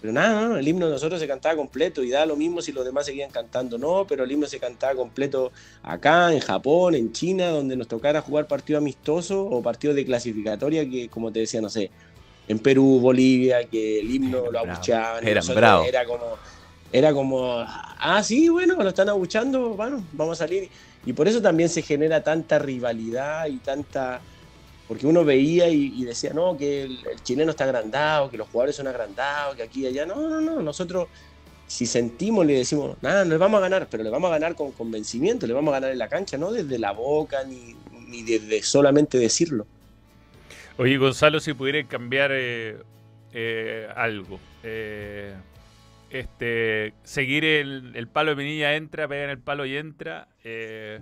pero 0.00 0.12
nada, 0.12 0.48
no, 0.48 0.56
el 0.56 0.66
himno 0.66 0.86
de 0.86 0.92
nosotros 0.94 1.20
se 1.20 1.28
cantaba 1.28 1.54
completo 1.54 2.02
y 2.02 2.10
da 2.10 2.26
lo 2.26 2.34
mismo 2.34 2.60
si 2.60 2.72
los 2.72 2.84
demás 2.84 3.06
seguían 3.06 3.30
cantando, 3.30 3.78
no, 3.78 4.04
pero 4.08 4.24
el 4.24 4.32
himno 4.32 4.48
se 4.48 4.58
cantaba 4.58 4.96
completo 4.96 5.52
acá, 5.80 6.32
en 6.32 6.40
Japón, 6.40 6.96
en 6.96 7.12
China, 7.12 7.50
donde 7.50 7.76
nos 7.76 7.86
tocara 7.86 8.22
jugar 8.22 8.48
partido 8.48 8.80
amistoso 8.80 9.40
o 9.40 9.62
partido 9.62 9.94
de 9.94 10.04
clasificatoria, 10.04 10.84
que 10.84 11.08
como 11.08 11.30
te 11.30 11.38
decía, 11.38 11.60
no 11.60 11.70
sé, 11.70 11.92
en 12.48 12.58
Perú, 12.58 12.98
Bolivia, 13.00 13.62
que 13.68 14.00
el 14.00 14.10
himno 14.10 14.38
Eran 14.38 14.52
lo 14.52 14.58
abuchaban. 14.58 15.28
Eran 15.28 15.46
bravos. 15.46 15.86
Era 15.86 16.04
como, 16.04 16.36
era 16.92 17.12
como, 17.12 17.64
ah, 17.66 18.22
sí, 18.22 18.48
bueno, 18.48 18.74
lo 18.82 18.88
están 18.88 19.08
abuchando, 19.08 19.70
bueno, 19.70 20.04
vamos 20.12 20.40
a 20.40 20.46
salir. 20.46 20.68
Y 21.06 21.12
por 21.12 21.28
eso 21.28 21.40
también 21.40 21.68
se 21.68 21.82
genera 21.82 22.22
tanta 22.22 22.58
rivalidad 22.58 23.46
y 23.46 23.58
tanta... 23.58 24.20
Porque 24.88 25.06
uno 25.06 25.24
veía 25.24 25.68
y, 25.68 26.04
decía, 26.04 26.32
no, 26.34 26.56
que 26.56 26.82
el, 26.82 26.98
chileno 27.22 27.52
está 27.52 27.62
agrandado, 27.62 28.28
que 28.28 28.36
los 28.36 28.48
jugadores 28.48 28.74
son 28.74 28.88
agrandados, 28.88 29.54
que 29.54 29.62
aquí 29.62 29.82
y 29.82 29.86
allá. 29.86 30.04
No, 30.04 30.28
no, 30.28 30.40
no, 30.40 30.60
nosotros 30.60 31.06
si 31.68 31.86
sentimos 31.86 32.44
le 32.44 32.54
decimos, 32.54 32.96
nada, 33.00 33.24
no 33.24 33.38
vamos 33.38 33.58
a 33.58 33.60
ganar, 33.60 33.86
pero 33.88 34.02
le 34.02 34.10
vamos 34.10 34.28
a 34.28 34.32
ganar 34.32 34.56
con 34.56 34.72
convencimiento, 34.72 35.46
le 35.46 35.52
vamos 35.52 35.70
a 35.70 35.76
ganar 35.76 35.92
en 35.92 35.98
la 35.98 36.08
cancha, 36.08 36.36
no 36.36 36.50
desde 36.50 36.80
la 36.80 36.90
boca 36.90 37.44
ni, 37.44 37.76
ni 38.08 38.24
desde 38.24 38.60
solamente 38.64 39.16
decirlo. 39.16 39.68
Oye, 40.76 40.96
Gonzalo, 40.96 41.38
si 41.38 41.54
pudiera 41.54 41.86
cambiar 41.86 42.32
eh, 42.34 42.78
eh, 43.32 43.86
algo. 43.94 44.40
eh, 44.64 45.32
este, 46.10 46.92
seguir 47.04 47.44
el, 47.44 47.92
el 47.94 48.08
palo 48.08 48.30
de 48.30 48.36
Pinilla 48.36 48.74
entra, 48.74 49.08
pega 49.08 49.24
en 49.24 49.30
el 49.30 49.38
palo 49.38 49.64
y 49.66 49.76
entra. 49.76 50.28
eh, 50.44 51.00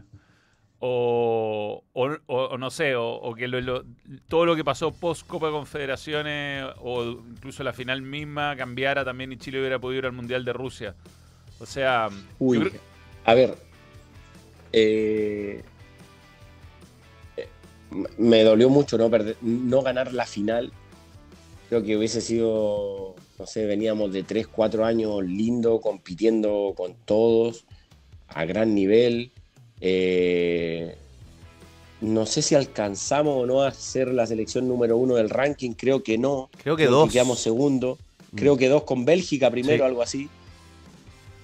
o, 0.80 1.82
o- 1.92 2.56
no 2.56 2.70
sé, 2.70 2.94
o, 2.94 3.08
o 3.14 3.34
que 3.34 3.48
lo- 3.48 3.60
lo- 3.60 3.84
todo 4.28 4.46
lo 4.46 4.54
que 4.54 4.62
pasó 4.64 4.92
post 4.92 5.26
Copa 5.26 5.46
de 5.46 5.52
Confederaciones 5.52 6.66
o 6.78 7.02
incluso 7.04 7.64
la 7.64 7.72
final 7.72 8.00
misma 8.00 8.54
cambiara 8.56 9.04
también 9.04 9.32
y 9.32 9.38
Chile 9.38 9.58
hubiera 9.58 9.80
podido 9.80 9.98
ir 9.98 10.06
al 10.06 10.12
Mundial 10.12 10.44
de 10.44 10.52
Rusia. 10.52 10.94
O 11.58 11.66
sea, 11.66 12.08
Uy, 12.38 12.60
creo- 12.60 12.80
a 13.24 13.34
ver, 13.34 13.56
eh, 14.72 15.64
me 18.18 18.44
dolió 18.44 18.68
mucho 18.68 18.98
no, 18.98 19.08
perder- 19.10 19.36
no 19.40 19.82
ganar 19.82 20.12
la 20.12 20.26
final. 20.26 20.72
Creo 21.68 21.82
que 21.82 21.96
hubiese 21.96 22.20
sido, 22.20 23.14
no 23.38 23.46
sé, 23.46 23.66
veníamos 23.66 24.12
de 24.12 24.22
3, 24.24 24.46
4 24.48 24.84
años 24.84 25.22
lindo, 25.24 25.80
compitiendo 25.80 26.72
con 26.76 26.94
todos, 27.04 27.64
a 28.28 28.44
gran 28.44 28.74
nivel. 28.74 29.30
Eh, 29.80 30.96
no 32.00 32.26
sé 32.26 32.42
si 32.42 32.54
alcanzamos 32.54 33.42
o 33.42 33.46
no 33.46 33.62
a 33.62 33.70
ser 33.72 34.08
la 34.12 34.26
selección 34.26 34.66
número 34.68 34.96
uno 34.96 35.14
del 35.14 35.30
ranking, 35.30 35.72
creo 35.72 36.02
que 36.02 36.18
no. 36.18 36.50
Creo 36.62 36.76
que 36.76 36.84
Creo 36.86 36.96
dos. 36.98 37.12
quedamos 37.12 37.38
segundo. 37.40 37.98
Creo 38.34 38.56
que 38.56 38.68
dos 38.68 38.82
con 38.82 39.04
Bélgica 39.04 39.50
primero, 39.50 39.78
Sí. 39.78 39.82
algo 39.82 40.02
así. 40.02 40.28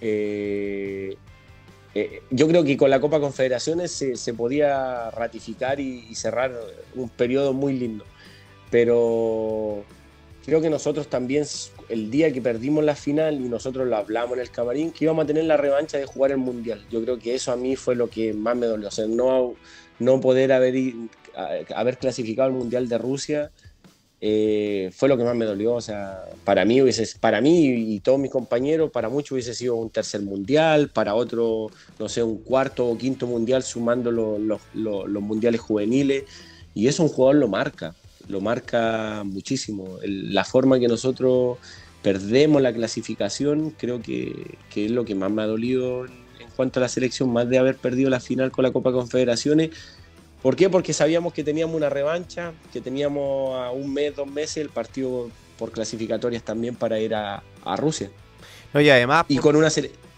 Eh, 0.01 1.16
eh, 1.95 2.22
yo 2.30 2.47
creo 2.49 2.64
que 2.64 2.76
con 2.76 2.90
la 2.90 3.01
Copa 3.01 3.20
Confederaciones 3.20 3.90
se, 3.92 4.16
se 4.16 4.34
podía 4.34 5.11
ratificar 5.11 5.80
y, 5.80 6.07
y 6.11 6.14
cerrar 6.14 6.53
un 6.95 7.09
periodo 7.09 7.53
muy 7.53 7.72
lindo. 7.74 8.05
Pero 8.70 9.84
creo 10.45 10.61
que 10.61 10.70
nosotros 10.70 11.09
también, 11.09 11.45
el 11.88 12.11
día 12.11 12.32
que 12.32 12.42
perdimos 12.42 12.84
la 12.84 12.95
final 12.95 13.34
y 13.40 13.49
nosotros 13.49 13.86
lo 13.86 13.97
hablamos 13.97 14.34
en 14.36 14.40
el 14.42 14.51
camarín, 14.51 14.90
que 14.92 15.05
íbamos 15.05 15.24
a 15.24 15.26
tener 15.26 15.45
la 15.45 15.57
revancha 15.57 15.99
de 15.99 16.07
jugar 16.07 16.30
el 16.32 16.38
Mundial. 16.38 16.84
Yo 16.90 17.03
creo 17.03 17.18
que 17.18 17.34
eso 17.34 17.53
a 17.53 17.57
mí 17.57 17.76
fue 17.76 17.95
lo 17.97 18.09
que 18.09 18.32
más 18.34 18.57
me 18.57 18.66
dolió. 18.66 18.88
O 18.88 18.90
sea, 18.90 19.07
no, 19.07 19.55
no 19.99 20.20
poder 20.20 20.53
haber, 20.53 20.74
haber 21.74 21.99
clasificado 21.99 22.49
al 22.49 22.55
Mundial 22.55 22.88
de 22.88 22.99
Rusia 22.99 23.51
eh, 24.20 24.90
fue 24.95 25.09
lo 25.09 25.16
que 25.18 25.24
más 25.24 25.36
me 25.36 25.45
dolió. 25.45 25.74
O 25.74 25.80
sea, 25.80 26.24
para 26.45 26.64
mí, 26.64 26.80
hubiese, 26.80 27.07
para 27.20 27.40
mí 27.40 27.66
y 27.95 28.01
todos 28.01 28.18
mis 28.18 28.30
compañeros, 28.30 28.90
para 28.90 29.09
muchos 29.09 29.32
hubiese 29.32 29.55
sido 29.55 29.76
un 29.76 29.90
tercer 29.90 30.22
mundial, 30.22 30.90
para 30.90 31.14
otro, 31.14 31.66
no 31.99 32.09
sé, 32.09 32.22
un 32.22 32.38
cuarto 32.42 32.86
o 32.86 32.97
quinto 32.97 33.26
mundial 33.26 33.62
sumando 33.62 34.11
lo- 34.11 34.38
los- 34.38 34.62
los- 34.72 35.09
los 35.09 35.22
mundiales 35.22 35.61
juveniles. 35.61 36.24
Y 36.74 36.88
eso 36.88 37.03
un 37.03 37.09
jugador 37.09 37.36
lo 37.36 37.49
marca, 37.49 37.95
lo 38.29 38.41
marca 38.41 39.22
muchísimo. 39.25 39.99
El- 40.03 40.33
la 40.35 40.45
forma 40.45 40.79
que 40.79 40.89
nosotros 40.89 41.59
perdemos 42.03 42.61
la 42.62 42.72
clasificación, 42.72 43.70
creo 43.70 44.01
que, 44.03 44.59
que 44.70 44.87
es 44.87 44.91
lo 44.91 45.05
que 45.05 45.14
más 45.14 45.31
me 45.31 45.43
ha 45.43 45.47
dolido 45.47 46.05
en, 46.07 46.12
cuanto 46.57 46.79
a 46.81 46.83
la 46.83 46.89
selección, 46.89 47.33
más 47.33 47.49
de 47.49 47.59
haber 47.59 47.77
perdido 47.77 48.11
la 48.11 48.20
final 48.20 48.51
con 48.53 48.62
la 48.62 48.72
Copa 48.72 48.93
Confederaciones. 48.93 49.70
¿Por 50.43 50.57
qué? 50.57 50.68
Porque 50.68 50.93
sabíamos 50.93 51.33
que 51.33 51.43
teníamos 51.43 51.75
una 51.75 51.89
revancha, 51.89 52.53
que 52.72 52.81
teníamos 52.81 53.57
a 53.59 53.70
un 53.70 53.93
mes, 53.93 54.14
dos 54.14 54.27
meses 54.27 54.59
el 54.59 54.68
partido 54.68 55.31
por 55.59 55.70
clasificatorias 55.72 56.43
también 56.43 56.75
para 56.77 57.01
ir 57.01 57.14
a, 57.14 57.43
a 57.64 57.77
Rusia. 57.77 58.11
No, 58.72 58.81
y 58.81 58.91
además, 58.91 59.25
Y 59.29 59.39
con 59.39 59.57
una 59.57 59.68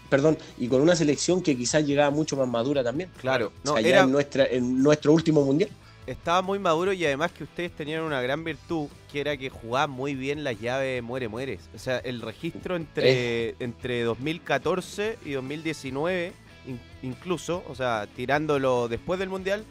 perdón, 0.09 0.37
y 0.57 0.67
con 0.67 0.81
una 0.81 0.95
selección 0.95 1.41
que 1.41 1.55
quizás 1.57 1.85
llegaba 1.85 2.09
mucho 2.11 2.35
más 2.37 2.47
madura 2.47 2.83
también. 2.83 3.09
claro, 3.19 3.47
O 3.63 3.67
no, 3.67 3.73
sea, 3.73 3.81
ya 3.81 3.89
era- 3.89 4.03
en, 4.03 4.11
nuestra, 4.11 4.45
en 4.45 4.81
nuestro 4.83 5.13
último 5.13 5.43
mundial. 5.43 5.69
Estaba 6.07 6.41
muy 6.41 6.57
maduro 6.57 6.93
y 6.93 7.05
además 7.05 7.31
que 7.31 7.43
ustedes 7.43 7.71
tenían 7.73 8.01
una 8.01 8.21
gran 8.21 8.43
virtud, 8.43 8.87
que 9.11 9.19
era 9.21 9.37
que 9.37 9.49
jugaban 9.49 9.91
muy 9.91 10.15
bien 10.15 10.43
las 10.43 10.59
llaves 10.59 11.03
muere 11.03 11.27
mueres. 11.27 11.69
O 11.75 11.79
sea, 11.79 11.97
el 11.99 12.21
registro 12.21 12.75
entre, 12.75 13.55
entre 13.59 14.01
2014 14.03 15.19
y 15.25 15.31
2019, 15.31 16.33
in- 16.65 16.79
incluso, 17.03 17.63
o 17.67 17.75
sea, 17.75 18.07
tirándolo 18.15 18.87
después 18.87 19.19
del 19.19 19.29
Mundial, 19.29 19.63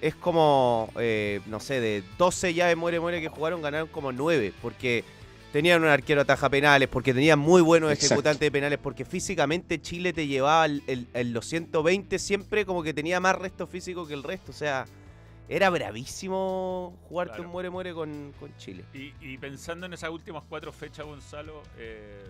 es 0.00 0.14
como, 0.14 0.90
eh, 0.98 1.40
no 1.46 1.58
sé, 1.60 1.80
de 1.80 2.02
12 2.18 2.54
llaves 2.54 2.76
muere 2.76 3.00
muere 3.00 3.20
que 3.20 3.28
jugaron, 3.28 3.62
ganaron 3.62 3.88
como 3.88 4.12
9, 4.12 4.52
porque 4.62 5.04
Tenían 5.52 5.82
un 5.82 5.88
arquero 5.88 6.22
ataja 6.22 6.48
penales, 6.48 6.88
porque 6.88 7.12
tenían 7.12 7.38
muy 7.38 7.60
buenos 7.60 7.92
Exacto. 7.92 8.06
ejecutantes 8.14 8.40
de 8.40 8.50
penales, 8.50 8.78
porque 8.82 9.04
físicamente 9.04 9.82
Chile 9.82 10.14
te 10.14 10.26
llevaba 10.26 10.64
el, 10.64 10.82
el- 10.86 11.06
el- 11.12 11.32
los 11.34 11.44
120 11.44 12.18
siempre 12.18 12.64
como 12.64 12.82
que 12.82 12.94
tenía 12.94 13.20
más 13.20 13.36
resto 13.36 13.66
físico 13.66 14.06
que 14.06 14.14
el 14.14 14.22
resto. 14.22 14.50
O 14.50 14.54
sea, 14.54 14.86
era 15.54 15.68
bravísimo 15.70 16.96
jugar 17.08 17.28
Claro. 17.28 17.42
con 17.44 17.52
muere 17.52 17.70
muere 17.70 17.92
con, 17.94 18.32
con 18.40 18.56
Chile. 18.56 18.84
Y, 18.94 19.12
y 19.20 19.38
pensando 19.38 19.86
en 19.86 19.92
esas 19.92 20.10
últimas 20.10 20.42
cuatro 20.48 20.72
fechas, 20.72 21.04
Gonzalo, 21.06 21.62
eh, 21.78 22.22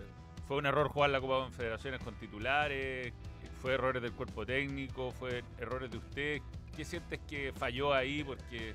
fue 0.47 0.57
un 0.57 0.65
error 0.65 0.89
jugar 0.89 1.09
la 1.09 1.21
Copa 1.21 1.43
Confederaciones 1.45 2.01
con 2.01 2.13
titulares, 2.15 3.13
fue 3.61 3.73
errores 3.75 4.01
del 4.01 4.11
cuerpo 4.11 4.45
técnico, 4.45 5.11
fue 5.11 5.43
errores 5.57 5.89
de 5.89 5.97
usted. 5.97 6.41
¿Qué 6.75 6.83
sientes 6.83 7.19
que 7.29 7.53
falló 7.53 7.93
ahí? 7.93 8.23
Porque 8.23 8.73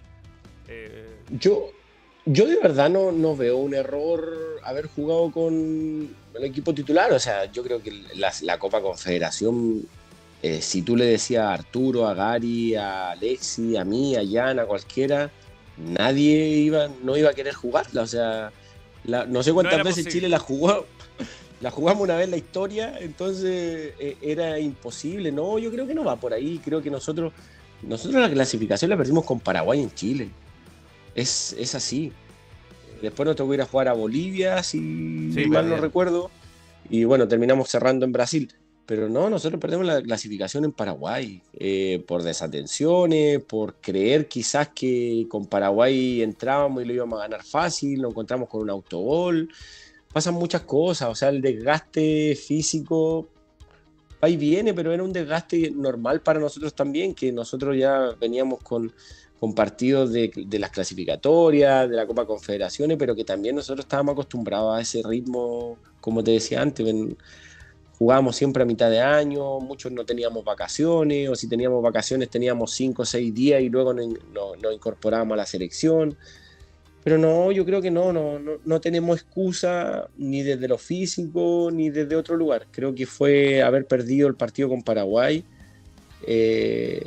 eh, 0.69 1.21
Yo, 1.31 1.71
yo 2.25 2.47
de 2.47 2.57
verdad 2.57 2.89
no, 2.89 3.13
no 3.13 3.37
veo 3.37 3.59
un 3.59 3.75
error 3.75 4.35
haber 4.65 4.87
jugado 4.87 5.31
con 5.31 5.53
el 6.35 6.45
equipo 6.45 6.73
titular. 6.73 7.13
O 7.13 7.19
sea, 7.19 7.45
yo 7.53 7.63
creo 7.63 7.83
que 7.83 7.91
la, 8.15 8.33
la 8.43 8.59
Copa 8.59 8.81
Confederación, 8.81 9.83
eh, 10.43 10.61
si 10.63 10.83
tú 10.83 10.97
le 10.97 11.05
decías 11.07 11.45
a 11.45 11.53
Arturo, 11.55 12.07
a 12.07 12.15
Gary, 12.15 12.75
a 12.75 13.11
Alexi, 13.13 13.77
a 13.77 13.85
mí, 13.85 14.15
a 14.17 14.23
Jan, 14.29 14.59
a 14.59 14.65
cualquiera, 14.67 15.31
nadie 15.77 16.49
iba, 16.59 16.89
no 17.03 17.17
iba 17.17 17.31
a 17.31 17.35
querer 17.35 17.55
jugarla. 17.55 18.03
O 18.03 18.07
sea, 18.07 18.53
la- 19.05 19.27
no 19.27 19.43
sé 19.43 19.53
cuántas 19.53 19.79
veces 19.85 20.05
posible. 20.05 20.13
Chile 20.13 20.29
la 20.29 20.39
jugó. 20.39 20.87
La 21.61 21.73
jugamos 21.73 22.05
una 22.05 22.15
vez 22.15 22.27
en 22.27 22.31
la 22.31 22.37
historia, 22.37 22.97
entonces 23.01 23.93
eh, 23.99 24.17
era 24.23 24.61
imposible. 24.61 25.33
No, 25.33 25.59
yo 25.59 25.73
creo 25.73 25.89
que 25.89 25.95
no 25.95 26.05
va 26.05 26.15
por 26.15 26.33
ahí. 26.33 26.61
Creo 26.65 26.81
que 26.81 26.89
nosotros, 26.89 27.33
nosotros 27.83 28.23
la 28.23 28.31
clasificación 28.31 28.89
la 28.91 28.97
perdimos 28.97 29.25
con 29.25 29.41
Paraguay 29.41 29.81
en 29.83 29.93
Chile. 29.93 30.31
Es, 31.17 31.57
es 31.59 31.75
así. 31.75 32.13
Después 33.03 33.27
nos 33.27 33.35
tocó 33.35 33.55
ir 33.55 33.63
a 33.63 33.67
jugar 33.67 33.89
a 33.89 33.93
Bolivia, 33.93 34.63
si 34.63 35.33
Sí, 35.35 35.47
mal 35.47 35.69
no 35.69 35.79
recuerdo. 35.79 36.31
Y 36.91 37.03
bueno, 37.03 37.27
terminamos 37.27 37.69
cerrando 37.69 38.07
en 38.07 38.13
Brasil. 38.13 38.53
Pero 38.89 39.07
no, 39.07 39.29
nosotros 39.29 39.61
perdemos 39.61 39.85
la 39.85 40.01
clasificación 40.01 40.65
en 40.65 40.73
Paraguay 40.73 41.43
eh, 41.53 42.03
por 42.09 42.23
desatenciones, 42.23 43.39
por 43.45 43.75
creer 43.83 44.29
quizás 44.29 44.71
que 44.75 45.27
con 45.29 45.45
Paraguay 45.45 46.23
entrábamos 46.23 46.83
y 46.83 46.87
lo 46.87 46.95
íbamos 46.95 47.19
a 47.19 47.25
ganar 47.25 47.45
fácil, 47.45 48.01
nos 48.01 48.13
encontramos 48.13 48.49
con 48.49 48.63
un 48.63 48.71
autogol. 48.71 49.47
Pasan 50.11 50.33
muchas 50.33 50.63
cosas, 50.63 51.11
o 51.11 51.15
sea, 51.15 51.29
el 51.29 51.43
desgaste 51.43 52.35
físico 52.35 53.29
y 54.27 54.39
viene, 54.39 54.73
pero 54.73 54.91
era 54.91 55.03
un 55.03 55.13
desgaste 55.13 55.71
normal 55.71 56.23
para 56.23 56.41
nosotros 56.41 56.75
también, 56.75 57.15
que 57.15 57.31
nosotros 57.31 57.77
ya 57.77 58.17
veníamos 58.19 58.63
con, 58.63 58.91
con 59.39 59.55
partidos 59.55 60.13
de, 60.15 60.33
de 60.35 60.59
las 60.59 60.71
clasificatorias, 60.71 61.91
de 61.91 61.95
la 61.95 62.07
Copa 62.07 62.25
Confederaciones, 62.25 62.97
pero 62.97 63.15
que 63.15 63.25
también 63.25 63.55
nosotros 63.55 63.85
estábamos 63.85 64.15
acostumbrados 64.15 64.79
a 64.79 64.81
ese 64.81 65.03
ritmo, 65.05 65.77
como 66.01 66.25
te 66.25 66.31
decía 66.31 66.63
antes, 66.63 66.87
ven- 66.87 67.19
jugábamos 67.99 68.37
siempre 68.37 68.63
a 68.63 68.67
mitad 68.67 68.91
de 68.91 69.01
año, 69.01 69.59
muchos 69.61 69.91
no 69.93 70.05
teníamos 70.05 70.45
vacaciones, 70.45 71.29
o 71.29 71.35
si 71.35 71.49
teníamos 71.49 71.83
vacaciones 71.83 72.31
teníamos 72.31 72.73
cinco 72.73 73.03
o 73.03 73.05
seis 73.05 73.35
días 73.35 73.61
y 73.63 73.69
luego 73.69 73.93
nos, 73.93 74.07
nos- 74.33 74.59
nos 74.63 74.73
incorporábamos 74.75 75.35
a 75.35 75.37
la 75.39 75.47
selección. 75.47 76.17
Pero 77.05 77.17
no, 77.17 77.51
yo 77.53 77.65
creo 77.65 77.81
que 77.81 77.91
no, 77.91 78.13
no, 78.13 78.39
no, 78.39 78.53
no 78.65 78.81
tenemos 78.81 79.19
excusa 79.19 80.09
ni 80.19 80.43
desde 80.43 80.69
lo 80.69 80.77
físico 80.79 81.71
ni 81.73 81.91
desde 81.91 82.15
otro 82.17 82.37
lugar. 82.37 82.67
Creo 82.71 82.95
que 82.95 83.07
fue 83.07 83.63
haber 83.63 83.87
perdido 83.87 84.29
el 84.29 84.35
partido 84.35 84.69
con 84.69 84.83
Paraguay 84.83 85.43
eh, 86.27 87.03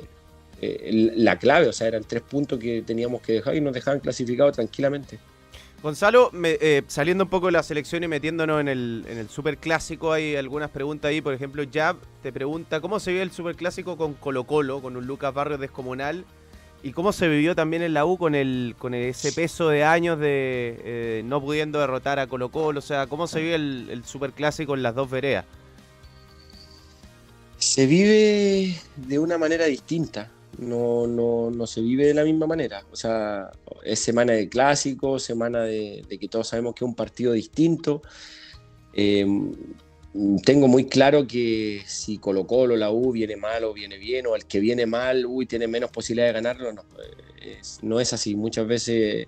eh, 0.62 1.12
la 1.16 1.38
clave, 1.38 1.68
o 1.68 1.74
sea, 1.74 1.88
eran 1.88 2.04
tres 2.04 2.22
puntos 2.24 2.58
que 2.60 2.82
teníamos 2.82 3.22
que 3.22 3.34
dejar 3.34 3.56
y 3.56 3.62
nos 3.62 3.74
dejaban 3.74 4.00
clasificados 4.00 4.56
tranquilamente. 4.56 5.20
Gonzalo, 5.82 6.30
me- 6.32 6.58
eh, 6.62 6.84
saliendo 6.88 7.24
un 7.24 7.30
poco 7.30 7.48
de 7.48 7.54
la 7.54 7.64
selección 7.64 8.04
y 8.04 8.08
metiéndonos 8.08 8.62
en 8.62 8.68
el, 8.68 9.04
en 9.08 9.18
el 9.18 9.30
super 9.30 9.58
clásico, 9.58 10.14
hay 10.14 10.36
algunas 10.36 10.70
preguntas 10.70 11.10
ahí. 11.10 11.22
Por 11.22 11.34
ejemplo, 11.34 11.64
Jab 11.72 11.96
te 12.22 12.32
pregunta 12.32 12.82
cómo 12.82 13.00
se 13.00 13.12
vio 13.14 13.24
el 13.24 13.32
super 13.32 13.56
clásico 13.56 13.98
con 13.98 14.14
Colo 14.14 14.44
Colo, 14.44 14.82
con 14.82 14.96
un 14.96 15.08
Lucas 15.08 15.34
Barrios 15.34 15.60
descomunal. 15.60 16.24
Y 16.84 16.94
cómo 16.94 17.14
se 17.14 17.28
vivió 17.28 17.56
también 17.56 17.84
en 17.84 17.94
la 17.94 18.06
U 18.06 18.18
con 18.18 18.34
el 18.34 18.76
con 18.80 18.96
ese 18.96 19.32
peso 19.32 19.70
de 19.70 19.84
años 19.84 20.20
de 20.20 20.80
eh, 20.84 21.22
no 21.26 21.40
pudiendo 21.40 21.80
derrotar 21.80 22.18
a 22.18 22.26
Colo 22.28 22.50
Colo. 22.50 22.80
O 22.80 22.82
sea, 22.82 23.06
cómo 23.08 23.28
se 23.28 23.40
vive 23.42 23.56
el, 23.56 23.88
el 23.92 24.04
super 24.04 24.32
clásico 24.32 24.74
en 24.76 24.82
las 24.84 24.96
dos 24.96 25.10
veredas. 25.10 25.46
Se 27.58 27.86
vive 27.86 28.76
de 28.96 29.20
una 29.20 29.38
manera 29.38 29.66
distinta, 29.66 30.32
no, 30.58 31.08
no, 31.08 31.52
no 31.52 31.68
se 31.68 31.82
vive 31.82 32.08
de 32.08 32.14
la 32.14 32.24
misma 32.24 32.48
manera. 32.48 32.84
O 32.92 32.96
sea, 32.96 33.52
es 33.84 34.00
semana 34.00 34.34
de 34.34 34.50
clásico, 34.50 35.20
semana 35.20 35.62
de, 35.62 36.04
de 36.08 36.18
que 36.18 36.28
todos 36.28 36.48
sabemos 36.48 36.74
que 36.74 36.86
es 36.86 36.90
un 36.90 36.96
partido 36.96 37.34
distinto. 37.34 38.02
Eh, 38.94 39.26
tengo 40.44 40.68
muy 40.68 40.86
claro 40.86 41.26
que 41.26 41.84
si 41.86 42.18
Colo 42.18 42.46
Colo, 42.46 42.76
la 42.76 42.92
U 42.92 43.12
viene 43.12 43.38
mal 43.38 43.64
o 43.64 43.74
viene 43.74 43.98
bien, 43.98 44.28
o 44.28 44.36
el 44.36 44.46
que 44.46 44.60
viene 44.60 44.86
mal, 44.86 45.26
uy, 45.26 45.46
tiene 45.46 45.68
menos 45.68 45.90
posibilidad 45.92 46.28
de 46.28 46.34
ganarlo, 46.34 46.74
no, 46.74 46.84
es, 47.42 47.80
no 47.82 48.00
es 48.00 48.12
así. 48.12 48.36
Muchas 48.36 48.68
veces, 48.68 49.28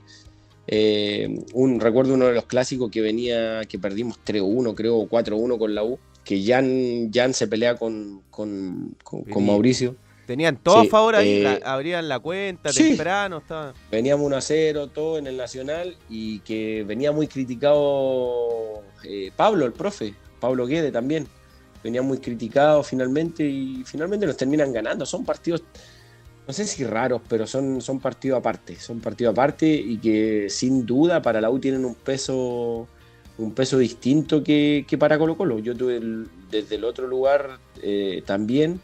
eh, 0.68 1.40
un, 1.54 1.80
recuerdo 1.80 2.14
uno 2.14 2.28
de 2.28 2.34
los 2.34 2.46
clásicos 2.46 2.92
que 2.92 3.02
venía, 3.02 3.62
que 3.66 3.80
perdimos 3.80 4.20
3-1, 4.26 4.76
creo, 4.76 4.98
o 4.98 5.08
4-1 5.08 5.58
con 5.58 5.74
la 5.74 5.84
U, 5.84 6.00
que 6.26 6.44
Jan, 6.44 7.12
Jan 7.14 7.34
se 7.34 7.48
pelea 7.48 7.76
con, 7.76 8.22
con, 8.30 8.96
con-. 9.04 9.46
Mauricio. 9.46 9.96
Tenían 10.26 10.56
todo 10.58 10.82
Sí, 10.82 10.88
a 10.88 10.90
favor 10.90 11.16
ahí, 11.16 11.38
eh, 11.38 11.44
la- 11.44 11.74
abrían 11.74 12.08
la 12.08 12.20
cuenta 12.20 12.72
sí. 12.72 12.90
temprano. 12.90 13.40
Estaba... 13.40 13.74
Veníamos 13.92 14.26
1 14.26 14.36
a 14.38 14.42
0, 14.42 14.88
todo 14.88 15.18
en 15.18 15.28
el 15.28 15.36
Nacional, 15.36 15.98
y 16.10 16.40
que 16.40 16.84
venía 16.88 17.12
muy 17.12 17.28
criticado 17.28 18.84
eh, 19.04 19.32
Pablo, 19.36 19.66
el 19.66 19.74
profe, 19.74 20.14
Pablo 20.40 20.66
Guede 20.66 20.92
también. 20.92 21.28
Venía 21.84 22.02
muy 22.02 22.20
criticado 22.20 22.82
finalmente 22.84 23.44
y 23.46 23.84
finalmente 23.86 24.26
nos 24.26 24.38
terminan 24.38 24.72
ganando. 24.72 25.06
Son 25.06 25.26
partidos, 25.26 25.64
no 26.48 26.54
sé 26.54 26.66
si 26.66 26.86
raros, 26.86 27.22
pero 27.28 27.46
son, 27.46 27.82
son 27.82 28.00
partidos 28.00 28.40
aparte. 28.40 28.78
Son 28.80 29.02
partidos 29.02 29.34
aparte 29.34 29.68
y 29.68 29.98
que 29.98 30.48
sin 30.50 30.86
duda 30.86 31.22
para 31.22 31.42
la 31.42 31.50
U 31.50 31.60
tienen 31.60 31.84
un 31.84 31.96
peso, 31.96 32.88
un 33.38 33.54
peso 33.54 33.78
distinto 33.78 34.42
que, 34.42 34.86
que 34.88 34.98
para 34.98 35.18
Colo 35.18 35.36
Colo. 35.36 35.60
Yo 35.60 35.76
tuve 35.76 35.98
el- 35.98 36.28
desde 36.50 36.76
el 36.76 36.86
otro 36.86 37.08
lugar 37.08 37.60
eh, 37.82 38.24
también. 38.26 38.80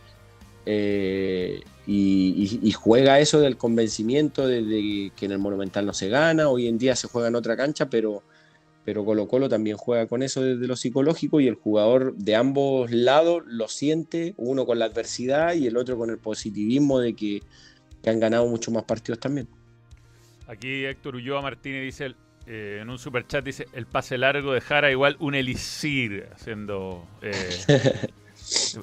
Eh, 0.66 1.62
y, 1.88 2.60
y- 2.62 2.68
y 2.68 2.72
juega 2.72 3.20
eso 3.20 3.40
del 3.40 3.58
convencimiento 3.58 4.48
de, 4.48 4.62
de 4.64 5.12
que 5.16 5.26
en 5.26 5.32
el 5.32 5.40
Monumental 5.40 5.86
no 5.86 5.94
se 5.94 6.10
gana, 6.10 6.50
hoy 6.50 6.68
en 6.68 6.78
día 6.78 6.96
se 6.96 7.08
juega 7.08 7.28
en 7.30 7.36
otra 7.36 7.58
cancha, 7.58 7.90
pero, 7.90 8.24
pero 8.86 9.04
Colo 9.06 9.28
Colo 9.28 9.50
también 9.50 9.78
juega 9.78 10.06
con 10.08 10.22
eso 10.24 10.42
desde 10.44 10.68
lo 10.68 10.76
psicológico 10.76 11.40
y 11.42 11.48
el 11.48 11.56
jugador 11.56 12.16
de 12.16 12.36
ambos 12.36 12.92
lados 12.92 13.44
lo 13.48 13.68
siente, 13.68 14.34
uno 14.38 14.66
con 14.66 14.78
la 14.80 14.86
adversidad 14.86 15.54
y 15.56 15.66
el 15.68 15.78
otro 15.78 15.98
con 15.98 16.10
el 16.12 16.18
positivismo 16.20 17.00
de 17.00 17.16
que, 17.16 17.42
que 18.04 18.10
han 18.10 18.20
ganado 18.20 18.48
muchos 18.48 18.74
más 18.74 18.84
partidos 18.84 19.20
también. 19.20 19.48
aquí 20.48 20.86
Héctor 20.86 21.16
Ulloa 21.16 21.42
Martínez 21.42 21.84
dice 21.84 22.14
eh, 22.48 22.80
en 22.82 22.90
un 22.90 22.98
super 22.98 23.28
chat 23.28 23.44
dice 23.46 23.68
el 23.74 23.86
pase 23.86 24.18
largo 24.18 24.54
de 24.54 24.62
Jara 24.62 24.90
igual 24.92 25.18
un 25.20 25.36
elixir 25.36 26.28
haciendo 26.34 27.06
eh, 27.22 27.32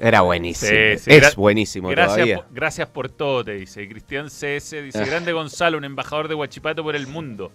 Era 0.01 0.21
buenísimo. 0.23 0.71
Sí, 0.71 0.99
sí, 0.99 1.11
es 1.11 1.37
buenísimo 1.37 1.89
gracias, 1.89 2.15
todavía. 2.15 2.37
por, 2.37 2.47
gracias 2.55 2.89
por 2.89 3.09
todo 3.09 3.45
te 3.45 3.53
dice 3.53 3.83
Y 3.83 3.89
Cristian 3.89 4.29
CS 4.29 4.83
dice 4.83 4.99
Ah. 5.01 5.05
grande 5.07 5.33
Gonzalo 5.33 5.79
un 5.79 5.85
embajador 5.85 6.29
de 6.29 6.35
Huachipato 6.35 6.83
por 6.83 6.95
el 6.97 7.07
mundo 7.07 7.51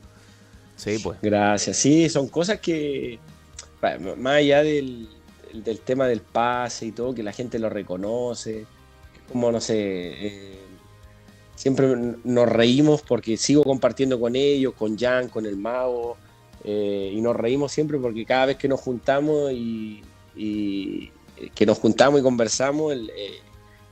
Sí, 0.75 0.97
pues. 1.03 1.19
Gracias, 1.21 1.77
sí, 1.77 2.09
son 2.09 2.27
cosas 2.27 2.59
que, 2.59 3.19
más 4.17 4.33
allá 4.35 4.63
del, 4.63 5.07
del 5.53 5.79
tema 5.81 6.07
del 6.07 6.21
pase 6.21 6.87
y 6.87 6.91
todo, 6.91 7.13
que 7.13 7.21
la 7.21 7.31
gente 7.33 7.59
lo 7.59 7.69
reconoce, 7.69 8.65
como 9.31 9.51
no 9.51 9.61
sé, 9.61 9.75
eh, 9.77 10.59
siempre 11.55 11.85
nos 12.23 12.49
reímos 12.49 13.03
porque 13.03 13.37
sigo 13.37 13.63
compartiendo 13.63 14.19
con 14.19 14.35
ellos, 14.35 14.73
con 14.73 14.97
Jan, 14.97 15.27
con 15.29 15.45
el 15.45 15.55
mago, 15.55 16.17
eh, 16.63 17.11
y 17.13 17.21
nos 17.21 17.35
reímos 17.35 17.71
siempre 17.71 17.99
porque 17.99 18.25
cada 18.25 18.47
vez 18.47 18.57
que 18.57 18.67
nos 18.67 18.79
juntamos 18.79 19.51
y, 19.51 20.01
y- 20.35 21.11
que 21.49 21.65
nos 21.65 21.79
juntamos 21.79 22.19
y 22.19 22.23
conversamos, 22.23 22.93
el, 22.93 23.09
eh, 23.09 23.39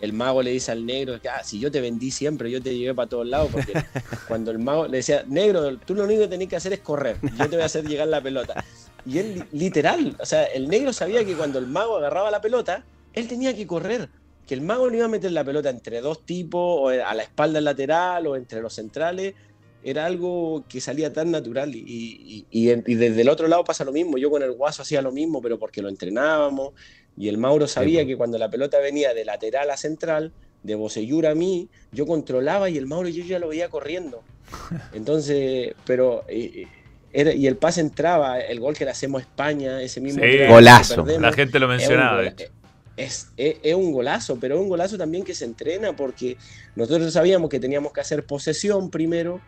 el 0.02 0.14
mago 0.14 0.42
le 0.42 0.52
dice 0.52 0.72
al 0.72 0.86
negro, 0.86 1.20
ah, 1.30 1.44
si 1.44 1.60
yo 1.60 1.72
te 1.72 1.82
vendí 1.82 2.12
siempre, 2.12 2.50
yo 2.52 2.62
te 2.62 2.78
llevé 2.78 2.94
para 2.94 3.10
todos 3.10 3.28
lados, 3.28 3.50
porque 3.52 3.74
cuando 4.28 4.52
el 4.52 4.60
mago 4.60 4.88
le 4.88 4.98
decía, 4.98 5.24
negro, 5.28 5.78
tú 5.80 5.96
lo 5.96 6.04
único 6.04 6.22
que 6.22 6.28
tenés 6.28 6.48
que 6.48 6.56
hacer 6.56 6.74
es 6.74 6.80
correr, 6.80 7.18
yo 7.38 7.50
te 7.50 7.56
voy 7.56 7.64
a 7.64 7.66
hacer 7.66 7.86
llegar 7.86 8.08
la 8.08 8.22
pelota. 8.22 8.64
Y 9.06 9.18
él 9.18 9.34
li- 9.36 9.60
literal, 9.60 10.16
o 10.20 10.26
sea, 10.26 10.44
el 10.46 10.68
negro 10.68 10.94
sabía 10.94 11.26
que 11.26 11.36
cuando 11.36 11.60
el 11.60 11.68
mago 11.68 11.98
agarraba 11.98 12.30
la 12.32 12.42
pelota, 12.42 12.86
él 13.14 13.28
tenía 13.28 13.56
que 13.56 13.66
correr, 13.66 14.10
que 14.46 14.54
el 14.54 14.62
mago 14.62 14.90
no 14.90 14.96
iba 14.96 15.06
a 15.06 15.10
meter 15.10 15.32
la 15.32 15.44
pelota 15.44 15.70
entre 15.70 16.02
dos 16.02 16.26
tipos, 16.26 16.62
o 16.62 16.88
a 16.90 17.14
la 17.14 17.24
espalda 17.24 17.62
lateral, 17.62 18.26
o 18.28 18.36
entre 18.36 18.62
los 18.62 18.74
centrales, 18.74 19.36
era 19.84 20.06
algo 20.06 20.66
que 20.68 20.82
salía 20.82 21.14
tan 21.14 21.32
natural. 21.32 21.74
Y, 21.76 21.80
y- 21.80 22.46
y- 22.52 22.72
y 22.72 22.96
desde 22.96 23.22
el 23.22 23.30
otro 23.30 23.48
lado 23.48 23.64
pasa 23.64 23.84
lo 23.86 23.92
mismo, 23.92 24.18
yo 24.18 24.30
con 24.30 24.44
el 24.44 24.52
guaso 24.52 24.82
hacía 24.82 25.02
lo 25.02 25.12
mismo, 25.12 25.42
pero 25.42 25.58
porque 25.60 25.82
lo 25.82 25.90
entrenábamos, 25.90 26.74
y 27.18 27.28
el 27.30 27.38
Mauro 27.38 27.68
sabía 27.68 28.00
pues. 28.00 28.08
que 28.08 28.18
cuando 28.18 28.38
la 28.38 28.50
pelota 28.50 28.80
venía 28.80 29.14
de 29.14 29.26
lateral 29.26 29.70
a 29.70 29.78
central, 29.78 30.32
de 30.64 30.76
Bocellur 30.76 31.26
a 31.28 31.36
mí, 31.36 31.70
yo 31.94 32.06
controlaba 32.06 32.70
y 32.70 32.78
el 32.78 32.86
Mauro 32.86 33.08
yo 33.10 33.24
ya 33.24 33.40
lo 33.40 33.48
veía 33.48 33.70
corriendo. 33.70 34.22
Entonces, 34.94 35.74
pero 35.86 36.24
eh, 36.28 36.68
era, 37.14 37.34
y 37.34 37.48
el 37.48 37.56
pase 37.58 37.82
entraba, 37.82 38.40
el 38.40 38.60
gol 38.60 38.76
que 38.76 38.86
le 38.86 38.92
hacemos 38.92 39.22
a 39.22 39.24
España, 39.26 39.82
ese 39.82 40.02
mismo 40.02 40.24
Sí. 40.24 40.30
Golazo. 40.48 40.96
perdemos, 41.06 41.22
La 41.22 41.34
gente 41.34 41.60
lo 41.60 41.66
es 41.68 41.70
un 41.72 41.78
mencionaba, 41.78 42.18
de 42.22 42.30
gola- 42.30 42.44
hecho. 42.44 42.52
Es, 42.98 43.30
es- 43.38 43.56
es 43.64 43.74
un 43.76 43.92
golazo, 43.94 44.38
pero 44.42 44.56
es 44.56 44.62
un 44.62 44.68
golazo 44.68 44.98
también 44.98 45.24
que 45.24 45.34
se 45.34 45.46
entrena 45.46 45.96
porque 45.96 46.36
nosotros 46.76 47.14
sabíamos 47.14 47.50
que 47.50 47.60
teníamos 47.60 47.94
que 47.94 48.02
hacer 48.02 48.26
posesión 48.26 48.90
primero, 48.92 49.40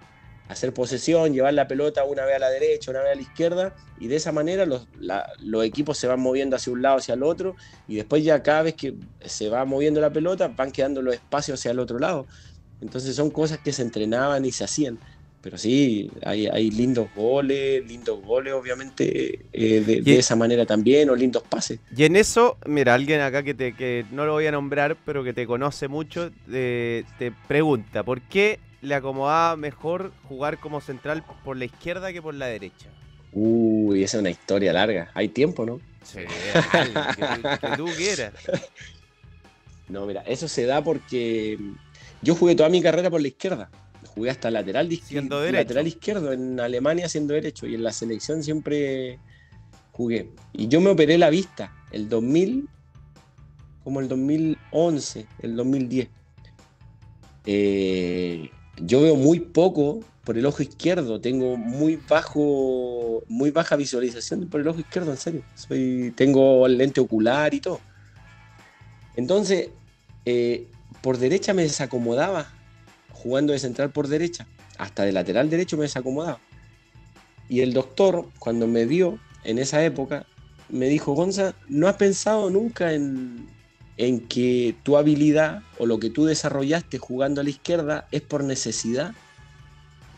hacer 0.52 0.74
posesión, 0.74 1.34
llevar 1.34 1.54
la 1.54 1.68
pelota 1.68 2.04
una 2.04 2.26
vez 2.26 2.36
a 2.36 2.40
la 2.40 2.50
derecha, 2.50 2.92
una 2.92 3.02
vez 3.02 3.14
a 3.14 3.16
la 3.16 3.22
izquierda, 3.22 3.74
y 4.00 4.08
de 4.08 4.16
esa 4.18 4.32
manera 4.32 4.66
los, 4.66 4.88
la- 5.00 5.28
los 5.40 5.64
equipos 5.64 5.98
se 5.98 6.08
van 6.08 6.20
moviendo 6.20 6.56
hacia 6.56 6.74
un 6.74 6.82
lado, 6.82 6.98
hacia 6.98 7.14
el 7.14 7.24
otro, 7.24 7.56
y 7.88 7.96
después 7.96 8.24
ya 8.24 8.44
cada 8.44 8.64
vez 8.64 8.76
que 8.76 8.94
se 9.22 9.50
va 9.50 9.64
moviendo 9.66 10.02
la 10.02 10.12
pelota 10.12 10.50
van 10.50 10.72
quedando 10.72 11.02
los 11.02 11.14
espacios 11.14 11.60
hacia 11.60 11.72
el 11.72 11.80
otro 11.80 12.00
lado. 12.00 12.28
Entonces 12.82 13.16
son 13.16 13.30
cosas 13.30 13.60
que 13.60 13.72
se 13.72 13.84
entrenaban 13.84 14.44
y 14.44 14.52
se 14.52 14.64
hacían. 14.64 15.00
Pero 15.42 15.58
sí, 15.58 16.10
hay, 16.24 16.48
hay 16.48 16.70
lindos 16.70 17.08
goles, 17.16 17.84
lindos 17.88 18.22
goles 18.22 18.54
obviamente 18.54 19.40
eh, 19.52 19.82
de, 19.82 20.20
esa 20.20 20.36
manera 20.36 20.66
también, 20.66 21.10
o 21.10 21.16
lindos 21.16 21.44
pases. 21.44 21.80
Y 21.96 22.04
en 22.04 22.16
eso, 22.16 22.58
mira, 22.68 22.94
alguien 22.94 23.22
acá 23.22 23.42
que, 23.42 23.56
te, 23.56 23.74
que 23.74 24.06
no 24.12 24.26
lo 24.26 24.34
voy 24.34 24.46
a 24.46 24.52
nombrar, 24.52 24.98
pero 25.04 25.24
que 25.24 25.34
te 25.34 25.48
conoce 25.48 25.88
mucho, 25.88 26.30
eh, 26.52 27.04
te 27.18 27.32
pregunta, 27.48 28.04
¿por 28.04 28.22
qué 28.22 28.60
le 28.82 28.96
acomodaba 28.96 29.56
mejor 29.58 30.12
jugar 30.28 30.60
como 30.60 30.82
central 30.82 31.24
por 31.44 31.58
la 31.58 31.66
izquierda 31.66 32.12
que 32.12 32.22
por 32.22 32.34
la 32.34 32.48
derecha? 32.48 32.90
Uy, 33.32 34.04
esa 34.04 34.18
es 34.18 34.22
una 34.22 34.30
historia 34.30 34.74
larga. 34.74 35.10
Hay 35.14 35.30
tiempo, 35.30 35.66
¿no? 35.66 35.80
Sí, 36.04 36.20
que, 37.16 37.26
tú- 37.26 37.68
que 37.70 37.78
tú 37.78 37.86
quieras. 37.96 38.34
No, 39.88 40.06
mira, 40.06 40.22
eso 40.22 40.48
se 40.48 40.66
da 40.66 40.82
porque 40.82 41.58
yo 42.22 42.34
jugué 42.36 42.56
toda 42.56 42.70
mi 42.70 42.82
carrera 42.82 43.10
por 43.10 43.20
la 43.22 43.28
izquierda. 43.28 43.70
Jugué 44.16 44.30
hasta 44.30 44.50
lateral, 44.50 44.88
de 44.88 44.96
izquier- 44.96 45.08
Siendo 45.08 45.42
derecho. 45.42 45.62
lateral 45.64 45.88
izquierdo 45.88 46.32
en 46.32 46.60
Alemania 46.62 47.10
siendo 47.10 47.34
derecho 47.34 47.68
y 47.68 47.76
en 47.76 47.84
la 47.84 47.92
selección 47.92 48.42
siempre 48.42 49.20
jugué. 49.92 50.30
Y 50.54 50.70
yo 50.70 50.80
me 50.80 50.92
operé 50.92 51.18
la 51.18 51.30
vista 51.30 51.76
el 51.92 52.08
2000, 52.08 52.70
como 53.84 54.00
el 54.00 54.08
2011, 54.08 55.28
el 55.42 55.58
2010. 55.58 56.08
Eh, 57.46 58.50
yo 58.86 59.02
veo 59.02 59.16
muy 59.16 59.40
poco 59.40 60.00
por 60.24 60.38
el 60.38 60.46
ojo 60.46 60.62
izquierdo, 60.62 61.20
tengo 61.20 61.58
muy 61.58 62.00
bajo, 62.08 63.24
muy 63.28 63.52
baja 63.52 63.76
visualización 63.76 64.48
por 64.48 64.62
el 64.62 64.68
ojo 64.68 64.80
izquierdo, 64.80 65.12
en 65.12 65.18
serio. 65.18 65.44
Soy, 65.56 66.14
tengo 66.16 66.68
lente 66.68 67.02
ocular 67.02 67.54
y 67.54 67.60
todo. 67.60 67.80
Entonces, 69.16 69.70
eh, 70.26 70.68
por 71.02 71.18
derecha 71.18 71.54
me 71.54 71.64
desacomodaba, 71.64 72.54
jugando 73.12 73.54
de 73.54 73.60
central 73.60 73.92
por 73.92 74.08
derecha, 74.08 74.48
hasta 74.78 75.04
de 75.04 75.12
lateral 75.12 75.50
derecho 75.50 75.78
me 75.78 75.84
desacomodaba. 75.84 76.40
Y 77.50 77.62
el 77.62 77.74
doctor, 77.74 78.30
cuando 78.40 78.68
me 78.68 78.86
vio 78.86 79.20
en 79.44 79.60
esa 79.60 79.84
época, 79.84 80.26
me 80.70 80.88
dijo, 80.88 81.14
Gonza, 81.14 81.56
¿no 81.68 81.88
has 81.88 81.98
pensado 81.98 82.50
nunca 82.50 82.94
en, 82.94 83.48
en 83.98 84.28
que 84.28 84.76
tu 84.84 84.98
habilidad 84.98 85.64
o 85.78 85.86
lo 85.86 86.00
que 86.00 86.10
tú 86.10 86.26
desarrollaste 86.26 86.98
jugando 86.98 87.42
a 87.42 87.44
la 87.44 87.50
izquierda 87.50 88.08
es 88.12 88.22
por 88.22 88.44
necesidad? 88.44 89.14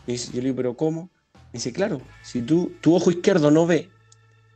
Yo 0.06 0.14
le 0.32 0.40
digo, 0.40 0.56
¿pero 0.56 0.76
cómo? 0.76 1.10
Dice, 1.52 1.72
claro, 1.72 2.00
si 2.22 2.42
tú, 2.42 2.72
tu 2.80 2.94
ojo 2.94 3.10
izquierdo 3.10 3.50
no 3.50 3.66
ve, 3.66 3.88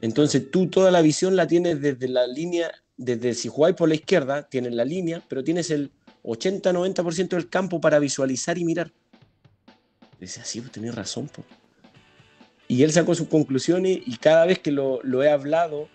entonces 0.00 0.50
tú 0.50 0.68
toda 0.68 0.90
la 0.90 1.00
visión 1.00 1.36
la 1.36 1.46
tienes 1.46 1.80
desde 1.80 2.08
la 2.08 2.26
línea, 2.26 2.70
desde 2.96 3.34
si 3.34 3.48
jugáis 3.48 3.76
por 3.76 3.88
la 3.88 3.94
izquierda, 3.94 4.48
tienes 4.48 4.72
la 4.74 4.84
línea, 4.84 5.22
pero 5.28 5.44
tienes 5.44 5.70
el 5.70 5.92
80-90% 6.24 7.28
del 7.28 7.48
campo 7.48 7.80
para 7.80 7.98
visualizar 7.98 8.58
y 8.58 8.64
mirar. 8.64 8.92
Dice, 10.20 10.40
así, 10.40 10.60
pues 10.60 10.72
tenés 10.72 10.94
razón. 10.94 11.28
po". 11.28 11.44
Y 12.66 12.82
él 12.82 12.92
sacó 12.92 13.14
sus 13.14 13.28
conclusiones 13.28 14.00
y 14.04 14.16
cada 14.16 14.44
vez 14.44 14.58
que 14.58 14.72
lo 14.72 15.22
he 15.22 15.30
hablado 15.30 15.88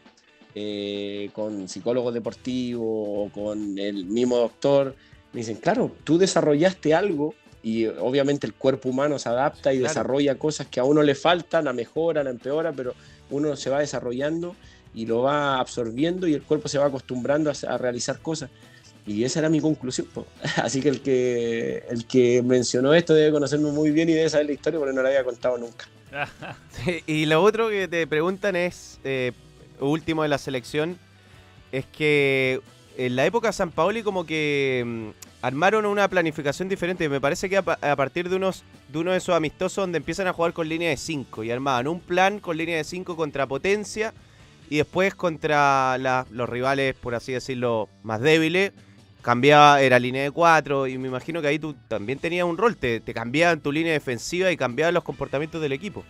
eh, 0.55 1.29
con 1.33 1.67
psicólogos 1.67 2.13
deportivos 2.13 2.83
o 2.87 3.29
con 3.33 3.77
el 3.79 4.05
mismo 4.05 4.37
doctor, 4.37 4.95
me 5.33 5.39
dicen, 5.39 5.57
claro, 5.57 5.91
tú 6.03 6.17
desarrollaste 6.17 6.93
algo 6.93 7.33
y 7.63 7.85
obviamente 7.85 8.45
el 8.45 8.53
cuerpo 8.53 8.89
humano 8.89 9.17
se 9.19 9.29
adapta 9.29 9.73
y 9.73 9.77
Claro. 9.79 9.89
desarrolla 9.89 10.35
cosas 10.35 10.67
que 10.67 10.79
a 10.79 10.83
uno 10.83 11.01
le 11.01 11.15
faltan, 11.15 11.67
a 11.67 11.73
mejoran, 11.73 12.27
a 12.27 12.29
empeoran, 12.29 12.75
pero 12.75 12.93
uno 13.29 13.55
se 13.55 13.69
va 13.69 13.79
desarrollando 13.79 14.55
y 14.93 15.05
lo 15.07 15.21
va 15.23 15.59
absorbiendo 15.59 16.27
y 16.27 16.33
el 16.35 16.43
cuerpo 16.43 16.67
se 16.67 16.77
va 16.77 16.85
acostumbrando 16.85 17.49
a, 17.51 17.53
a 17.73 17.77
realizar 17.77 18.19
cosas. 18.19 18.49
Y 19.07 19.23
esa 19.23 19.39
era 19.39 19.49
mi 19.49 19.59
conclusión. 19.59 20.07
po. 20.13 20.25
Así 20.57 20.81
que 20.81 20.89
el, 20.89 21.01
que 21.01 21.83
el 21.89 22.05
que 22.05 22.41
mencionó 22.43 22.93
esto 22.93 23.13
debe 23.13 23.31
conocerme 23.31 23.71
muy 23.71 23.89
bien 23.91 24.07
y 24.09 24.13
debe 24.13 24.29
saber 24.29 24.45
la 24.45 24.51
historia 24.53 24.79
porque 24.79 24.93
no 24.93 25.01
la 25.01 25.09
había 25.09 25.23
contado 25.23 25.57
nunca. 25.57 25.87
y 27.07 27.25
lo 27.25 27.41
otro 27.41 27.69
que 27.69 27.87
te 27.87 28.05
preguntan 28.07 28.55
es, 28.55 28.99
eh, 29.03 29.31
último 29.89 30.23
de 30.23 30.29
la 30.29 30.37
selección, 30.37 30.97
es 31.71 31.85
que 31.85 32.61
en 32.97 33.15
la 33.15 33.25
época 33.25 33.51
San 33.51 33.71
Paoli 33.71 34.03
como 34.03 34.25
que 34.25 34.83
mm, 34.85 35.09
armaron 35.41 35.85
una 35.85 36.07
planificación 36.07 36.69
diferente. 36.69 37.09
Me 37.09 37.19
parece 37.19 37.49
que 37.49 37.57
a, 37.57 37.61
pa- 37.63 37.79
a 37.81 37.95
partir 37.95 38.29
de 38.29 38.35
unos 38.35 38.63
de 38.89 38.99
uno 38.99 39.11
de 39.11 39.17
esos 39.17 39.35
amistosos 39.35 39.77
donde 39.83 39.97
empiezan 39.97 40.27
a 40.27 40.33
jugar 40.33 40.53
con 40.53 40.69
línea 40.69 40.89
de 40.89 40.97
5 40.97 41.43
y 41.43 41.49
armaban 41.51 41.87
un 41.87 41.99
plan 41.99 42.39
con 42.39 42.57
línea 42.57 42.77
de 42.77 42.83
5 42.83 43.15
contra 43.15 43.47
potencia 43.47 44.13
y 44.69 44.77
después 44.77 45.15
contra 45.15 45.97
los 46.29 46.47
rivales, 46.49 46.93
por 46.95 47.15
así 47.15 47.31
decirlo, 47.33 47.89
más 48.03 48.21
débiles. 48.21 48.71
Cambiaba, 49.23 49.81
era 49.81 49.99
línea 49.99 50.21
de 50.23 50.31
4 50.31 50.85
y 50.87 50.97
me 50.97 51.07
imagino 51.07 51.41
que 51.41 51.47
ahí 51.47 51.57
tú 51.57 51.75
también 51.87 52.19
tenías 52.19 52.45
un 52.45 52.57
rol, 52.57 52.75
te, 52.75 52.99
te 52.99 53.13
cambiaban 53.13 53.61
tu 53.61 53.71
línea 53.71 53.93
defensiva 53.93 54.51
y 54.51 54.57
cambiaban 54.57 54.93
los 54.93 55.03
comportamientos 55.03 55.61
del 55.61 55.71
equipo. 55.71 56.03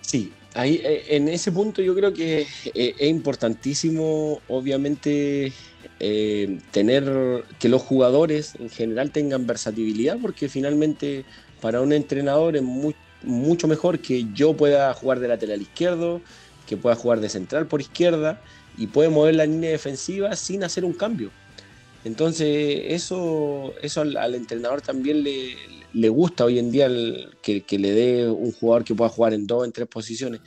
Sí, 0.00 0.32
ahí 0.54 0.80
eh, 0.84 1.16
en 1.16 1.28
ese 1.28 1.52
punto 1.52 1.82
yo 1.82 1.94
creo 1.94 2.12
que 2.12 2.42
eh, 2.74 2.94
es 2.98 3.08
importantísimo, 3.10 4.42
obviamente, 4.46 5.52
eh, 6.00 6.58
tener 6.70 7.04
que 7.58 7.68
los 7.68 7.82
jugadores 7.82 8.54
en 8.56 8.70
general 8.70 9.12
tengan 9.12 9.46
versatilidad, 9.46 10.18
porque 10.20 10.48
finalmente 10.48 11.26
para 11.60 11.80
un 11.82 11.92
entrenador 11.92 12.56
es 12.56 12.62
mu- 12.62 12.92
mucho 13.22 13.68
mejor 13.68 14.00
que 14.00 14.32
yo 14.32 14.56
pueda 14.56 14.92
jugar 14.94 15.20
de 15.20 15.28
lateral 15.28 15.62
izquierdo, 15.62 16.24
que 16.64 16.76
pueda 16.76 16.96
jugar 16.96 17.20
de 17.20 17.28
central 17.30 17.66
por 17.68 17.80
izquierda 17.80 18.42
y 18.72 18.88
puede 18.88 19.08
mover 19.10 19.34
la 19.36 19.46
línea 19.46 19.70
defensiva 19.70 20.36
sin 20.36 20.62
hacer 20.64 20.84
un 20.84 20.94
cambio. 20.94 21.34
Entonces, 22.04 22.80
eso, 22.88 23.74
eso 23.82 24.00
al, 24.02 24.34
entrenador 24.34 24.80
también 24.80 25.22
le, 25.22 25.54
le 25.92 26.08
gusta 26.08 26.44
hoy 26.44 26.58
en 26.58 26.70
día 26.70 26.88
que 27.42 27.78
le 27.78 27.90
dé 27.92 28.28
un 28.30 28.52
jugador 28.52 28.84
que 28.84 28.94
pueda 28.94 29.10
jugar 29.10 29.34
en 29.34 29.46
dos, 29.46 29.64
en 29.64 29.72
tres 29.72 29.88
posiciones. 29.88 30.40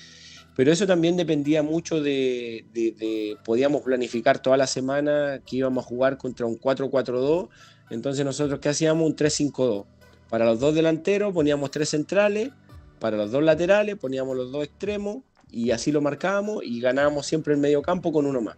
Pero 0.55 0.71
eso 0.71 0.85
también 0.85 1.15
dependía 1.15 1.63
mucho 1.63 2.01
de, 2.01 2.65
de- 2.73 2.91
de- 2.91 3.37
podíamos 3.45 3.81
planificar 3.83 4.41
toda 4.41 4.57
la 4.57 4.67
semana 4.67 5.41
que 5.45 5.57
íbamos 5.57 5.85
a 5.85 5.87
jugar 5.87 6.17
contra 6.17 6.45
un 6.45 6.57
4-4-2. 6.59 7.49
Entonces 7.89 8.25
nosotros 8.25 8.59
qué 8.59 8.69
hacíamos 8.69 9.05
un 9.07 9.15
3-5-2. 9.15 9.85
Para 10.29 10.45
los 10.45 10.59
dos 10.59 10.73
delanteros 10.75 11.33
poníamos 11.33 11.71
tres 11.71 11.89
centrales, 11.89 12.51
para 12.99 13.17
los 13.17 13.31
dos 13.31 13.43
laterales 13.43 13.97
poníamos 13.97 14.35
los 14.37 14.51
dos 14.51 14.63
extremos 14.63 15.17
y 15.49 15.71
así 15.71 15.91
lo 15.91 15.99
marcábamos 16.01 16.63
y 16.63 16.79
ganábamos 16.79 17.25
siempre 17.25 17.53
el 17.53 17.59
medio 17.59 17.81
campo 17.81 18.11
con 18.13 18.25
uno 18.25 18.39
más. 18.41 18.55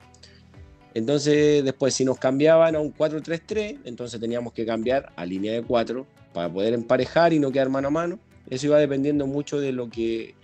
Entonces, 0.94 1.64
después, 1.64 1.94
si 1.94 2.06
nos 2.06 2.20
cambiaban 2.20 2.76
a 2.76 2.80
un 2.80 2.94
4-3-3, 2.94 3.80
entonces 3.86 4.20
teníamos 4.20 4.54
que 4.54 4.66
cambiar 4.66 5.12
a 5.16 5.26
línea 5.26 5.54
de 5.54 5.64
4 5.64 6.06
para 6.34 6.50
poder 6.52 6.74
emparejar 6.74 7.34
y 7.34 7.40
no 7.40 7.52
quedar 7.52 7.70
mano 7.70 7.88
a 7.88 7.92
mano. 7.92 8.20
Eso 8.50 8.68
iba 8.68 8.78
dependiendo 8.78 9.26
mucho 9.28 9.60
de 9.60 9.72
lo 9.72 9.90
que. 9.90 10.36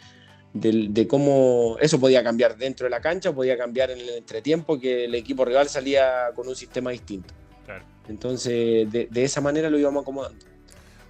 del- 0.54 0.94
De, 0.94 1.08
cómo. 1.08 1.78
Eso 1.80 2.00
podía 2.00 2.24
cambiar 2.24 2.58
dentro 2.58 2.86
de 2.86 2.90
la 2.90 3.00
cancha, 3.02 3.32
podía 3.34 3.58
cambiar 3.58 3.92
en 3.92 4.00
el 4.00 4.10
entretiempo, 4.10 4.80
que 4.80 5.06
el 5.06 5.14
equipo 5.16 5.46
rival 5.46 5.70
salía 5.70 6.32
con 6.36 6.48
un 6.48 6.56
sistema 6.56 6.90
distinto. 6.92 7.34
Claro. 7.66 7.86
Entonces, 8.08 8.92
de, 8.92 9.08
de 9.12 9.24
esa 9.24 9.42
manera 9.42 9.70
lo 9.70 9.78
íbamos 9.78 10.02
acomodando. 10.02 10.44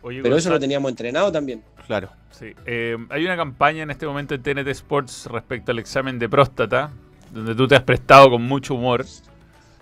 Oye, 0.02 0.22
Pero 0.22 0.36
eso 0.38 0.50
lo 0.50 0.60
teníamos 0.60 0.90
entrenado 0.92 1.32
también. 1.32 1.62
Claro. 1.88 2.10
sí. 2.32 2.48
Eh, 2.66 2.96
hay 3.10 3.24
una 3.26 3.36
campaña 3.38 3.84
en 3.84 3.92
este 3.92 4.06
momento 4.06 4.34
en 4.36 4.42
TNT 4.44 4.68
Sports 4.70 5.26
respecto 5.28 5.72
al 5.72 5.80
examen 5.80 6.18
de 6.20 6.28
próstata, 6.30 6.92
donde 7.32 7.56
tú 7.56 7.68
te 7.68 7.76
has 7.76 7.84
prestado 7.84 8.30
con 8.30 8.42
mucho 8.44 8.76
humor, 8.76 9.06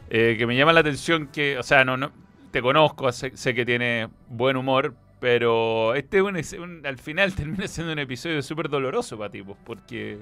eh, 0.10 0.36
que 0.38 0.46
me 0.48 0.56
llama 0.56 0.74
la 0.74 0.80
atención 0.82 1.28
que, 1.28 1.58
o 1.58 1.64
sea, 1.64 1.84
no, 1.86 1.98
no 1.98 2.12
te 2.52 2.62
conozco, 2.62 3.12
sé, 3.12 3.36
sé 3.36 3.54
que 3.54 3.66
tienes 3.66 4.08
buen 4.30 4.56
humor, 4.58 4.94
pero 5.20 5.96
este 5.96 6.18
es 6.18 6.24
un, 6.24 6.62
un- 6.62 6.86
al 6.86 6.98
final 6.98 7.34
termina 7.36 7.68
siendo 7.68 7.94
un 7.94 8.00
episodio 8.00 8.42
súper 8.42 8.70
doloroso 8.70 9.18
para 9.18 9.32
ti, 9.32 9.42
pues, 9.44 9.58
porque 9.66 10.18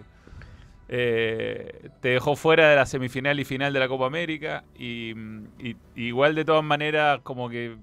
eh, 0.87 1.89
te 2.01 2.09
dejó 2.09 2.35
fuera 2.35 2.69
de 2.69 2.75
la 2.75 2.85
semifinal 2.85 3.39
y 3.39 3.45
final 3.45 3.73
de 3.73 3.79
la 3.79 3.87
Copa 3.87 4.05
América 4.05 4.63
y, 4.77 5.11
y- 5.59 5.75
igual 5.95 6.35
de 6.35 6.45
todas 6.45 6.63
maneras 6.63 7.19
como 7.23 7.49
que 7.49 7.75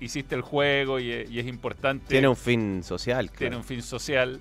hiciste 0.00 0.34
el 0.34 0.42
juego 0.42 0.98
y, 1.00 1.10
es- 1.10 1.30
y 1.30 1.40
es 1.40 1.46
importante 1.46 2.06
Tiene 2.08 2.28
un 2.28 2.36
fin 2.36 2.82
social, 2.82 3.30
tiene 3.30 3.56
un 3.56 3.64
fin 3.64 3.82
social. 3.82 4.40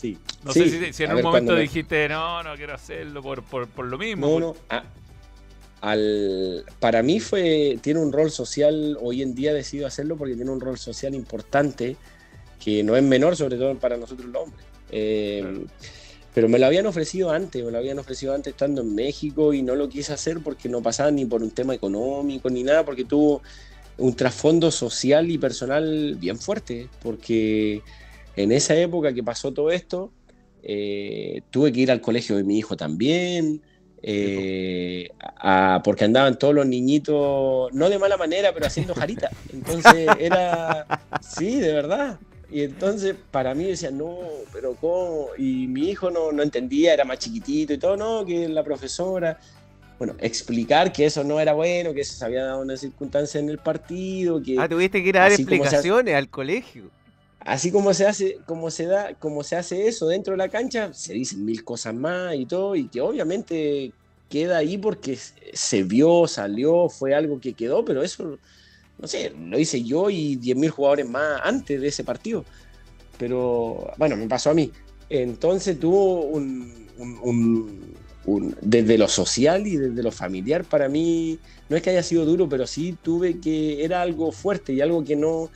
Sí. 0.00 0.16
No 0.44 0.52
Sí, 0.52 0.68
sé 0.70 0.86
si, 0.86 0.92
si 0.92 1.02
en 1.04 1.10
a 1.10 1.12
un 1.14 1.16
ver, 1.16 1.24
momento 1.24 1.52
me- 1.54 1.60
dijiste, 1.60 2.08
no, 2.08 2.42
no 2.42 2.54
quiero 2.54 2.74
hacerlo 2.74 3.20
por, 3.22 3.42
por, 3.42 3.66
por 3.68 3.86
lo 3.86 3.98
mismo. 3.98 4.26
No, 4.26 4.32
por- 4.32 4.42
no. 4.42 4.56
a- 4.68 4.84
al, 5.80 6.64
para 6.80 7.02
mí 7.02 7.20
fue, 7.20 7.78
tiene 7.80 8.00
un 8.00 8.12
rol 8.12 8.30
social, 8.30 8.96
hoy 9.00 9.22
en 9.22 9.34
día 9.34 9.52
decido 9.54 9.86
hacerlo 9.86 10.16
porque 10.16 10.34
tiene 10.34 10.50
un 10.50 10.60
rol 10.60 10.78
social 10.78 11.14
importante 11.14 11.96
que 12.62 12.82
no 12.82 12.96
es 12.96 13.02
menor, 13.02 13.36
sobre 13.36 13.56
todo 13.56 13.74
para 13.76 13.96
nosotros 13.96 14.28
los 14.30 14.42
hombres. 14.44 14.66
Eh, 14.90 15.40
Claro. 15.42 15.60
Pero 16.34 16.48
me 16.48 16.58
lo 16.60 16.66
habían 16.66 16.86
ofrecido 16.86 17.32
antes, 17.32 17.64
me 17.64 17.72
lo 17.72 17.78
habían 17.78 17.98
ofrecido 17.98 18.32
antes 18.32 18.52
estando 18.52 18.82
en 18.82 18.94
México 18.94 19.52
y 19.52 19.62
no 19.62 19.74
lo 19.74 19.88
quise 19.88 20.12
hacer 20.12 20.38
porque 20.38 20.68
no 20.68 20.80
pasaba 20.80 21.10
ni 21.10 21.24
por 21.24 21.42
un 21.42 21.50
tema 21.50 21.74
económico 21.74 22.48
ni 22.48 22.62
nada, 22.62 22.84
porque 22.84 23.04
tuvo 23.04 23.42
un 23.96 24.14
trasfondo 24.14 24.70
social 24.70 25.28
y 25.30 25.38
personal 25.38 26.14
bien 26.20 26.38
fuerte, 26.38 26.88
porque 27.02 27.82
en 28.42 28.52
esa 28.52 28.74
época 28.76 29.12
que 29.14 29.22
pasó 29.22 29.52
todo 29.52 29.70
esto, 29.70 30.14
eh, 30.62 31.42
tuve 31.50 31.72
que 31.72 31.80
ir 31.80 31.90
al 31.90 32.00
colegio 32.00 32.36
de 32.36 32.44
mi 32.44 32.58
hijo 32.58 32.76
también, 32.76 33.62
eh, 34.02 35.08
a- 35.20 35.80
porque 35.84 36.04
andaban 36.04 36.38
todos 36.38 36.54
los 36.54 36.66
niñitos, 36.66 37.72
no 37.72 37.88
de 37.90 37.98
mala 37.98 38.16
manera, 38.16 38.52
pero 38.54 38.66
haciendo 38.66 38.94
jarita. 38.94 39.30
Entonces 39.48 40.16
era, 40.20 40.86
sí, 41.20 41.60
de 41.60 41.72
verdad. 41.72 42.20
Y 42.50 42.62
entonces 42.62 43.14
para 43.30 43.54
mí 43.54 43.64
decía, 43.64 43.90
no, 43.90 44.16
pero 44.52 44.74
¿cómo? 44.76 45.28
Y 45.36 45.66
mi 45.68 45.90
hijo 45.90 46.10
no, 46.10 46.32
no 46.32 46.42
entendía, 46.42 46.94
era 46.94 47.04
más 47.04 47.18
chiquitito 47.18 47.72
y 47.74 47.78
todo, 47.78 47.96
no, 47.96 48.24
que 48.24 48.48
la 48.48 48.64
profesora. 48.64 49.38
Bueno, 49.98 50.14
explicar 50.20 50.92
que 50.92 51.06
eso 51.06 51.24
no 51.24 51.40
era 51.40 51.54
bueno, 51.54 51.92
que 51.92 52.02
eso 52.02 52.14
se 52.14 52.24
había 52.24 52.44
dado 52.44 52.62
una 52.62 52.76
circunstancia 52.76 53.40
en 53.40 53.48
el 53.48 53.58
partido, 53.58 54.40
que 54.40 54.56
Ah, 54.58 54.68
tuviste 54.68 55.02
que 55.02 55.08
ir 55.08 55.18
a 55.18 55.22
dar 55.22 55.32
explicaciones 55.32 56.14
al 56.14 56.30
colegio. 56.30 56.88
Así 57.40 57.70
como 57.70 57.94
se 57.94 58.06
hace, 58.06 58.38
como 58.46 58.70
se 58.70 58.86
da, 58.86 59.14
como 59.14 59.42
se 59.42 59.56
hace 59.56 59.88
eso 59.88 60.08
dentro 60.08 60.32
de 60.32 60.38
la 60.38 60.48
cancha, 60.48 60.92
se 60.92 61.12
dicen 61.12 61.44
mil 61.44 61.64
cosas 61.64 61.94
más 61.94 62.34
y 62.34 62.46
todo, 62.46 62.76
y 62.76 62.88
que 62.88 63.00
obviamente 63.00 63.92
queda 64.28 64.58
ahí 64.58 64.78
porque 64.78 65.18
se 65.52 65.82
vio, 65.82 66.26
salió, 66.26 66.88
fue 66.88 67.14
algo 67.14 67.40
que 67.40 67.54
quedó, 67.54 67.84
pero 67.84 68.02
eso, 68.02 68.38
no 68.98 69.08
sé, 69.08 69.32
lo 69.38 69.58
hice 69.58 69.82
yo 69.82 70.10
y 70.10 70.36
10.000 70.36 70.70
jugadores 70.70 71.08
más 71.08 71.40
antes 71.42 71.80
de 71.80 71.88
ese 71.88 72.04
partido. 72.04 72.44
Pero 73.18 73.92
bueno, 73.96 74.16
me 74.16 74.28
pasó 74.28 74.50
a 74.50 74.54
mí. 74.54 74.70
Entonces 75.08 75.80
tuvo 75.80 76.22
un, 76.24 76.88
desde 78.60 78.98
lo 78.98 79.08
social 79.08 79.66
y 79.66 79.76
desde 79.76 80.02
lo 80.02 80.12
familiar 80.12 80.64
para 80.64 80.88
mí, 80.88 81.38
no 81.68 81.76
es 81.76 81.82
que 81.82 81.90
haya 81.90 82.02
sido 82.02 82.24
duro, 82.26 82.48
pero 82.48 82.66
sí 82.66 82.96
tuve 83.02 83.40
que, 83.40 83.84
era 83.84 84.02
algo 84.02 84.32
fuerte 84.32 84.72
y 84.74 84.80
algo 84.80 85.04
que 85.04 85.16
no, 85.16 85.50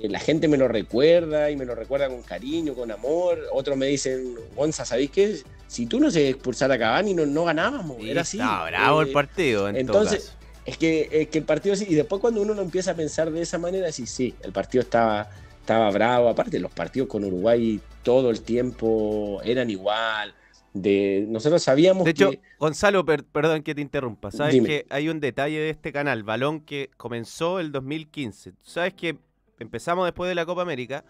la 0.00 0.18
gente 0.18 0.48
me 0.48 0.56
lo 0.56 0.68
recuerda 0.68 1.50
y 1.50 1.56
me 1.56 1.64
lo 1.64 1.74
recuerda 1.74 2.08
con 2.08 2.22
cariño, 2.22 2.74
con 2.74 2.90
amor. 2.90 3.38
Otros 3.52 3.76
me 3.76 3.86
dicen, 3.86 4.34
Gonza, 4.56 4.84
¿sabéis 4.84 5.10
qué? 5.10 5.38
Si 5.68 5.86
tú 5.86 6.00
no 6.00 6.10
se 6.10 6.28
expulsara 6.30 6.74
a 6.74 6.78
Cavani, 6.78 7.14
no, 7.14 7.24
no 7.26 7.44
ganábamos. 7.44 7.98
Sí, 7.98 8.10
Era 8.10 8.22
así. 8.22 8.38
Estaba 8.38 8.66
bravo 8.66 9.02
el 9.02 9.08
Eh, 9.08 9.12
partido, 9.12 9.68
en 9.68 9.76
entonces, 9.76 10.24
todo 10.24 10.32
caso. 10.34 10.38
es 10.66 10.76
que, 10.78 11.08
es 11.12 11.28
que 11.28 11.38
el 11.38 11.44
partido 11.44 11.76
sí, 11.76 11.86
y 11.88 11.94
después 11.94 12.20
cuando 12.20 12.42
uno 12.42 12.54
lo 12.54 12.62
empieza 12.62 12.92
a 12.92 12.94
pensar 12.94 13.30
de 13.30 13.42
esa 13.42 13.58
manera, 13.58 13.90
sí, 13.92 14.06
sí, 14.06 14.34
el 14.42 14.52
partido 14.52 14.82
estaba, 14.82 15.30
estaba 15.60 15.90
bravo. 15.90 16.28
Aparte, 16.28 16.58
los 16.58 16.72
partidos 16.72 17.08
con 17.08 17.24
Uruguay 17.24 17.80
todo 18.02 18.30
el 18.30 18.42
tiempo 18.42 19.40
eran 19.44 19.70
igual. 19.70 20.34
De, 20.74 21.26
nosotros 21.28 21.62
sabíamos 21.62 22.04
De 22.04 22.12
hecho, 22.12 22.30
que. 22.30 22.40
Gonzalo, 22.58 23.04
per- 23.04 23.24
perdón 23.24 23.62
que 23.62 23.74
te 23.74 23.82
interrumpa. 23.82 24.30
Sabes 24.30 24.54
Dime. 24.54 24.66
que 24.66 24.86
hay 24.88 25.08
un 25.10 25.20
detalle 25.20 25.58
de 25.58 25.68
este 25.70 25.92
canal, 25.92 26.22
Balón, 26.22 26.60
que 26.62 26.90
comenzó 26.96 27.60
el 27.60 27.72
2015. 27.72 28.52
Tú 28.52 28.58
Sabes 28.62 28.94
que 28.94 29.18
empezamos 29.58 30.06
después 30.06 30.28
de 30.28 30.34
la 30.34 30.44
Copa 30.46 30.62
América 30.62 31.04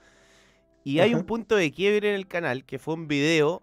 y 0.85 0.99
hay 1.01 1.15
un 1.15 1.25
punto 1.25 1.57
de 1.57 1.71
quiebre 1.71 2.09
en 2.11 2.15
el 2.17 2.27
canal 2.27 2.65
que 2.65 2.79
fue 2.79 2.95
un 2.95 3.07
video 3.09 3.63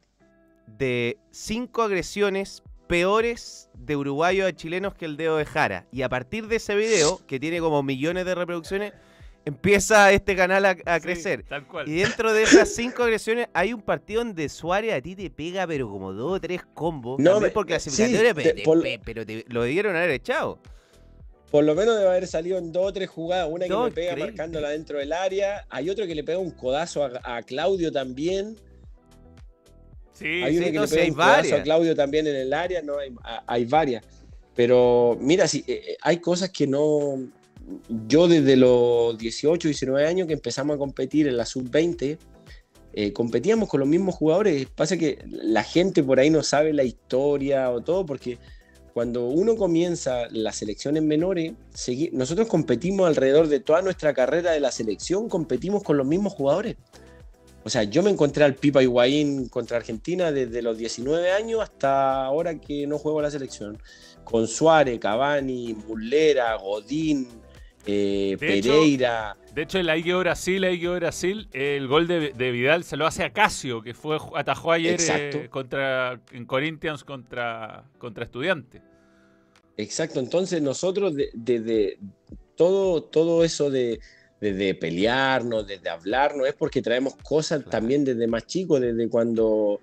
de 0.67 1.17
cinco 1.31 1.81
agresiones 1.81 2.63
peores 2.87 3.69
de 3.75 3.95
uruguayos 3.95 4.47
a 4.47 4.53
chilenos 4.55 4.95
que 4.95 5.05
el 5.05 5.17
dedo 5.17 5.37
de 5.37 5.45
Jara. 5.45 5.85
Y 5.91 6.01
a 6.01 6.09
partir 6.09 6.47
de 6.47 6.55
ese 6.55 6.75
video, 6.75 7.19
que 7.27 7.39
tiene 7.39 7.59
como 7.59 7.83
millones 7.83 8.25
de 8.25 8.33
reproducciones, 8.35 8.93
empieza 9.45 10.11
este 10.11 10.35
canal 10.35 10.65
a, 10.65 10.75
a 10.85 10.95
Sí, 10.95 11.01
crecer. 11.03 11.43
tal 11.43 11.67
cual. 11.67 11.87
Y 11.87 11.95
dentro 11.97 12.31
de 12.33 12.43
esas 12.43 12.73
cinco 12.73 13.03
agresiones 13.03 13.47
hay 13.53 13.73
un 13.73 13.81
partido 13.81 14.23
donde 14.23 14.47
Suárez 14.49 14.93
a 14.93 15.01
ti 15.01 15.15
te 15.15 15.29
pega, 15.29 15.67
pero 15.67 15.89
como 15.89 16.13
dos 16.13 16.33
o 16.37 16.39
tres 16.41 16.61
combos. 16.73 17.19
No, 17.19 17.39
me- 17.39 17.49
por 17.49 17.65
sí, 17.65 17.67
clasificatoria, 17.67 18.33
pero, 18.33 18.49
te- 18.49 18.55
te- 18.55 18.63
por- 18.63 18.81
pe- 18.81 19.01
pero 19.03 19.25
te- 19.25 19.45
lo 19.49 19.63
debieron 19.63 19.95
haber 19.95 20.11
echado. 20.11 20.59
Por 21.51 21.63
lo 21.63 21.73
menos 21.75 21.97
debe 21.97 22.09
haber 22.09 22.27
salido 22.27 22.57
en 22.57 22.71
dos 22.71 22.87
o 22.87 22.93
tres 22.93 23.09
jugadas. 23.09 23.47
Una 23.51 23.65
que 23.65 23.69
No, 23.69 23.85
me 23.85 23.91
pega 23.91 24.11
increíble. 24.11 24.31
marcándola 24.31 24.69
dentro 24.69 24.99
del 24.99 25.11
área. 25.13 25.65
Hay 25.69 25.89
otro 25.89 26.05
que 26.05 26.13
le 26.15 26.23
pega 26.23 26.37
un 26.37 26.51
codazo 26.51 27.03
a, 27.03 27.11
a 27.23 27.41
Claudio 27.43 27.91
también. 27.91 28.55
Sí, 30.13 30.43
Hay 30.43 30.53
sí, 30.53 30.57
uno 30.57 30.65
que 30.67 30.73
no, 30.73 30.81
le 30.83 30.87
pega 30.89 31.07
un 31.07 31.13
codazo 31.13 31.55
a 31.55 31.63
Claudio 31.63 31.95
también 31.95 32.27
en 32.27 32.35
el 32.35 32.53
área. 32.53 32.81
No, 32.81 32.97
hay, 32.99 33.11
hay 33.47 33.65
varias. 33.65 34.03
Pero 34.55 35.17
mira, 35.19 35.47
sí, 35.47 35.63
eh, 35.67 35.81
eh, 35.87 35.97
hay 36.01 36.17
cosas 36.17 36.49
que 36.49 36.67
no. 36.67 37.17
Yo 38.07 38.27
desde 38.27 38.55
los 38.55 39.17
18, 39.17 39.67
19 39.67 40.05
años 40.05 40.27
que 40.27 40.33
empezamos 40.33 40.75
a 40.75 40.77
competir 40.79 41.27
en 41.27 41.37
la 41.37 41.45
sub-20, 41.45 42.17
eh, 42.93 43.13
competíamos 43.13 43.69
con 43.69 43.79
los 43.79 43.87
mismos 43.89 44.15
jugadores. 44.15 44.67
Pasa 44.75 44.97
que 44.97 45.19
la 45.25 45.63
gente 45.63 46.03
por 46.03 46.19
ahí 46.19 46.29
no 46.29 46.43
sabe 46.43 46.73
la 46.73 46.83
historia 46.83 47.71
o 47.71 47.81
todo, 47.81 48.05
porque 48.05 48.37
cuando 48.99 49.29
uno 49.29 49.55
comienza 49.55 50.27
las 50.29 50.57
selecciones 50.57 51.01
menores, 51.01 51.53
nosotros 52.11 52.49
competimos 52.49 53.07
alrededor 53.07 53.47
de 53.47 53.61
toda 53.61 53.81
nuestra 53.81 54.13
carrera 54.13 54.51
de 54.51 54.59
la 54.59 54.73
selección, 54.73 55.29
competimos 55.29 55.83
con 55.83 55.95
los 55.95 56.05
mismos 56.05 56.33
jugadores. 56.33 56.75
O 57.63 57.69
sea, 57.69 57.83
yo 57.83 58.03
me 58.03 58.09
encontré 58.09 58.43
al 58.43 58.55
Pipa 58.55 58.83
Higuaín 58.83 59.47
contra 59.47 59.77
Argentina 59.77 60.33
desde 60.33 60.61
los 60.61 60.77
19 60.77 61.31
años 61.31 61.61
hasta 61.61 62.25
ahora 62.25 62.59
que 62.59 62.85
no 62.87 62.97
juego 62.97 63.21
la 63.21 63.31
selección. 63.31 63.81
Con 64.25 64.49
Suárez, 64.49 64.99
Cavani, 64.99 65.77
Mullera, 65.87 66.57
Godín, 66.57 67.25
eh, 67.85 68.35
De 68.37 68.57
hecho, 68.57 68.71
Pereira. 68.71 69.37
De 69.55 69.61
hecho, 69.61 69.79
en 69.79 69.85
la 69.85 69.95
Ige 69.95 70.13
Brasil, 70.15 70.59
la 70.59 70.71
Ige 70.71 70.89
Brasil, 70.89 71.47
el 71.53 71.87
gol 71.87 72.05
de, 72.05 72.33
de 72.33 72.51
Vidal 72.51 72.83
se 72.83 72.97
lo 72.97 73.07
hace 73.07 73.23
a 73.23 73.31
Casio, 73.31 73.81
que 73.81 73.93
fue 73.93 74.17
atajó 74.35 74.73
ayer 74.73 74.99
eh, 74.99 75.47
contra 75.49 76.19
en 76.33 76.45
Corinthians 76.45 77.05
contra 77.05 77.85
contra 77.97 78.25
Estudiantes. 78.25 78.88
Exacto, 79.81 80.19
entonces 80.19 80.61
nosotros 80.61 81.13
desde 81.33 81.97
todo, 82.55 83.01
todo 83.03 83.45
eso 83.45 83.69
de, 83.71 83.99
de- 84.41 84.53
de 84.53 84.75
pelearnos, 84.75 85.65
desde 85.65 85.89
hablarnos, 85.89 86.47
es 86.47 86.53
porque 86.53 86.81
traemos 86.81 87.15
cosas 87.23 87.59
Claro. 87.59 87.71
también 87.71 88.03
desde 88.03 88.27
más 88.27 88.45
chicos, 88.45 88.81
desde 88.81 89.07
cuando 89.07 89.79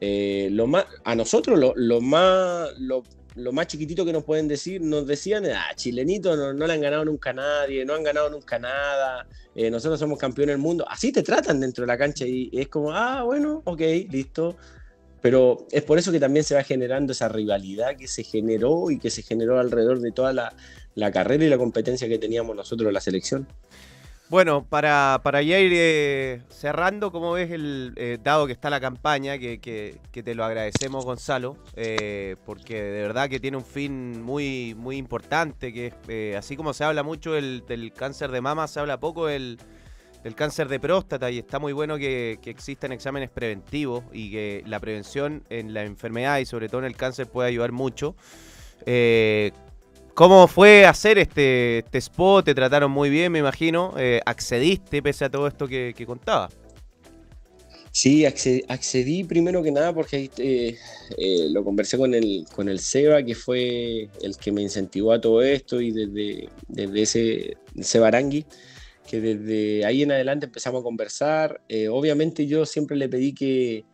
eh, 0.00 0.48
lo 0.52 0.66
más, 0.66 0.86
a 1.04 1.14
nosotros 1.14 1.58
lo, 1.58 1.74
lo 1.76 2.00
más, 2.00 2.70
lo, 2.78 3.02
lo 3.34 3.52
más 3.52 3.66
chiquitito 3.66 4.06
que 4.06 4.12
nos 4.14 4.24
pueden 4.24 4.48
decir, 4.48 4.80
nos 4.80 5.06
decían, 5.06 5.44
ah, 5.46 5.74
chilenito 5.76 6.34
no, 6.34 6.54
no 6.54 6.66
le 6.66 6.72
han 6.72 6.80
ganado 6.80 7.04
nunca 7.04 7.30
a 7.30 7.34
nadie, 7.34 7.84
no 7.84 7.92
han 7.94 8.02
ganado 8.04 8.30
nunca 8.30 8.58
nada, 8.58 9.26
eh, 9.54 9.70
nosotros 9.70 10.00
somos 10.00 10.18
campeones 10.18 10.54
del 10.54 10.62
mundo, 10.62 10.86
así 10.88 11.12
te 11.12 11.22
tratan 11.22 11.60
dentro 11.60 11.82
de 11.82 11.88
la 11.88 11.98
cancha 11.98 12.24
y 12.26 12.48
es 12.54 12.68
como, 12.68 12.90
ah, 12.92 13.22
bueno, 13.22 13.60
ok, 13.66 13.80
listo. 14.10 14.56
Pero 15.26 15.66
es 15.72 15.82
por 15.82 15.98
eso 15.98 16.12
que 16.12 16.20
también 16.20 16.44
se 16.44 16.54
va 16.54 16.62
generando 16.62 17.10
esa 17.10 17.28
rivalidad 17.28 17.96
que 17.96 18.06
se 18.06 18.22
generó 18.22 18.92
y 18.92 19.00
que 19.00 19.10
se 19.10 19.22
generó 19.22 19.58
alrededor 19.58 19.98
de 19.98 20.12
toda 20.12 20.32
la, 20.32 20.54
la 20.94 21.10
carrera 21.10 21.44
y 21.44 21.48
la 21.48 21.58
competencia 21.58 22.06
que 22.06 22.16
teníamos 22.16 22.54
nosotros 22.54 22.86
en 22.86 22.94
la 22.94 23.00
selección. 23.00 23.48
Bueno, 24.28 24.64
para, 24.68 25.18
para 25.24 25.42
ya 25.42 25.58
ir 25.58 25.72
eh, 25.74 26.42
cerrando, 26.48 27.10
como 27.10 27.32
ves, 27.32 27.50
el, 27.50 27.92
eh, 27.96 28.18
dado 28.22 28.46
que 28.46 28.52
está 28.52 28.70
la 28.70 28.78
campaña, 28.80 29.36
que, 29.36 29.58
que- 29.58 29.98
que 30.12 30.22
te 30.22 30.36
lo 30.36 30.44
agradecemos, 30.44 31.04
Gonzalo, 31.04 31.56
eh, 31.74 32.36
porque 32.46 32.80
de 32.80 33.02
verdad 33.02 33.28
que 33.28 33.40
tiene 33.40 33.56
un 33.56 33.64
fin 33.64 34.22
muy, 34.22 34.76
muy 34.76 34.96
importante, 34.96 35.72
que 35.72 35.88
es, 35.88 35.94
eh, 36.06 36.36
así 36.38 36.56
como 36.56 36.72
se 36.72 36.84
habla 36.84 37.02
mucho 37.02 37.32
del, 37.32 37.64
del 37.66 37.92
cáncer 37.92 38.30
de 38.30 38.40
mama, 38.40 38.68
se 38.68 38.78
habla 38.78 39.00
poco 39.00 39.26
del, 39.26 39.58
del 40.26 40.34
cáncer 40.34 40.66
de 40.66 40.80
próstata 40.80 41.30
y 41.30 41.38
está 41.38 41.60
muy 41.60 41.72
bueno 41.72 41.98
que, 41.98 42.40
que 42.42 42.50
existan 42.50 42.90
exámenes 42.90 43.30
preventivos 43.30 44.02
y 44.12 44.32
que 44.32 44.64
la 44.66 44.80
prevención 44.80 45.44
en 45.50 45.72
la 45.72 45.84
enfermedad 45.84 46.40
y 46.40 46.46
sobre 46.46 46.68
todo 46.68 46.80
en 46.80 46.86
el 46.86 46.96
cáncer 46.96 47.28
puede 47.28 47.50
ayudar 47.50 47.70
mucho. 47.70 48.16
Eh, 48.86 49.52
¿Cómo 50.14 50.48
fue 50.48 50.84
hacer 50.84 51.18
este, 51.18 51.78
este 51.78 51.98
spot? 51.98 52.44
Te 52.44 52.56
trataron 52.56 52.90
muy 52.90 53.08
bien, 53.08 53.30
me 53.30 53.38
imagino. 53.38 53.94
Eh, 53.96 54.20
accediste 54.26 55.00
pese 55.00 55.26
a 55.26 55.30
todo 55.30 55.46
esto 55.46 55.68
que, 55.68 55.94
contaba. 56.04 56.50
Sí, 57.92 58.24
accedí, 58.26 59.22
primero 59.22 59.62
que 59.62 59.70
nada 59.70 59.94
porque 59.94 60.28
eh, 60.38 60.76
lo 61.50 61.62
conversé 61.62 61.96
con 61.98 62.14
el, 62.14 62.46
con 62.52 62.68
el 62.68 62.80
Seba, 62.80 63.22
que 63.22 63.36
fue 63.36 64.08
el 64.22 64.36
que 64.36 64.50
me 64.50 64.60
incentivó 64.60 65.12
a 65.12 65.20
todo 65.20 65.40
esto, 65.40 65.80
y 65.80 65.92
desde, 65.92 66.48
desde 66.66 67.02
ese 67.02 67.56
Seba 67.80 68.08
Arangui, 68.08 68.44
que 69.06 69.20
desde 69.20 69.84
ahí 69.86 70.02
en 70.02 70.12
adelante 70.12 70.46
empezamos 70.46 70.80
a 70.80 70.84
conversar. 70.84 71.62
Eh, 71.68 71.88
obviamente 71.88 72.46
yo 72.46 72.66
siempre 72.66 72.96
le 72.96 73.08
pedí 73.08 73.34
que, 73.34 73.86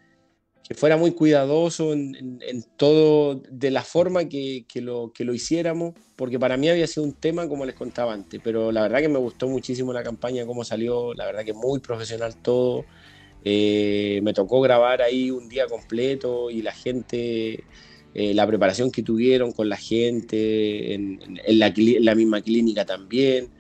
que 0.63 0.75
fuera 0.75 0.97
muy 0.97 1.13
cuidadoso 1.13 1.93
en, 1.93 2.15
en- 2.43 2.65
todo, 2.77 3.43
de 3.51 3.71
la 3.71 3.83
forma 3.83 4.29
que, 4.29 4.65
que 4.69 4.81
lo, 4.81 5.13
que 5.13 5.25
lo 5.25 5.35
hiciéramos, 5.35 5.95
porque 6.17 6.39
para 6.39 6.57
mí 6.57 6.69
había 6.69 6.87
sido 6.87 7.05
un 7.05 7.15
tema 7.15 7.49
como 7.49 7.65
les 7.67 7.75
contaba 7.75 8.13
antes, 8.15 8.41
pero 8.43 8.73
la 8.73 8.83
verdad 8.83 9.01
que 9.01 9.09
me 9.09 9.19
gustó 9.19 9.49
muchísimo 9.49 9.93
la 9.93 10.03
campaña, 10.05 10.47
cómo 10.47 10.65
salió, 10.65 11.15
la 11.15 11.27
verdad 11.27 11.45
que 11.45 11.53
muy 11.55 11.81
profesional 11.81 12.37
todo. 12.43 12.87
Eh, 13.45 14.21
me 14.23 14.33
tocó 14.35 14.61
grabar 14.61 15.03
ahí 15.03 15.31
un 15.31 15.49
día 15.49 15.67
completo 15.67 16.51
y 16.51 16.63
la 16.63 16.73
gente, 16.73 17.67
eh, 18.15 18.35
la 18.35 18.47
preparación 18.47 18.91
que 18.93 19.03
tuvieron 19.03 19.53
con 19.53 19.69
la 19.69 19.77
gente, 19.77 20.95
en 20.95 21.19
la 22.05 22.15
misma 22.15 22.41
clínica 22.43 22.85
también. 22.85 23.51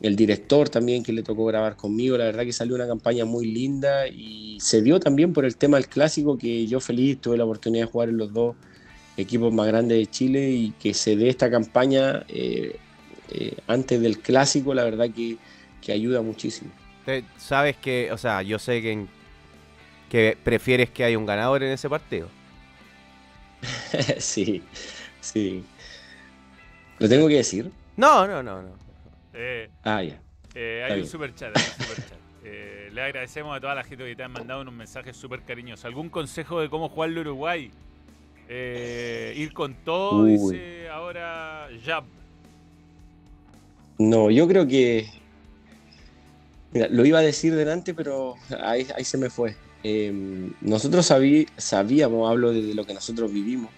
El 0.00 0.14
director 0.16 0.68
también 0.68 1.02
que 1.02 1.12
le 1.12 1.22
tocó 1.22 1.46
grabar 1.46 1.76
conmigo. 1.76 2.16
La 2.18 2.24
verdad 2.24 2.44
que 2.44 2.52
salió 2.52 2.74
una 2.74 2.86
campaña 2.86 3.24
muy 3.24 3.46
linda 3.46 4.06
y 4.08 4.58
se 4.60 4.82
dio 4.82 5.00
también 5.00 5.32
por 5.32 5.44
el 5.44 5.56
tema 5.56 5.76
del 5.78 5.88
clásico 5.88 6.36
que 6.36 6.66
yo 6.66 6.80
feliz 6.80 7.20
tuve 7.20 7.36
la 7.38 7.44
oportunidad 7.44 7.86
de 7.86 7.90
jugar 7.92 8.08
en 8.10 8.18
los 8.18 8.32
dos 8.32 8.56
equipos 9.16 9.52
más 9.52 9.66
grandes 9.66 9.98
de 9.98 10.06
Chile 10.06 10.50
y 10.50 10.70
que 10.72 10.92
se 10.92 11.16
dé 11.16 11.28
esta 11.28 11.50
campaña 11.50 12.24
eh, 12.28 12.76
eh, 13.30 13.56
antes 13.66 14.00
del 14.00 14.18
clásico, 14.18 14.74
la 14.74 14.84
verdad 14.84 15.08
que, 15.10 15.38
que 15.80 15.92
ayuda 15.92 16.20
muchísimo. 16.22 16.70
Sabes 17.38 17.76
que, 17.76 18.10
o 18.12 18.18
sea, 18.18 18.42
yo 18.42 18.58
sé 18.58 18.82
que, 18.82 18.92
en- 18.92 19.08
que 20.10 20.36
prefieres 20.42 20.90
que 20.90 21.04
haya 21.04 21.16
un 21.16 21.24
ganador 21.26 21.62
en 21.62 21.72
ese 21.72 21.88
partido. 21.88 22.28
sí, 24.18 24.62
sí. 25.20 25.64
¿Lo 26.98 27.08
tengo 27.08 27.28
que 27.28 27.36
decir? 27.36 27.70
No, 27.96 28.26
no, 28.26 28.42
no, 28.42 28.62
no. 28.62 28.85
Eh, 29.36 29.68
Ah, 29.82 30.02
ya. 30.02 30.20
eh, 30.54 30.82
hay 30.84 30.92
un 30.92 30.98
bien. 31.00 31.10
super 31.10 31.34
chat, 31.34 31.54
hay 31.56 31.62
un 31.62 31.86
superchat. 31.86 32.18
Eh, 32.48 32.90
le 32.92 33.02
agradecemos 33.02 33.56
a 33.56 33.60
toda 33.60 33.74
la 33.74 33.82
gente 33.82 34.04
que 34.04 34.14
te 34.14 34.22
han 34.22 34.30
mandado 34.30 34.60
unos 34.60 34.72
mensajes 34.72 35.16
súper 35.16 35.40
cariñosos. 35.42 35.84
¿Algún 35.84 36.08
consejo 36.08 36.60
de 36.60 36.70
cómo 36.70 36.88
jugar 36.88 37.10
el 37.10 37.18
Uruguay? 37.18 37.72
Eh, 38.48 39.34
ir 39.36 39.52
con 39.52 39.74
todo, 39.84 40.22
Uy. 40.22 40.32
dice 40.32 40.88
ahora 40.88 41.66
ya. 41.84 42.04
No, 43.98 44.30
yo 44.30 44.46
creo 44.46 44.64
que. 44.68 45.08
Mira, 46.70 46.86
lo 46.88 47.04
iba 47.04 47.18
a 47.18 47.22
decir 47.22 47.52
delante, 47.56 47.94
pero 47.94 48.36
ahí, 48.62 48.86
ahí 48.96 49.04
se 49.04 49.18
me 49.18 49.28
fue. 49.28 49.56
Eh, 49.82 50.12
nosotros 50.60 51.04
sabí- 51.10 51.48
sabíamos, 51.56 52.30
hablo 52.30 52.52
de 52.52 52.74
lo 52.74 52.84
que 52.84 52.94
nosotros 52.94 53.32
vivimos, 53.32 53.72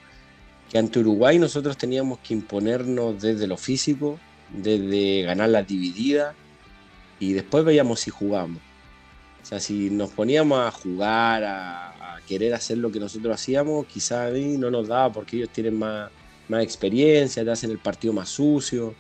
que 0.71 0.77
ante 0.77 0.99
Uruguay 0.99 1.39
nosotros 1.39 1.79
teníamos 1.79 2.19
que 2.19 2.35
imponernos 2.35 3.23
desde 3.23 3.47
lo 3.47 3.57
físico, 3.57 4.21
desde 4.53 5.23
ganar 5.23 5.51
la 5.51 5.63
dividida, 5.63 6.35
y 7.21 7.33
después 7.33 7.65
veíamos 7.65 8.01
si 8.01 8.11
jugábamos. 8.11 8.63
O 9.43 9.47
sea, 9.47 9.61
si 9.61 9.91
nos 9.91 10.11
poníamos 10.11 10.59
a 10.61 10.71
jugar, 10.71 11.45
a, 11.45 12.17
a 12.17 12.21
querer 12.27 12.55
hacer 12.55 12.79
lo 12.79 12.91
que 12.91 13.01
nosotros 13.01 13.35
hacíamos, 13.35 13.87
quizás 13.87 14.33
ahí 14.33 14.57
no 14.59 14.71
nos 14.71 14.89
daba 14.89 15.13
porque 15.13 15.37
ellos 15.37 15.51
tienen 15.51 15.79
más, 15.79 16.11
más 16.49 16.63
experiencia, 16.63 17.45
te 17.45 17.51
hacen 17.51 17.71
el 17.71 17.79
partido 17.79 18.13
más 18.13 18.29
sucio. 18.29 18.95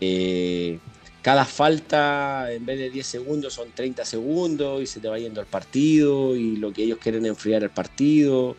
Eh, 0.00 0.78
cada 1.22 1.44
falta, 1.44 2.52
en 2.52 2.66
vez 2.66 2.78
de 2.78 2.90
10 2.90 3.06
segundos, 3.06 3.54
son 3.54 3.70
30 3.72 4.04
segundos 4.04 4.82
y 4.82 4.86
se 4.86 5.00
te 5.00 5.08
va 5.08 5.18
yendo 5.18 5.40
el 5.40 5.46
partido 5.46 6.36
y 6.36 6.56
lo 6.56 6.72
que 6.72 6.84
ellos 6.84 6.98
quieren 6.98 7.24
enfriar 7.26 7.62
el 7.62 7.70
partido. 7.70 8.56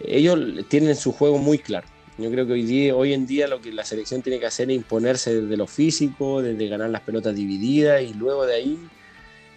Ellos 0.00 0.66
tienen 0.68 0.96
su 0.96 1.12
juego 1.12 1.38
muy 1.38 1.58
claro. 1.58 1.86
Yo 2.16 2.30
creo 2.30 2.46
que 2.46 2.52
hoy, 2.52 2.62
día, 2.62 2.94
en 3.14 3.26
día 3.26 3.48
lo 3.48 3.60
que 3.60 3.72
la 3.72 3.84
selección 3.84 4.22
tiene 4.22 4.38
que 4.38 4.46
hacer 4.46 4.70
es 4.70 4.76
imponerse 4.76 5.42
desde 5.42 5.56
lo 5.56 5.66
físico, 5.66 6.42
desde 6.42 6.68
ganar 6.68 6.90
las 6.90 7.00
pelotas 7.02 7.34
divididas 7.34 8.02
y 8.02 8.14
luego 8.14 8.46
de 8.46 8.54
ahí 8.54 8.78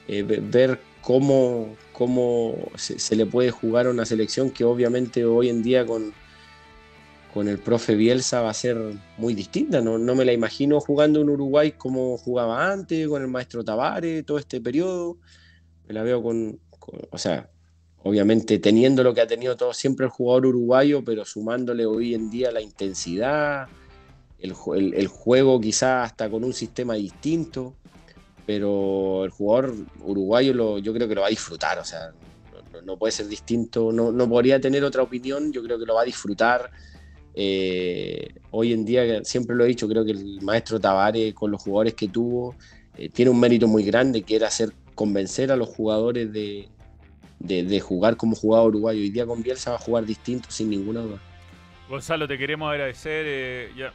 eh, 0.07 0.23
ve- 0.23 0.41
ver 0.41 0.79
cómo, 1.01 1.75
cómo 1.93 2.55
se, 2.75 3.15
le 3.15 3.25
puede 3.27 3.51
jugar 3.51 3.85
a 3.85 3.91
una 3.91 4.05
selección 4.05 4.49
que 4.49 4.63
obviamente 4.63 5.23
hoy 5.23 5.49
en 5.49 5.61
día 5.61 5.85
con, 5.85 6.13
con 7.31 7.47
el 7.47 7.59
profe 7.59 7.95
Bielsa 7.95 8.41
va 8.41 8.49
a 8.49 8.53
ser 8.55 8.77
muy 9.17 9.35
distinta. 9.35 9.79
No, 9.81 9.99
no 9.99 10.15
me 10.15 10.25
la 10.25 10.33
imagino 10.33 10.79
jugando 10.79 11.21
en 11.21 11.29
Uruguay 11.29 11.73
como 11.73 12.17
jugaba 12.17 12.71
antes, 12.71 13.07
con 13.07 13.21
el 13.21 13.27
maestro 13.27 13.63
Tavares, 13.63 14.25
todo 14.25 14.39
este 14.39 14.59
periodo. 14.61 15.19
Me 15.87 15.93
la 15.93 16.01
veo 16.01 16.23
con- 16.23 16.59
o 17.11 17.17
sea, 17.19 17.51
obviamente 18.07 18.59
teniendo 18.59 19.03
lo 19.03 19.13
que 19.13 19.21
ha 19.21 19.27
tenido 19.27 19.55
todo 19.57 19.73
siempre 19.73 20.05
el 20.05 20.11
jugador 20.11 20.47
uruguayo, 20.47 21.03
pero 21.03 21.25
sumándole 21.25 21.85
hoy 21.85 22.13
en 22.15 22.29
día 22.29 22.51
la 22.51 22.61
intensidad, 22.61 23.67
el, 24.37 24.53
el- 24.95 25.07
juego 25.07 25.59
quizás 25.61 26.05
hasta 26.11 26.29
con 26.29 26.43
un 26.43 26.53
sistema 26.53 26.95
distinto, 26.95 27.77
pero 28.45 29.25
el 29.25 29.31
jugador 29.31 29.75
uruguayo 29.99 30.53
lo, 30.53 30.79
yo 30.79 30.93
creo 30.93 31.07
que 31.07 31.15
lo 31.15 31.21
va 31.21 31.27
a 31.27 31.31
disfrutar, 31.31 31.79
o 31.79 31.85
sea, 31.85 32.13
no 32.83 32.97
puede 32.97 33.11
ser 33.11 33.27
distinto, 33.27 33.91
no, 33.91 34.11
no 34.11 34.27
podría 34.29 34.59
tener 34.59 34.83
otra 34.83 35.03
opinión, 35.03 35.51
yo 35.51 35.63
creo 35.63 35.77
que 35.79 35.85
lo 35.85 35.95
va 35.95 36.01
a 36.01 36.05
disfrutar. 36.05 36.69
Eh, 37.33 38.29
hoy 38.49 38.73
en 38.73 38.85
día, 38.85 39.23
siempre 39.23 39.55
lo 39.55 39.63
he 39.65 39.67
dicho, 39.67 39.87
creo 39.87 40.05
que 40.05 40.11
el 40.11 40.41
maestro 40.41 40.79
Tavares 40.79 41.33
con 41.33 41.51
los 41.51 41.61
jugadores 41.61 41.93
que 41.95 42.09
tuvo 42.09 42.57
eh, 42.95 43.09
tiene 43.11 43.31
un 43.31 43.39
mérito 43.39 43.67
muy 43.67 43.83
grande 43.83 44.25
que 44.25 44.35
era 44.35 44.47
hacer 44.47 44.71
convencer 44.95 45.51
a 45.51 45.55
los 45.55 45.69
jugadores 45.69 46.31
de, 46.33 46.71
de, 47.39 47.63
de 47.63 47.79
jugar 47.79 48.17
como 48.17 48.35
jugaba 48.35 48.65
Uruguay. 48.65 48.99
Hoy 48.99 49.09
día 49.09 49.25
con 49.25 49.41
Bielsa 49.43 49.71
va 49.71 49.75
a 49.77 49.79
jugar 49.79 50.05
distinto 50.05 50.49
sin 50.51 50.69
ninguna 50.69 51.01
duda. 51.01 51.19
Gonzalo, 51.89 52.27
te 52.27 52.37
queremos 52.37 52.69
agradecer. 52.71 53.25
eh, 53.27 53.71
ya 53.77 53.93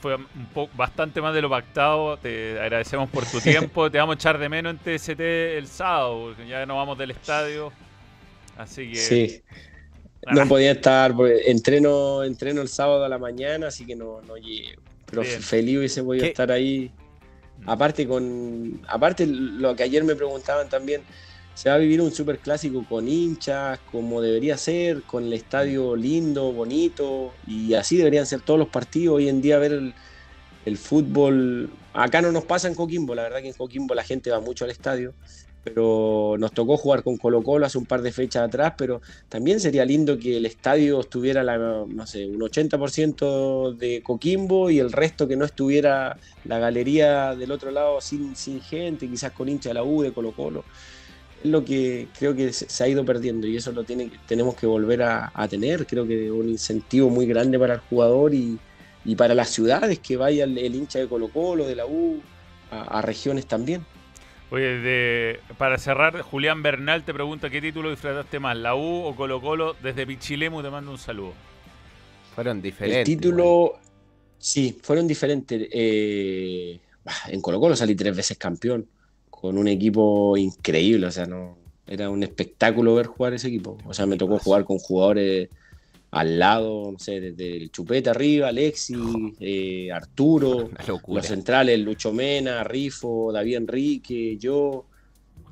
fue 0.00 0.16
un 0.16 0.46
poco, 0.52 0.70
bastante 0.76 1.20
más 1.20 1.34
de 1.34 1.42
lo 1.42 1.50
pactado. 1.50 2.16
Te 2.18 2.58
agradecemos 2.60 3.08
por 3.10 3.24
tu 3.26 3.40
tiempo. 3.42 3.90
te 3.90 3.98
vamos 3.98 4.16
a 4.16 4.18
echar 4.18 4.38
de 4.38 4.48
menos 4.48 4.74
en 4.74 4.78
TST 4.98 5.20
el 5.20 5.66
sábado, 5.66 6.26
porque 6.28 6.46
ya 6.48 6.64
no 6.66 6.76
vamos 6.76 6.96
del 6.98 7.10
estadio. 7.10 7.72
Así 8.56 8.90
que. 8.90 8.96
Sí. 8.96 9.42
No 10.32 10.48
podía 10.48 10.72
estar, 10.72 11.14
entreno, 11.46 12.24
entreno 12.24 12.62
el 12.62 12.68
sábado 12.68 13.04
a 13.04 13.08
la 13.10 13.18
mañana, 13.18 13.66
así 13.66 13.84
que 13.84 13.94
no, 13.94 14.22
no 14.22 14.36
llegué. 14.38 14.74
Pero 15.04 15.20
Bien. 15.20 15.42
feliz 15.42 15.76
hubiese 15.78 16.02
podido 16.02 16.22
¿Qué? 16.24 16.30
estar 16.30 16.50
ahí. 16.50 16.90
Aparte 17.66 18.06
con. 18.08 18.80
Aparte 18.88 19.26
lo 19.26 19.76
que 19.76 19.82
ayer 19.82 20.02
me 20.02 20.14
preguntaban 20.16 20.68
también, 20.70 21.02
se 21.54 21.68
va 21.68 21.76
a 21.76 21.78
vivir 21.78 22.00
un 22.02 22.12
super 22.12 22.38
clásico 22.40 22.84
con 22.88 23.08
hinchas, 23.08 23.78
como 23.90 24.20
debería 24.20 24.58
ser, 24.58 25.02
con 25.02 25.24
el 25.24 25.32
estadio 25.32 25.94
lindo, 25.94 26.52
bonito, 26.52 27.32
y 27.46 27.74
así 27.74 27.96
deberían 27.96 28.26
ser 28.26 28.40
todos 28.40 28.58
los 28.58 28.68
partidos. 28.68 29.16
Hoy 29.16 29.28
en 29.28 29.40
día 29.40 29.58
ver 29.58 29.72
el, 29.72 29.94
el 30.64 30.76
fútbol. 30.76 31.70
Acá 31.92 32.20
no 32.20 32.32
nos 32.32 32.44
pasa 32.44 32.66
en 32.66 32.74
Coquimbo, 32.74 33.14
la 33.14 33.22
verdad 33.22 33.40
que 33.40 33.48
en 33.48 33.54
Coquimbo 33.54 33.94
la 33.94 34.02
gente 34.02 34.30
va 34.30 34.40
mucho 34.40 34.64
al 34.64 34.70
estadio. 34.70 35.14
Pero 35.62 36.36
nos 36.38 36.52
tocó 36.52 36.76
jugar 36.76 37.02
con 37.02 37.16
Colo 37.16 37.42
Colo 37.42 37.64
hace 37.64 37.78
un 37.78 37.86
par 37.86 38.02
de 38.02 38.12
fechas 38.12 38.42
atrás, 38.42 38.74
pero 38.76 39.00
también 39.30 39.60
sería 39.60 39.86
lindo 39.86 40.18
que 40.18 40.36
el 40.36 40.44
estadio 40.44 41.00
estuviera, 41.00 41.42
la, 41.42 41.56
no 41.56 42.06
sé, 42.06 42.26
un 42.26 42.40
80% 42.40 43.74
de 43.74 44.02
Coquimbo 44.02 44.68
y 44.68 44.78
el 44.78 44.92
resto 44.92 45.26
que 45.26 45.36
no 45.36 45.46
estuviera 45.46 46.18
la 46.44 46.58
galería 46.58 47.34
del 47.34 47.50
otro 47.50 47.70
lado 47.70 48.02
sin, 48.02 48.36
sin 48.36 48.60
gente, 48.60 49.08
quizás 49.08 49.32
con 49.32 49.48
hincha 49.48 49.70
de 49.70 49.74
la 49.74 49.84
U, 49.84 50.02
de 50.02 50.12
Colo 50.12 50.32
Colo. 50.32 50.64
Es 51.44 51.50
lo 51.50 51.64
que 51.64 52.08
creo 52.18 52.34
que 52.34 52.52
se, 52.52 52.82
ha 52.82 52.88
ido 52.88 53.04
perdiendo 53.04 53.46
y 53.46 53.56
eso 53.56 53.70
lo 53.70 53.84
tiene, 53.84 54.08
que- 54.10 54.18
tenemos 54.26 54.56
que 54.56 54.66
volver 54.66 55.02
a, 55.02 55.30
a 55.34 55.46
tener. 55.46 55.86
Creo 55.86 56.06
que 56.06 56.26
es 56.26 56.30
un 56.32 56.48
incentivo 56.48 57.10
muy 57.10 57.26
grande 57.26 57.58
para 57.58 57.74
el 57.74 57.80
jugador 57.80 58.34
y, 58.34 58.58
y 59.04 59.14
para 59.14 59.34
las 59.34 59.50
ciudades 59.50 59.98
que 60.00 60.16
vaya 60.16 60.44
el, 60.44 60.56
el 60.58 60.74
hincha 60.74 60.98
de 60.98 61.06
Colo 61.06 61.28
Colo, 61.28 61.66
de 61.66 61.76
la 61.76 61.86
U, 61.86 62.20
a, 62.70 62.98
a 62.98 63.02
regiones 63.02 63.46
también. 63.46 63.84
Oye, 64.50 64.64
de- 64.78 65.40
para 65.58 65.76
cerrar, 65.78 66.20
Julián 66.22 66.62
Bernal 66.62 67.04
te 67.04 67.12
pregunta 67.12 67.50
qué 67.50 67.60
título 67.60 67.90
disfrutaste 67.90 68.38
más, 68.40 68.56
la 68.56 68.74
U 68.74 69.04
o 69.04 69.14
Colo 69.14 69.40
Colo. 69.40 69.76
Desde 69.82 70.06
Pichilemu 70.06 70.62
te 70.62 70.70
mando 70.70 70.92
un 70.92 70.98
saludo. 70.98 71.34
Fueron 72.34 72.62
diferentes. 72.62 72.98
El 73.00 73.04
título, 73.04 73.74
sí, 74.38 74.78
fueron 74.82 75.06
diferentes. 75.06 75.68
Eh, 75.70 76.80
en 77.28 77.40
Colo 77.42 77.60
Colo 77.60 77.76
salí 77.76 77.94
tres 77.94 78.16
veces 78.16 78.38
campeón, 78.38 78.88
con 79.44 79.58
un 79.58 79.68
equipo 79.68 80.38
increíble, 80.38 81.06
o 81.06 81.10
sea, 81.10 81.26
no, 81.26 81.58
era 81.86 82.08
un 82.08 82.22
espectáculo 82.22 82.94
ver 82.94 83.04
jugar 83.04 83.34
ese 83.34 83.48
equipo. 83.48 83.76
O 83.84 83.92
sea, 83.92 84.06
me 84.06 84.16
tocó 84.16 84.38
jugar 84.38 84.64
con 84.64 84.78
jugadores 84.78 85.50
al 86.12 86.38
lado, 86.38 86.90
no 86.90 86.98
sé, 86.98 87.20
desde 87.20 87.58
el 87.58 87.70
Chupete 87.70 88.08
arriba, 88.08 88.48
Alexis, 88.48 88.96
eh, 89.40 89.92
Arturo, 89.92 90.70
los 91.08 91.26
centrales, 91.26 91.78
Lucho 91.78 92.10
Mena, 92.10 92.64
Rifo, 92.64 93.32
David 93.34 93.56
Enrique, 93.56 94.38
yo, 94.38 94.86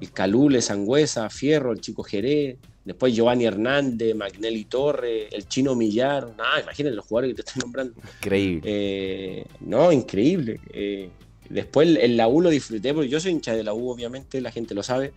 el 0.00 0.10
Calule, 0.10 0.62
Sangüesa, 0.62 1.28
Fierro, 1.28 1.70
el 1.72 1.82
Chico 1.82 2.02
Jerez, 2.02 2.56
después 2.86 3.14
Giovanni 3.14 3.44
Hernández, 3.44 4.16
Magnelli 4.16 4.64
Torre, 4.64 5.28
el 5.30 5.46
Chino 5.48 5.74
Millar, 5.74 6.32
ah, 6.38 6.62
imagínate 6.62 6.96
los 6.96 7.04
jugadores 7.04 7.34
que 7.36 7.42
te 7.42 7.46
estoy 7.46 7.60
nombrando. 7.60 7.92
Increíble. 8.20 8.62
Eh, 8.64 9.44
no, 9.60 9.92
increíble. 9.92 10.60
Eh, 10.72 11.10
después 11.48 11.98
en 12.00 12.16
la 12.16 12.28
U 12.28 12.40
lo 12.40 12.50
disfruté, 12.50 12.94
porque 12.94 13.08
yo 13.08 13.20
soy 13.20 13.32
hincha 13.32 13.54
de 13.54 13.64
la 13.64 13.74
U, 13.74 13.90
obviamente, 13.90 14.40
la 14.40 14.50
gente 14.50 14.74
lo 14.74 14.82
sabe. 14.82 15.12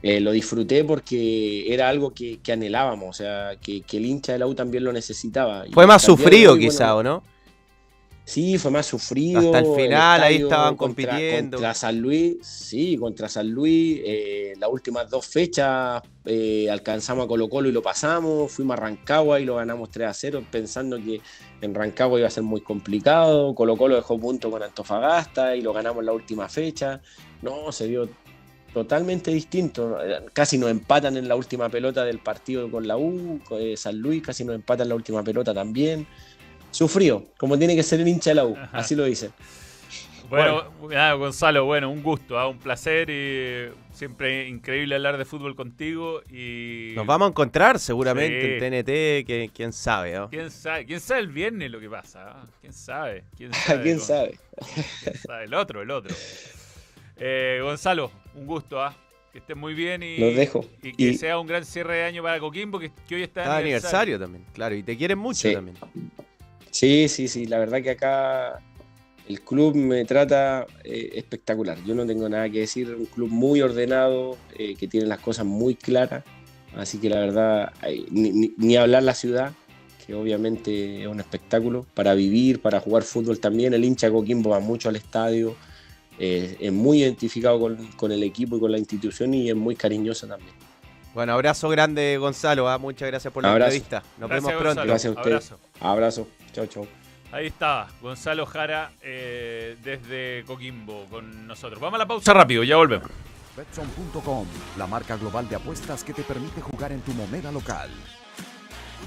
Eh, 0.00 0.20
lo 0.20 0.30
disfruté 0.30 0.84
porque 0.84 1.72
era 1.72 1.88
algo 1.88 2.14
que, 2.14 2.38
que 2.40 2.52
anhelábamos, 2.52 3.08
o 3.08 3.12
sea, 3.12 3.56
que, 3.60 3.80
que 3.80 3.96
el 3.96 4.06
hincha 4.06 4.32
de 4.32 4.38
la 4.38 4.46
U 4.46 4.54
también 4.54 4.84
lo 4.84 4.92
necesitaba. 4.92 5.64
Fue 5.72 5.88
más 5.88 6.02
sufrido 6.02 6.56
quizá, 6.56 6.94
bueno, 6.94 7.10
¿o 7.10 7.14
no? 7.14 7.22
Sí, 8.28 8.58
fue 8.58 8.70
más 8.70 8.84
sufrido. 8.84 9.38
Hasta 9.40 9.60
el 9.60 9.74
final, 9.74 10.22
ahí 10.22 10.36
estaban 10.36 10.76
contra- 10.76 11.06
compitiendo. 11.12 11.56
Contra 11.56 11.72
San 11.72 11.98
Luis, 11.98 12.36
sí, 12.42 12.98
contra 12.98 13.26
San 13.26 13.48
Luis. 13.50 14.00
eh, 14.04 14.52
las 14.58 14.70
últimas 14.70 15.08
dos 15.08 15.26
fechas 15.26 16.02
eh, 16.26 16.68
alcanzamos 16.70 17.24
a 17.24 17.28
Colo 17.28 17.48
Colo 17.48 17.70
y 17.70 17.72
lo 17.72 17.80
pasamos. 17.80 18.52
Fuimos 18.52 18.74
a 18.76 18.80
Rancagua 18.80 19.40
y 19.40 19.46
lo 19.46 19.56
ganamos 19.56 19.88
3 19.90 20.08
a 20.08 20.12
0, 20.12 20.44
pensando 20.50 20.98
que 21.02 21.22
en 21.62 21.74
Rancagua 21.74 22.18
iba 22.18 22.28
a 22.28 22.30
ser 22.30 22.42
muy 22.42 22.60
complicado. 22.60 23.54
Colo 23.54 23.78
Colo 23.78 23.96
dejó 23.96 24.18
punto 24.20 24.50
con 24.50 24.62
Antofagasta 24.62 25.56
y 25.56 25.62
lo 25.62 25.72
ganamos 25.72 26.00
en 26.00 26.06
la 26.06 26.12
última 26.12 26.50
fecha. 26.50 27.00
No, 27.40 27.72
se 27.72 27.86
dio 27.86 28.10
totalmente 28.74 29.30
distinto. 29.30 29.96
Casi 30.34 30.58
nos 30.58 30.70
empatan 30.70 31.16
en 31.16 31.26
la 31.28 31.34
última 31.34 31.70
pelota 31.70 32.04
del 32.04 32.18
partido 32.18 32.70
con 32.70 32.86
la 32.86 32.98
U. 32.98 33.40
eh, 33.52 33.74
San 33.76 33.98
Luis 33.98 34.22
casi 34.22 34.44
nos 34.44 34.54
empatan 34.54 34.84
en 34.84 34.88
la 34.90 34.94
última 34.96 35.22
pelota 35.22 35.54
también. 35.54 36.06
Sufrió, 36.70 37.26
como 37.38 37.58
tiene 37.58 37.74
que 37.74 37.82
ser 37.82 38.00
el 38.00 38.08
hincha 38.08 38.30
de 38.30 38.34
la 38.36 38.44
U, 38.46 38.56
Ajá. 38.56 38.78
así 38.78 38.94
lo 38.94 39.04
dice. 39.04 39.30
Bueno, 40.28 40.64
nada, 40.90 41.14
Gonzalo, 41.14 41.64
bueno, 41.64 41.90
un 41.90 42.02
gusto, 42.02 42.38
ah, 42.38 42.48
un 42.48 42.58
placer 42.58 43.08
y 43.08 43.72
siempre 43.96 44.46
increíble 44.46 44.94
hablar 44.94 45.16
de 45.16 45.24
fútbol 45.24 45.56
contigo 45.56 46.20
y 46.30 46.92
Nos 46.94 47.06
vamos 47.06 47.26
a 47.26 47.30
encontrar 47.30 47.78
seguramente 47.78 48.38
Sí. 48.42 48.46
en 48.52 48.58
TNT, 48.84 49.24
que, 49.26 49.50
quién 49.54 49.72
sabe, 49.72 50.12
¿no? 50.12 50.28
quién 50.28 50.50
sabe, 50.50 50.84
quién 50.84 51.00
sabe 51.00 51.20
el 51.20 51.28
viernes 51.28 51.70
lo 51.70 51.80
que 51.80 51.88
pasa, 51.88 52.24
ah? 52.28 52.46
quién 52.60 52.74
sabe, 52.74 53.24
quién 53.38 53.50
sabe, 53.54 53.82
¿Quién 53.82 53.96
Gon- 53.98 54.04
sabe? 54.06 54.38
quién 55.02 55.16
sabe? 55.16 55.44
el 55.44 55.54
otro, 55.54 55.80
el 55.80 55.90
otro. 55.90 56.14
Eh, 57.16 57.60
Gonzalo, 57.62 58.10
un 58.34 58.46
gusto, 58.46 58.82
ah, 58.82 58.94
que 59.32 59.38
estés 59.38 59.56
muy 59.56 59.72
bien 59.72 60.02
y 60.02 60.18
Los 60.18 60.36
dejo. 60.36 60.64
y 60.82 60.92
que 60.92 61.02
Y- 61.04 61.14
sea 61.16 61.38
un 61.38 61.46
gran 61.46 61.64
cierre 61.64 61.96
de 61.96 62.04
año 62.04 62.22
para 62.22 62.38
Coquimbo 62.38 62.78
que, 62.78 62.90
que 63.08 63.14
hoy 63.14 63.22
está 63.22 63.44
Cada 63.44 63.56
aniversario 63.58 64.18
también, 64.18 64.44
claro, 64.52 64.74
y 64.74 64.82
te 64.82 64.94
quieren 64.94 65.16
mucho 65.18 65.48
Sí. 65.48 65.54
también. 65.54 65.78
Sí, 66.78 67.08
sí, 67.08 67.26
sí. 67.28 67.46
La 67.46 67.58
verdad 67.58 67.82
que 67.82 67.90
acá 67.90 68.60
el 69.28 69.40
club 69.40 69.74
me 69.74 70.04
trata 70.04 70.66
eh, 70.84 71.10
espectacular. 71.14 71.76
Yo 71.84 71.94
no 71.94 72.06
tengo 72.06 72.28
nada 72.28 72.48
que 72.48 72.60
decir. 72.60 72.94
Un 72.94 73.06
club 73.06 73.28
muy 73.30 73.60
ordenado, 73.62 74.36
eh, 74.56 74.74
que 74.76 74.86
tiene 74.86 75.06
las 75.06 75.18
cosas 75.20 75.44
muy 75.44 75.74
claras. 75.74 76.22
Así 76.76 76.98
que 76.98 77.08
la 77.10 77.18
verdad, 77.20 77.72
ni, 78.10 78.30
ni- 78.30 78.52
ni 78.56 78.76
hablar 78.76 79.02
la 79.02 79.14
ciudad, 79.14 79.52
que 80.06 80.14
obviamente 80.14 81.02
es 81.02 81.08
un 81.08 81.18
espectáculo 81.18 81.84
para 81.94 82.14
vivir, 82.14 82.60
para 82.62 82.78
jugar 82.80 83.02
fútbol 83.02 83.40
también. 83.40 83.74
El 83.74 83.84
hincha 83.84 84.10
Coquimbo 84.10 84.50
va 84.50 84.60
mucho 84.60 84.88
al 84.88 84.96
estadio. 84.96 85.56
eh, 86.20 86.56
es 86.60 86.72
muy 86.72 87.00
identificado 87.02 87.58
con, 87.60 87.76
con 87.96 88.10
el 88.12 88.22
equipo 88.22 88.56
y 88.56 88.60
con 88.60 88.70
la 88.72 88.78
institución 88.78 89.34
y 89.34 89.50
es 89.50 89.56
muy 89.56 89.74
cariñoso 89.76 90.26
también. 90.26 90.52
Bueno, 91.14 91.32
abrazo 91.32 91.68
grande, 91.70 92.16
Gonzalo. 92.18 92.68
¿ah? 92.68 92.78
Muchas 92.78 93.08
gracias 93.08 93.32
por 93.32 93.42
la 93.42 93.50
Abrazo. 93.50 93.70
entrevista. 93.76 94.02
Nos 94.18 94.28
Gracias, 94.28 94.44
vemos 94.46 94.50
pronto. 94.62 94.66
Gonzalo. 94.66 94.86
Gracias 94.88 95.16
a 95.16 95.20
ustedes. 95.20 95.50
Abrazo. 95.52 95.58
Abrazo. 95.80 96.28
Chao, 96.52 96.66
chao. 96.66 96.86
Ahí 97.30 97.48
está, 97.48 97.88
Gonzalo 98.00 98.46
Jara 98.46 98.92
eh, 99.02 99.76
desde 99.84 100.44
Coquimbo 100.46 101.04
con 101.10 101.46
nosotros. 101.46 101.78
Vamos 101.78 101.96
a 101.96 101.98
la 101.98 102.08
pausa 102.08 102.32
rápido, 102.32 102.64
ya 102.64 102.76
volvemos. 102.76 103.10
Betson.com, 103.56 104.46
la 104.78 104.86
marca 104.86 105.16
global 105.16 105.48
de 105.48 105.56
apuestas 105.56 106.04
que 106.04 106.14
te 106.14 106.22
permite 106.22 106.60
jugar 106.60 106.92
en 106.92 107.00
tu 107.02 107.12
moneda 107.12 107.52
local. 107.52 107.90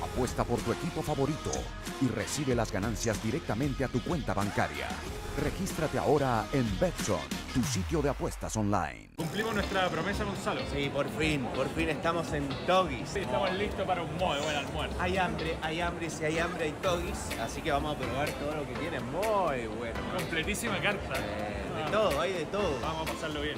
Apuesta 0.02 0.44
por 0.44 0.60
tu 0.60 0.72
equipo 0.72 1.02
favorito 1.02 1.52
y 2.02 2.08
recibe 2.08 2.56
las 2.56 2.72
ganancias 2.72 3.22
directamente 3.24 3.84
a 3.84 3.88
tu 3.88 4.02
cuenta 4.02 4.34
bancaria. 4.34 4.88
Regístrate 5.44 5.98
ahora 5.98 6.46
en 6.54 6.66
Betson, 6.80 7.20
tu 7.54 7.64
sitio 7.64 8.02
de 8.02 8.10
apuestas 8.10 8.56
online. 8.58 9.10
Cumplimos 9.16 9.54
nuestra 9.54 9.88
promesa, 9.90 10.24
Gonzalo. 10.24 10.62
Sí, 10.74 10.90
por 10.90 11.10
fin, 11.10 11.46
por 11.56 11.70
fin 11.70 11.90
estamos 11.90 12.32
en 12.34 12.50
Togis. 12.66 13.16
estamos 13.16 13.52
listos 13.54 13.86
para 13.86 14.02
un 14.02 14.12
muy 14.18 14.38
buen 14.40 14.56
almuerzo. 14.56 14.98
Hay 15.00 15.18
hambre, 15.18 15.58
hay 15.62 15.82
hambre, 15.82 16.10
si 16.10 16.24
hay 16.26 16.40
hambre 16.40 16.66
hay 16.66 16.72
Togis. 16.82 17.40
Así 17.40 17.62
que 17.62 17.72
vamos 17.72 17.96
a 17.96 18.00
probar 18.00 18.30
todo 18.32 18.56
lo 18.56 18.68
que 18.68 18.74
tiene. 18.76 19.00
Muy 19.00 19.68
bueno. 19.78 20.00
Completísima 20.18 20.80
carta. 20.82 21.14
Eh, 21.18 21.84
de 21.86 21.92
todo, 21.92 22.20
hay 22.20 22.34
de 22.34 22.46
todo. 22.46 22.80
Vamos 22.82 23.10
a 23.10 23.14
pasarlo 23.14 23.42
bien. 23.42 23.58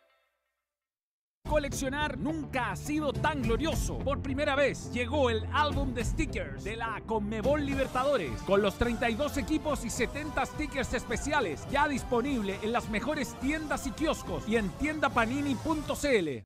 Coleccionar 1.51 2.17
nunca 2.17 2.71
ha 2.71 2.75
sido 2.77 3.11
tan 3.11 3.41
glorioso. 3.41 3.97
Por 3.97 4.21
primera 4.21 4.55
vez 4.55 4.89
llegó 4.93 5.29
el 5.29 5.45
álbum 5.51 5.93
de 5.93 6.05
stickers 6.05 6.63
de 6.63 6.77
la 6.77 7.01
Conmebol 7.05 7.65
Libertadores, 7.65 8.41
con 8.43 8.61
los 8.61 8.75
32 8.77 9.35
equipos 9.35 9.83
y 9.83 9.89
70 9.89 10.45
stickers 10.45 10.93
especiales, 10.93 11.67
ya 11.69 11.89
disponible 11.89 12.57
en 12.61 12.71
las 12.71 12.89
mejores 12.89 13.37
tiendas 13.41 13.85
y 13.85 13.91
kioscos 13.91 14.47
y 14.47 14.55
en 14.55 14.69
tiendapanini.cl. 14.69 16.45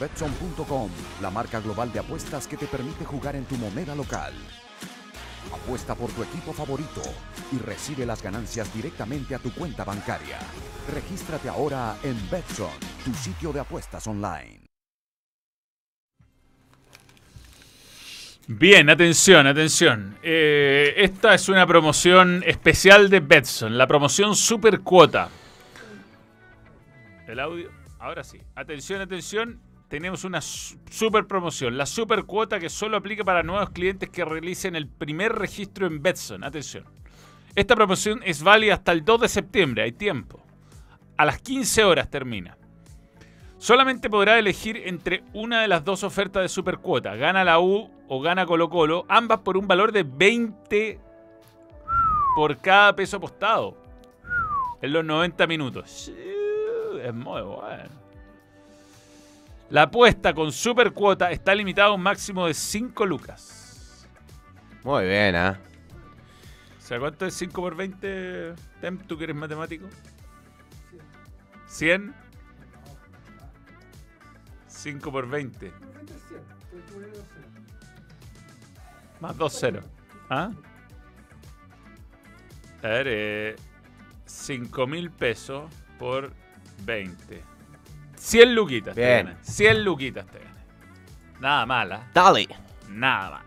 Betson.com, 0.00 0.90
la 1.20 1.30
marca 1.30 1.60
global 1.60 1.92
de 1.92 1.98
apuestas 1.98 2.46
que 2.46 2.56
te 2.56 2.66
permite 2.66 3.04
jugar 3.04 3.34
en 3.34 3.44
tu 3.44 3.56
moneda 3.56 3.96
local. 3.96 4.32
Apuesta 5.52 5.94
por 5.94 6.10
tu 6.12 6.22
equipo 6.22 6.52
favorito 6.52 7.02
y 7.52 7.58
recibe 7.58 8.06
las 8.06 8.22
ganancias 8.22 8.72
directamente 8.72 9.34
a 9.34 9.38
tu 9.38 9.52
cuenta 9.52 9.84
bancaria. 9.84 10.38
Regístrate 10.92 11.48
ahora 11.48 11.96
en 12.02 12.16
Betson, 12.30 12.70
tu 13.04 13.12
sitio 13.14 13.52
de 13.52 13.60
apuestas 13.60 14.06
online. 14.06 14.60
Bien, 18.46 18.88
atención, 18.88 19.46
atención. 19.46 20.16
Eh, 20.22 20.94
esta 20.96 21.34
es 21.34 21.48
una 21.48 21.66
promoción 21.66 22.42
especial 22.46 23.10
de 23.10 23.20
Betson, 23.20 23.76
la 23.76 23.86
promoción 23.86 24.34
Super 24.34 24.80
Cuota. 24.80 25.28
El 27.26 27.40
audio, 27.40 27.70
ahora 27.98 28.24
sí. 28.24 28.40
Atención, 28.54 29.02
atención. 29.02 29.67
Tenemos 29.88 30.24
una 30.24 30.40
su- 30.42 30.78
super 30.90 31.26
promoción, 31.26 31.78
la 31.78 31.86
super 31.86 32.24
cuota 32.24 32.60
que 32.60 32.68
solo 32.68 32.96
aplica 32.98 33.24
para 33.24 33.42
nuevos 33.42 33.70
clientes 33.70 34.10
que 34.10 34.24
realicen 34.24 34.76
el 34.76 34.86
primer 34.86 35.32
registro 35.32 35.86
en 35.86 36.02
Betson. 36.02 36.44
Atención. 36.44 36.84
Esta 37.54 37.74
promoción 37.74 38.20
es 38.24 38.42
válida 38.42 38.74
hasta 38.74 38.92
el 38.92 39.04
2 39.04 39.22
de 39.22 39.28
septiembre, 39.28 39.82
hay 39.82 39.92
tiempo. 39.92 40.42
A 41.16 41.24
las 41.24 41.40
15 41.40 41.84
horas 41.84 42.10
termina. 42.10 42.56
Solamente 43.56 44.08
podrá 44.08 44.38
elegir 44.38 44.76
entre 44.84 45.24
una 45.32 45.62
de 45.62 45.68
las 45.68 45.84
dos 45.84 46.04
ofertas 46.04 46.42
de 46.42 46.48
supercuota, 46.48 47.16
gana 47.16 47.42
la 47.42 47.58
U 47.58 47.90
o 48.08 48.20
gana 48.20 48.46
Colo 48.46 48.68
Colo, 48.68 49.04
ambas 49.08 49.40
por 49.40 49.56
un 49.56 49.66
valor 49.66 49.90
de 49.90 50.04
20 50.04 51.00
por 52.36 52.58
cada 52.58 52.94
peso 52.94 53.16
apostado 53.16 53.76
en 54.80 54.92
los 54.92 55.04
90 55.04 55.46
minutos. 55.48 56.12
Es 57.02 57.14
muy 57.14 57.42
bueno. 57.42 57.97
La 59.70 59.82
apuesta 59.82 60.32
con 60.32 60.50
supercuota 60.50 61.30
está 61.30 61.54
limitada 61.54 61.88
a 61.88 61.92
un 61.92 62.00
máximo 62.00 62.46
de 62.46 62.54
5 62.54 63.04
lucas. 63.04 64.08
Muy 64.82 65.04
bien, 65.04 65.36
¿ah? 65.36 65.60
O 66.78 66.80
sea, 66.80 66.98
¿cuánto 66.98 67.26
es 67.26 67.34
5 67.34 67.60
por 67.60 67.76
20? 67.76 68.54
Tem, 68.80 68.98
¿tú 68.98 69.18
que 69.18 69.24
eres 69.24 69.36
matemático? 69.36 69.86
¿100? 71.68 72.14
5 74.68 75.12
por 75.12 75.28
20. 75.28 75.72
Más 79.20 79.36
2 79.36 79.52
ceros. 79.52 79.84
¿Ah? 80.30 80.50
A 82.82 82.88
ver, 82.88 83.06
eh, 83.08 83.56
5 84.24 84.86
mil 84.86 85.10
pesos 85.10 85.70
por 85.98 86.32
20. 86.86 87.57
100 88.18 88.54
luquitas 88.54 88.94
te 88.94 89.00
Bien. 89.00 89.26
ganas. 89.26 89.46
100 89.46 89.84
luquitas 89.84 90.26
te 90.26 90.38
ganas. 90.38 90.54
Nada 91.40 91.66
mala. 91.66 92.10
Dale. 92.12 92.48
Nada 92.88 93.30
mal. 93.30 93.44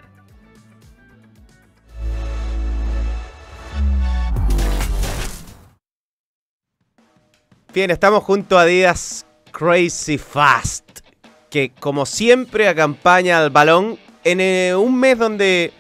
Bien, 7.74 7.90
estamos 7.90 8.24
junto 8.24 8.60
a 8.60 8.64
Adidas 8.64 9.26
Crazy 9.52 10.18
Fast, 10.18 11.00
que 11.50 11.72
como 11.80 12.06
siempre 12.06 12.68
acompaña 12.68 13.40
al 13.40 13.50
balón 13.50 13.98
en 14.26 14.42
eh, 14.42 14.76
un 14.76 15.00
mes 15.00 15.18
donde 15.18 15.72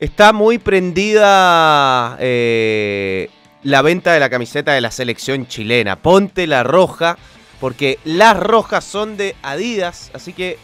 está 0.00 0.32
muy 0.32 0.56
prendida 0.58 2.16
eh, 2.20 3.28
la 3.64 3.82
venta 3.82 4.14
de 4.14 4.20
la 4.20 4.30
camiseta 4.30 4.72
de 4.72 4.80
la 4.80 4.90
selección 4.90 5.46
chilena. 5.46 5.96
Ponte 5.96 6.46
la 6.46 6.62
roja, 6.62 7.18
porque 7.64 7.98
las 8.04 8.36
rojas 8.38 8.84
son 8.84 9.16
de 9.16 9.34
Adidas, 9.42 10.10
así 10.12 10.34
que 10.34 10.58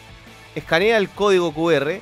escanea 0.55 0.99
el 0.99 1.09
código 1.09 1.51
QR 1.55 1.99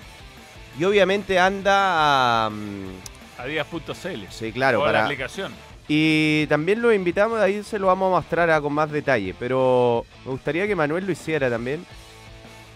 Y 0.76 0.82
obviamente 0.84 1.38
anda 1.38 2.46
a... 2.46 2.51
mm, 2.51 3.38
Adidas.cl. 3.38 4.24
Sí, 4.28 4.51
claro, 4.51 4.80
o 4.80 4.86
la 4.86 4.88
para... 4.88 5.05
aplicación. 5.05 5.55
Y 5.86 6.49
también 6.49 6.82
lo 6.82 6.92
invitamos, 6.92 7.38
ahí 7.40 7.62
se 7.62 7.78
lo 7.78 7.86
vamos 7.86 8.09
a 8.09 8.16
mostrar 8.16 8.51
a- 8.51 8.61
con 8.61 8.72
más 8.72 8.90
detalle. 8.90 9.36
Pero 9.38 10.05
me 10.24 10.32
gustaría 10.32 10.66
que 10.66 10.74
Manuel 10.74 11.07
lo 11.07 11.12
hiciera 11.12 11.49
también. 11.49 11.86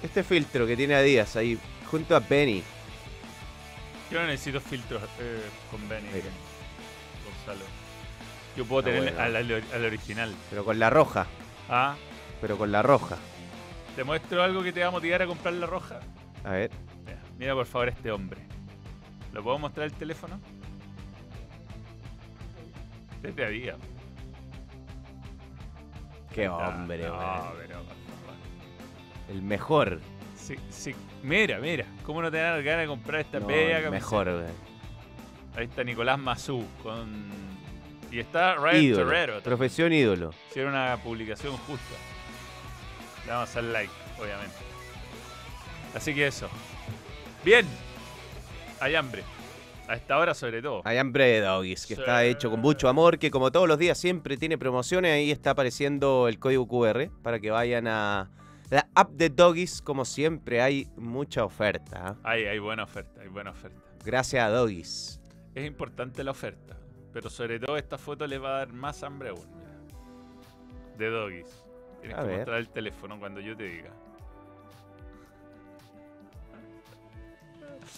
Este 0.01 0.23
filtro 0.23 0.64
que 0.64 0.77
tiene 0.77 0.95
Adidas 0.95 1.35
ahí, 1.35 1.59
junto 1.91 2.14
a 2.14 2.20
Benny. 2.20 2.62
Yo 4.12 4.20
no 4.20 4.29
necesito 4.29 4.61
filtros 4.61 5.03
eh, 5.18 5.43
con 5.73 5.89
Benny. 5.89 6.07
Gonzalo. 6.07 7.64
Yo 8.57 8.64
puedo 8.64 8.89
Está 8.89 8.93
tener 8.93 9.12
bueno. 9.16 9.39
al, 9.39 9.53
al- 9.53 9.64
al 9.75 9.85
original. 9.87 10.33
Pero 10.51 10.64
con 10.64 10.79
la 10.79 10.89
roja. 10.89 11.27
Ah, 11.68 11.97
Pero 12.43 12.59
con 12.59 12.70
la 12.70 12.82
roja. 12.82 13.16
¿te 13.97 14.05
muestro 14.05 14.43
algo 14.43 14.62
que 14.62 14.72
te 14.72 14.80
va 14.80 14.88
a 14.88 14.90
motivar 14.90 15.22
a 15.22 15.26
comprar 15.26 15.55
la 15.55 15.66
roja? 15.66 16.01
A 16.45 16.51
ver. 16.51 16.70
Mira, 17.07 17.18
mira 17.38 17.55
por 17.55 17.66
favor 17.66 17.88
este 17.88 18.11
hombre. 18.11 18.40
¿Lo 19.32 19.43
puedo 19.43 19.59
mostrar 19.59 19.86
el 19.86 19.93
teléfono? 19.93 20.38
Desde 23.22 23.49
día. 23.51 23.76
Qué 26.34 26.49
hombre, 26.49 27.07
no, 27.07 27.18
pero. 27.18 27.82
El 29.30 29.43
mejor. 29.43 30.01
Sí, 30.36 30.57
sí. 30.70 30.95
Mira, 31.22 31.59
mira. 31.61 31.86
¿Cómo 32.05 32.20
no 32.20 32.30
te 32.30 32.38
dan 32.38 32.62
ganas 32.64 32.80
de 32.82 32.86
comprar 32.88 33.20
esta 33.20 33.38
No, 33.38 33.47
bella 33.47 33.78
el 33.78 33.84
camiseta? 33.84 33.90
mejor, 33.93 34.26
weón. 34.28 34.72
Ahí 35.57 35.64
está 35.66 35.84
Nicolás 35.84 36.18
Mazú 36.18 36.64
con... 36.82 37.30
Y 38.11 38.18
está 38.18 38.55
Ryan 38.57 38.82
Ídolo. 38.82 39.05
Torrero. 39.05 39.40
Profesión 39.43 39.93
ídolo. 39.93 40.30
Hicieron 40.51 40.72
una 40.72 40.97
publicación 40.97 41.57
justa. 41.59 41.95
Le 43.27 43.33
vamos 43.33 43.51
a 43.51 43.62
dar 43.62 43.64
like, 43.70 43.93
obviamente. 44.20 44.57
Así 45.95 46.14
que 46.14 46.27
eso. 46.27 46.49
Bien. 47.45 47.66
Hay 48.81 48.95
hambre. 48.95 49.23
A 49.89 49.95
esta 49.95 50.18
hora 50.18 50.33
sobre 50.35 50.62
todo. 50.62 50.81
Hay 50.85 50.97
hambre 50.99 51.25
de 51.27 51.41
doggies, 51.41 51.87
que 51.87 51.95
Sí. 51.97 52.01
está 52.01 52.25
hecho 52.25 52.51
con 52.51 52.61
mucho 52.61 52.89
amor, 52.89 53.18
que 53.18 53.31
como 53.31 53.51
todos 53.53 53.68
los 53.68 53.79
días 53.79 53.99
siempre 53.99 54.37
tiene 54.37 54.57
promociones. 54.57 55.12
Ahí 55.12 55.31
está 55.31 55.51
apareciendo 55.51 56.29
el 56.29 56.39
código 56.39 56.66
QR 56.66 57.11
para 57.23 57.41
que 57.41 57.51
vayan 57.51 57.87
a 57.89 58.31
la 58.70 58.89
app 58.95 59.11
de 59.11 59.29
doggies. 59.29 59.83
Como 59.83 60.05
siempre, 60.05 60.62
hay 60.62 60.89
mucha 60.97 61.45
oferta. 61.45 62.01
¿ah? 62.07 62.16
Hay, 62.23 62.45
hay 62.45 62.59
buena 62.59 62.85
oferta, 62.85 63.20
hay 63.20 63.29
buena 63.29 63.51
oferta. 63.51 63.79
Gracias 64.05 64.43
a 64.45 64.49
doggies. 64.51 65.20
Es 65.55 65.66
importante 65.66 66.25
la 66.25 66.31
oferta. 66.31 66.77
Pero 67.12 67.29
sobre 67.29 67.61
todo 67.61 67.77
esta 67.77 67.99
foto 67.99 68.27
les 68.27 68.41
va 68.43 68.55
a 68.55 68.59
dar 68.61 68.73
más 68.73 69.03
hambre 69.03 69.29
aún. 69.31 69.47
De 70.97 71.11
doggies. 71.11 71.62
Tienes 72.03 72.18
A 72.18 72.22
que 72.22 72.26
ver. 72.26 72.36
mostrar 72.38 72.59
el 72.59 72.68
teléfono 72.68 73.18
cuando 73.18 73.40
yo 73.40 73.57
te 73.57 73.62
diga. 73.62 73.90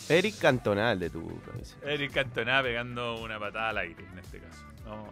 Eric 0.09 0.39
Cantonal 0.39 0.99
de 1.01 1.11
tu 1.11 1.41
camiseta. 1.41 1.91
Eric 1.91 2.13
Cantona 2.13 2.63
pegando 2.63 3.21
una 3.23 3.39
patada 3.41 3.71
al 3.71 3.79
aire 3.79 4.05
en 4.13 4.19
este 4.19 4.39
caso. 4.39 4.63
No. 4.85 5.07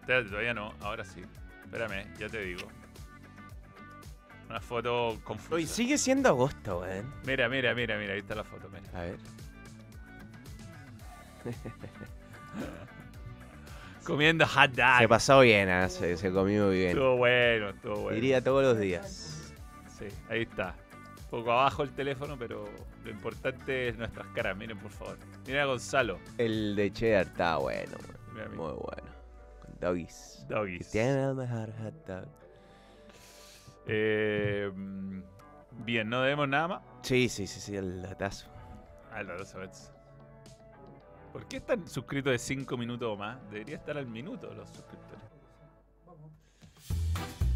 Espérate, 0.00 0.28
todavía 0.28 0.52
no, 0.54 0.74
ahora 0.80 1.04
sí. 1.04 1.22
Espérame, 1.64 2.06
ya 2.18 2.28
te 2.28 2.42
digo. 2.42 2.68
Una 4.48 4.60
foto 4.60 5.18
confusa. 5.24 5.54
Hoy 5.54 5.66
sigue 5.66 5.96
siendo 5.96 6.28
agosto, 6.28 6.80
weón. 6.80 7.10
Mira, 7.24 7.48
mira, 7.48 7.74
mira, 7.74 7.96
mira, 7.96 8.12
ahí 8.12 8.18
está 8.20 8.34
la 8.34 8.44
foto, 8.44 8.68
mira. 8.68 8.90
A 8.98 9.02
ver. 9.04 9.18
Comiendo 14.04 14.46
hot 14.46 14.70
dog. 14.72 14.98
Se 14.98 15.08
pasó 15.08 15.40
bien, 15.40 15.68
¿ah? 15.68 15.88
se, 15.88 16.16
se 16.16 16.32
comió 16.32 16.66
muy 16.66 16.76
bien. 16.76 16.90
Estuvo 16.90 17.16
bueno, 17.16 17.70
estuvo 17.70 17.96
bueno. 17.96 18.18
Iría 18.18 18.42
todos 18.42 18.62
los 18.62 18.78
días. 18.78 19.52
Sí, 19.98 20.06
ahí 20.28 20.42
está. 20.42 20.74
Un 21.24 21.38
poco 21.38 21.52
abajo 21.52 21.82
el 21.82 21.90
teléfono, 21.90 22.36
pero 22.38 22.64
lo 23.04 23.10
importante 23.10 23.88
es 23.88 23.98
nuestras 23.98 24.26
caras. 24.28 24.56
Miren, 24.56 24.78
por 24.78 24.90
favor. 24.90 25.18
Mira 25.46 25.62
a 25.62 25.66
Gonzalo. 25.66 26.18
El 26.38 26.74
de 26.74 26.92
cheddar 26.92 27.26
está 27.26 27.56
bueno, 27.56 27.96
muy 28.56 28.72
bueno. 28.72 29.10
Con 29.62 29.78
doggies. 29.80 30.44
Doggies. 30.48 30.90
tiene 30.90 31.22
el 31.22 31.34
mejor 31.34 31.70
hot 31.82 32.06
dog. 32.06 32.28
Eh, 33.86 34.70
mm, 34.74 35.20
bien, 35.84 36.08
no 36.08 36.22
debemos 36.22 36.48
nada 36.48 36.68
más. 36.68 36.82
Sí, 37.02 37.28
sí, 37.28 37.46
sí, 37.46 37.60
sí, 37.60 37.76
el 37.76 38.02
latazo. 38.02 38.46
Ah, 39.12 39.22
lo 39.22 39.44
sabes. 39.44 39.92
¿Por 41.32 41.46
qué 41.46 41.58
están 41.58 41.86
suscritos 41.88 42.32
de 42.32 42.38
5 42.38 42.76
minutos 42.76 43.08
o 43.08 43.16
más? 43.16 43.38
Debería 43.50 43.76
estar 43.76 43.96
al 43.96 44.06
minuto 44.06 44.52
los 44.54 44.68
suscriptores. 44.68 45.20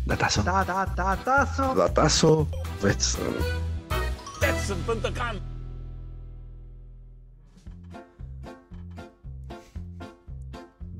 Datazo. 0.07 1.75
Datazo. 1.75 2.49
Pues, 2.81 3.19
Betson.com 4.41 5.41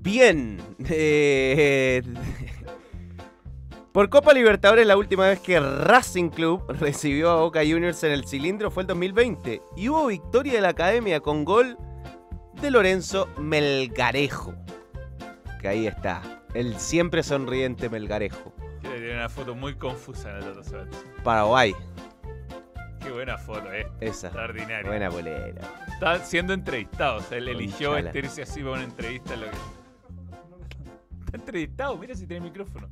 Bien. 0.03 0.59
eh, 0.89 2.03
Por 3.93 4.11
Copa 4.11 4.33
Libertadores, 4.33 4.87
la 4.87 4.97
última 4.97 5.29
vez 5.29 5.39
que 5.41 5.61
Racing 5.61 6.31
Club 6.31 6.65
recibió 6.81 7.31
a 7.31 7.37
Boca 7.41 7.61
Juniors 7.61 8.03
en 8.03 8.13
el 8.13 8.27
cilindro 8.27 8.71
fue 8.71 8.83
el 8.83 8.87
2020. 8.89 9.63
Y 9.77 9.89
hubo 9.89 10.07
victoria 10.07 10.55
de 10.55 10.61
la 10.63 10.71
academia 10.71 11.21
con 11.21 11.45
gol 11.45 11.79
de 12.65 12.71
Lorenzo 12.71 13.29
Melgarejo. 13.37 14.55
Que 15.61 15.69
ahí 15.69 15.87
está. 15.87 16.23
El 16.55 16.79
siempre 16.79 17.23
sonriente 17.23 17.91
Melgarejo. 17.91 18.55
Tiene 18.81 19.13
una 19.13 19.29
foto 19.29 19.55
muy 19.55 19.75
confusa 19.75 20.31
en 20.31 20.37
el 20.37 20.45
Data 20.45 20.65
Sabes. 20.65 21.05
Paraguay. 21.23 21.75
Qué 23.01 23.11
buena 23.11 23.37
foto, 23.37 23.71
eh. 23.71 23.87
Esa. 24.01 24.29
Extraordinaria. 24.29 24.89
Buena 24.89 25.11
polera. 25.11 25.61
Está 25.89 26.25
siendo 26.25 26.55
entrevistado. 26.55 27.19
O 27.19 27.21
sea, 27.21 27.37
él 27.37 27.49
eligió 27.49 27.93
vestirse 27.93 28.41
así 28.41 28.61
para 28.61 28.77
una 28.77 28.85
entrevista. 28.85 29.37
Lo 29.37 29.45
que... 29.51 29.57
Está 31.27 31.37
entrevistado, 31.37 31.99
mira 31.99 32.15
si 32.15 32.27
tiene 32.27 32.47
micrófono. 32.47 32.89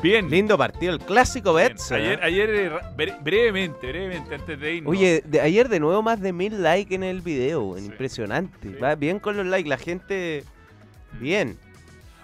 Bien. 0.00 0.28
Lindo 0.30 0.56
partido, 0.58 0.92
el 0.94 0.98
clásico 1.00 1.54
bien. 1.54 1.68
Betson. 1.68 1.96
Ayer, 1.98 2.18
¿eh? 2.18 2.22
ayer 2.22 2.50
eh, 2.50 2.70
brevemente, 3.22 3.86
brevemente, 3.88 4.34
antes 4.34 4.58
de 4.58 4.74
irnos. 4.76 4.90
Oye, 4.90 5.22
de- 5.26 5.40
ayer 5.40 5.68
de 5.68 5.78
nuevo 5.80 6.02
más 6.02 6.20
de 6.20 6.32
mil 6.32 6.62
likes 6.62 6.94
en 6.94 7.02
el 7.02 7.20
video, 7.20 7.76
Sí. 7.78 7.84
impresionante. 7.86 8.68
Sí. 8.70 8.74
Va 8.82 8.94
bien 8.94 9.18
con 9.20 9.36
los 9.36 9.46
likes, 9.46 9.68
la 9.68 9.78
gente 9.78 10.44
bien. 11.20 11.58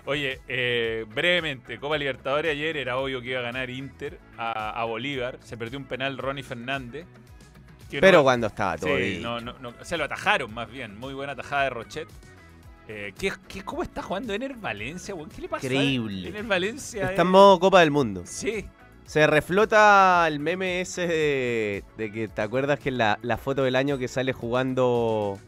Oye, 0.07 0.41
eh, 0.49 1.05
brevemente, 1.15 1.79
Copa 1.79 1.99
Libertadores 1.99 2.51
ayer 2.53 2.79
era 2.79 2.97
obvio 2.97 3.21
que 3.21 3.29
iba 3.31 3.41
a 3.41 3.43
ganar 3.43 3.69
Inter 3.69 4.19
a, 4.39 4.71
a 4.81 4.85
Bolívar. 4.85 5.39
Se 5.45 5.57
perdió 5.59 5.79
un 5.79 5.85
penal 5.85 6.17
Ronnie 6.17 6.43
Fernández. 6.43 7.05
Pero 7.91 8.19
no- 8.19 8.23
cuando 8.25 8.47
estaba 8.49 8.77
todo 8.77 8.97
Sí, 8.99 9.21
no, 9.23 9.41
no, 9.41 9.55
no, 9.61 9.73
o 9.81 9.85
sea, 9.85 9.99
lo 9.99 10.05
atajaron 10.05 10.53
más 10.53 10.71
bien. 10.71 10.99
Muy 10.99 11.15
buena 11.15 11.37
tajada 11.37 11.65
de 11.65 11.71
Rochet. 11.71 12.09
Eh, 12.89 13.13
¿qué, 13.19 13.31
qué, 13.47 13.63
cómo 13.63 13.83
está 13.83 14.03
jugando 14.03 14.33
Ener 14.33 14.57
Valencia, 14.57 15.15
weón? 15.15 15.29
¿Qué 15.29 15.43
le 15.43 15.49
pasa? 15.49 15.67
Increíble. 15.67 16.29
Ener 16.31 16.45
Valencia. 16.45 17.11
Está 17.11 17.23
en 17.23 17.29
modo 17.29 17.61
Copa 17.61 17.81
del 17.81 17.91
Mundo. 17.91 18.23
Sí. 18.25 18.65
Se 19.05 19.27
reflota 19.27 20.25
el 20.27 20.41
meme 20.41 20.81
ese 20.81 21.07
de, 21.07 21.85
de 21.97 22.13
que 22.13 22.29
te 22.29 22.43
acuerdas 22.43 22.79
que 22.79 22.91
la, 22.91 23.19
la 23.23 23.37
foto 23.37 23.63
del 23.63 23.77
año 23.77 23.99
que 23.99 24.09
sale 24.09 24.33
jugando 24.33 25.39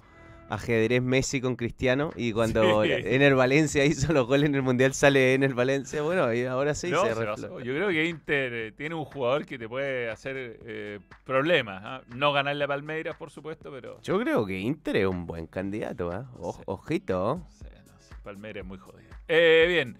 ajedrez 0.51 1.01
Messi 1.03 1.40
con 1.40 1.57
Cristiano 1.57 2.11
y 2.16 2.32
cuando 2.32 2.84
Sí. 2.84 2.90
Ener 3.05 3.34
Valencia 3.34 3.84
hizo 3.84 4.12
los 4.12 4.26
goles 4.26 4.49
en 4.49 4.54
el 4.57 4.62
Mundial 4.62 4.92
sale 4.92 5.34
Ener 5.34 5.54
Valencia. 5.54 6.03
Bueno, 6.03 6.33
y 6.34 6.45
ahora 6.45 6.75
sí 6.75 6.91
No, 6.91 7.04
se 7.07 7.14
se. 7.14 7.42
Yo 7.42 7.58
creo 7.75 7.88
que 7.88 8.04
Inter 8.07 8.53
eh, 8.53 8.72
tiene 8.72 8.95
un 8.95 9.04
jugador 9.04 9.46
que 9.46 9.58
te 9.58 9.68
puede 9.68 10.11
hacer 10.11 10.58
eh, 10.64 10.99
problemas. 11.25 11.83
¿ah? 11.84 12.03
No 12.14 12.33
ganarle 12.33 12.64
a 12.64 12.68
Palmeiras, 12.68 13.16
por 13.16 13.30
supuesto, 13.30 13.70
pero. 13.70 14.00
Yo 14.03 14.20
creo 14.20 14.45
que 14.45 14.58
Inter 14.58 14.96
es 14.96 15.07
un 15.07 15.26
buen 15.26 15.46
candidato. 15.46 16.08
O- 16.38 16.53
Sí. 16.54 16.62
Ojito. 16.66 17.46
Sí, 17.50 17.64
no, 17.87 18.16
Palmeiras 18.25 18.62
es 18.62 18.68
muy 18.68 18.79
jodido. 18.79 19.08
Eh, 19.29 19.64
bien. 19.68 19.96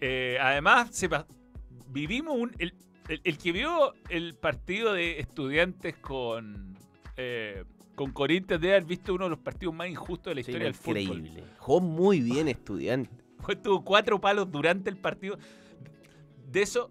Eh, 0.00 0.38
además, 0.40 0.90
vivimos 1.88 2.36
un. 2.36 2.52
El, 2.58 2.74
el- 3.08 3.20
el 3.24 3.38
que 3.38 3.52
vio 3.52 3.94
el 4.08 4.34
partido 4.34 4.92
de 4.94 5.20
estudiantes 5.20 5.94
con. 5.96 6.76
Con 7.94 8.12
Corinthians 8.12 8.60
debe 8.60 8.74
haber 8.74 8.84
visto 8.86 9.14
uno 9.14 9.24
de 9.24 9.30
los 9.30 9.38
partidos 9.38 9.74
más 9.74 9.88
injustos 9.88 10.30
de 10.30 10.34
la 10.36 10.42
Sí, 10.42 10.50
historia 10.50 10.64
del 10.66 10.74
fútbol. 10.74 10.98
increíble. 11.00 11.44
Jugó 11.58 11.80
muy 11.80 12.20
bien 12.20 12.48
estudiante. 12.48 13.10
Tuvo 13.62 13.84
cuatro 13.84 14.20
palos 14.20 14.50
durante 14.50 14.90
el 14.90 14.96
partido. 14.96 15.38
De 16.50 16.62
eso, 16.62 16.90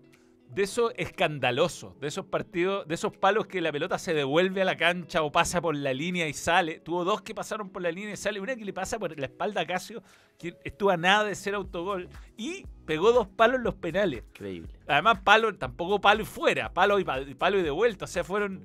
de 0.49 0.63
eso 0.63 0.91
escandaloso, 0.95 1.95
de 1.99 2.07
esos 2.07 2.25
partidos, 2.25 2.87
de 2.87 2.95
esos 2.95 3.15
palos 3.15 3.47
que 3.47 3.61
la 3.61 3.71
pelota 3.71 3.97
se 3.97 4.13
devuelve 4.13 4.61
a 4.61 4.65
la 4.65 4.75
cancha 4.77 5.23
o 5.23 5.31
pasa 5.31 5.61
por 5.61 5.75
la 5.75 5.93
línea 5.93 6.27
y 6.27 6.33
sale. 6.33 6.79
Tuvo 6.79 7.03
dos 7.05 7.21
que 7.21 7.33
pasaron 7.33 7.69
por 7.69 7.81
la 7.81 7.91
línea 7.91 8.13
y 8.13 8.17
sale, 8.17 8.39
una 8.39 8.55
que 8.55 8.65
le 8.65 8.73
pasa 8.73 8.99
por 8.99 9.17
la 9.17 9.25
espalda 9.25 9.61
a 9.61 9.65
Casio, 9.65 10.03
que 10.37 10.55
estuvo 10.63 10.89
a 10.91 10.97
nada 10.97 11.23
de 11.23 11.35
ser 11.35 11.55
autogol, 11.55 12.09
y 12.37 12.65
pegó 12.85 13.11
dos 13.13 13.27
palos 13.27 13.57
en 13.57 13.63
los 13.63 13.75
penales. 13.75 14.23
Increíble. 14.29 14.69
Además, 14.87 15.19
palo, 15.23 15.55
tampoco 15.55 15.99
palo 16.01 16.21
y 16.23 16.25
fuera, 16.25 16.73
palo 16.73 16.99
y, 16.99 17.03
pa- 17.03 17.21
palo 17.37 17.59
y 17.59 17.63
de 17.63 17.71
vuelta. 17.71 18.05
O 18.05 18.07
sea, 18.07 18.23
fueron 18.23 18.63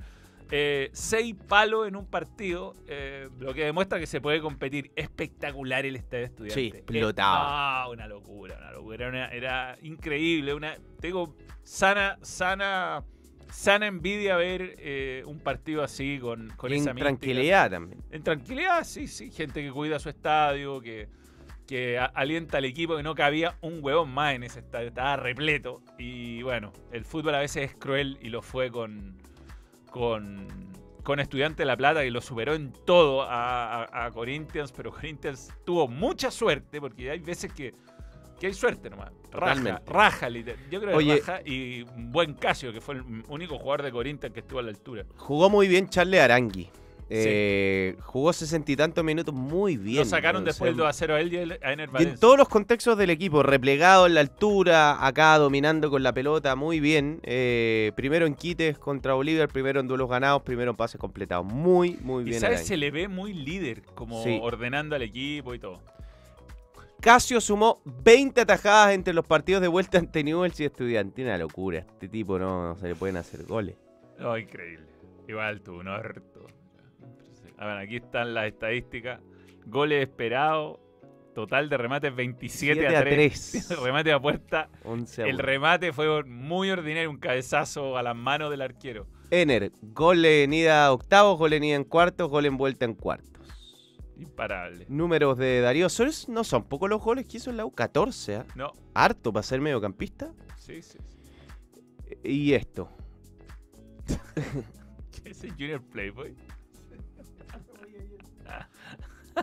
eh, 0.50 0.90
seis 0.92 1.34
palos 1.48 1.86
en 1.88 1.96
un 1.96 2.06
partido, 2.06 2.74
eh, 2.86 3.28
lo 3.38 3.52
que 3.54 3.64
demuestra 3.64 3.98
que 3.98 4.06
se 4.06 4.20
puede 4.20 4.40
competir. 4.40 4.90
Espectacular 4.96 5.84
el 5.86 5.96
estadio 5.96 6.24
estudiante. 6.26 6.54
Sí, 6.60 6.66
explotaba. 6.74 7.82
Ah, 7.84 7.88
una 7.90 8.06
locura, 8.06 8.56
una 8.58 8.72
locura. 8.72 8.96
Era, 8.96 9.08
una- 9.08 9.28
era 9.28 9.78
increíble. 9.82 10.54
Una, 10.54 10.76
tengo 11.00 11.34
sana, 11.62 12.18
sana 12.22 13.04
sana 13.50 13.86
envidia 13.86 14.36
ver 14.36 14.74
eh, 14.78 15.22
un 15.26 15.38
partido 15.40 15.82
así 15.82 16.18
con, 16.20 16.50
con 16.56 16.70
esa 16.70 16.90
en 16.90 16.94
mística. 16.96 17.00
tranquilidad 17.00 17.70
también. 17.70 18.02
En 18.10 18.22
tranquilidad, 18.22 18.84
sí, 18.84 19.06
sí. 19.06 19.30
Gente 19.30 19.62
que 19.62 19.70
cuida 19.72 19.98
su 19.98 20.10
estadio, 20.10 20.82
que, 20.82 21.08
que 21.66 21.98
alienta 21.98 22.58
al 22.58 22.66
equipo, 22.66 22.96
que 22.96 23.02
no 23.02 23.14
cabía 23.14 23.56
un 23.62 23.78
huevón 23.82 24.10
más 24.10 24.34
en 24.34 24.42
ese 24.42 24.60
estadio. 24.60 24.88
Estaba 24.88 25.16
repleto. 25.16 25.82
Y 25.98 26.42
bueno, 26.42 26.74
el 26.92 27.04
fútbol 27.06 27.34
a 27.36 27.40
veces 27.40 27.70
es 27.70 27.74
cruel 27.76 28.18
y 28.20 28.28
lo 28.28 28.42
fue 28.42 28.70
con, 28.70 29.16
con, 29.90 30.47
con 31.02 31.20
Estudiante 31.20 31.62
de 31.62 31.66
La 31.66 31.77
Plata, 31.77 32.02
que 32.02 32.10
lo 32.10 32.20
superó 32.20 32.55
en 32.55 32.73
todo 32.85 33.23
a, 33.23 33.85
a- 33.85 34.06
a 34.06 34.10
Corinthians. 34.10 34.73
Pero 34.73 34.90
Corinthians 34.93 35.52
tuvo 35.65 35.89
mucha 35.89 36.31
suerte, 36.31 36.81
porque 36.81 37.10
hay 37.10 37.19
veces 37.19 37.52
que, 37.52 37.74
que 38.39 38.47
hay 38.48 38.55
suerte 38.55 38.90
nomás. 38.90 39.10
Raja, 39.31 39.55
Totalmente. 39.55 39.93
raja. 39.93 40.28
Yo 40.70 40.81
creo 40.81 40.89
que 40.90 40.94
Oye. 40.94 41.19
raja 41.19 41.40
y 41.44 41.82
un 41.82 42.10
buen 42.12 42.35
Casio, 42.35 42.73
que 42.73 42.81
fue 42.81 42.94
el 42.94 43.02
único 43.28 43.59
jugador 43.59 43.82
de 43.82 43.93
Corinthians 43.93 44.32
que 44.32 44.40
estuvo 44.40 44.59
a 44.60 44.62
la 44.62 44.70
altura. 44.70 45.05
Jugó 45.16 45.51
muy 45.51 45.69
bien 45.69 45.89
Charles 45.89 46.20
Arangui. 46.20 46.70
Eh, 47.10 47.97
jugó 48.02 48.32
sesenta 48.32 48.70
y 48.72 48.76
tantos 48.76 49.02
minutos 49.02 49.35
muy 49.35 49.76
bien. 49.76 49.98
Lo 49.98 50.05
sacaron 50.05 50.43
o 50.43 50.44
después 50.44 50.68
sea, 50.68 50.70
el 50.72 50.76
2 50.76 50.86
a 50.89 50.93
0 50.93 51.14
a 51.14 51.20
él 51.20 51.32
y 51.32 51.36
a 51.39 51.72
Ener 51.72 51.89
Y 51.98 52.02
en 52.02 52.18
todos 52.18 52.36
los 52.36 52.48
contextos 52.48 52.98
del 52.98 53.10
equipo, 53.10 53.43
replegado 53.43 54.06
en 54.06 54.14
la 54.14 54.20
altura, 54.20 55.06
acá 55.06 55.39
dominando 55.39 55.90
con 55.90 56.02
la 56.02 56.12
pelota, 56.12 56.55
muy 56.55 56.80
bien. 56.80 57.20
Eh, 57.22 57.93
primero 57.97 58.26
en 58.26 58.35
quites 58.35 58.78
contra 58.78 59.14
Bolívar, 59.14 59.48
primero 59.48 59.80
en 59.80 59.89
duelos 59.89 60.09
ganados, 60.10 60.43
primero 60.43 60.70
en 60.72 60.76
pases 60.76 61.01
completados. 61.01 61.47
Muy, 61.47 61.97
muy 62.02 62.22
Y 62.22 62.26
bien. 62.26 62.40
sabes, 62.40 62.56
Arangui. 62.59 62.68
se 62.68 62.76
le 62.76 62.90
ve 62.90 63.09
muy 63.09 63.32
líder, 63.32 63.82
como 63.94 64.22
Sí. 64.22 64.39
ordenando 64.43 64.94
al 64.94 65.02
equipo 65.02 65.55
y 65.55 65.59
todo. 65.59 65.80
Casio 67.01 67.40
sumó 67.40 67.80
20 67.85 68.40
atajadas 68.40 68.93
entre 68.93 69.14
los 69.14 69.24
partidos 69.24 69.62
de 69.62 69.68
vuelta 69.68 69.98
ante 69.98 70.24
Newell's 70.24 70.59
y 70.60 70.64
Estudiantes. 70.64 71.24
Una 71.24 71.39
locura. 71.39 71.78
Este 71.78 72.09
tipo 72.09 72.39
no, 72.40 72.70
no 72.70 72.76
se 72.76 72.89
le 72.89 72.94
pueden 72.97 73.16
hacer 73.16 73.44
goles. 73.44 73.76
No, 74.18 74.36
increíble. 74.36 74.85
Igual 75.28 75.60
tú, 75.60 75.82
no 75.82 75.93
harto. 75.93 76.47
A 77.59 77.66
ver, 77.66 77.78
aquí 77.78 77.97
están 77.97 78.35
las 78.35 78.47
estadísticas. 78.47 79.20
Goles 79.66 80.02
esperados. 80.02 80.78
Total 81.35 81.68
de 81.68 81.76
remates 81.76 82.14
27 82.16 82.80
7 82.80 82.97
a 82.97 82.98
a 82.98 83.02
3. 83.02 83.51
3. 83.68 83.80
remate 83.82 84.12
a 84.12 84.20
puerta. 84.20 84.68
11 84.85 85.22
a 85.22 85.26
El 85.26 85.35
1. 85.36 85.43
remate 85.43 85.93
fue 85.93 86.24
muy 86.24 86.70
ordinario, 86.70 87.10
un 87.10 87.18
cabezazo 87.18 87.97
a 87.97 88.02
las 88.02 88.16
manos 88.16 88.51
del 88.51 88.62
arquero. 88.62 89.06
Ener, 89.30 89.70
gol 89.82 90.24
en 90.24 90.52
ida 90.52 90.90
octavos, 90.93 91.39
gol 91.39 91.52
en 91.52 91.62
ida 91.64 91.76
en 91.76 91.85
cuartos, 91.85 92.28
gol 92.28 92.47
en 92.47 92.56
vuelta 92.56 92.86
en 92.86 92.94
cuartos. 92.94 93.28
Imparable. 94.16 94.86
Números 94.89 95.39
de 95.39 95.60
Darío 95.60 95.89
Soles 95.89 96.28
no 96.28 96.43
son 96.43 96.64
pocos 96.64 96.90
los 96.90 97.01
goles 97.01 97.24
que 97.28 97.36
hizo 97.36 97.51
en 97.51 97.59
la 97.59 97.66
U. 97.66 97.70
14, 97.70 98.36
¿ah? 98.36 98.47
No, 98.56 98.72
Harto 98.94 99.32
para 99.32 99.44
ser 99.44 99.60
mediocampista. 99.60 100.32
sí, 100.56 100.82
sí. 100.82 100.98
sí. 100.98 102.16
Y 102.24 102.55
esto. 102.55 102.90
¿Qué 105.22 105.30
es 105.30 105.44
el 105.44 105.51
Junior 105.52 105.82
Playboy? 105.82 106.35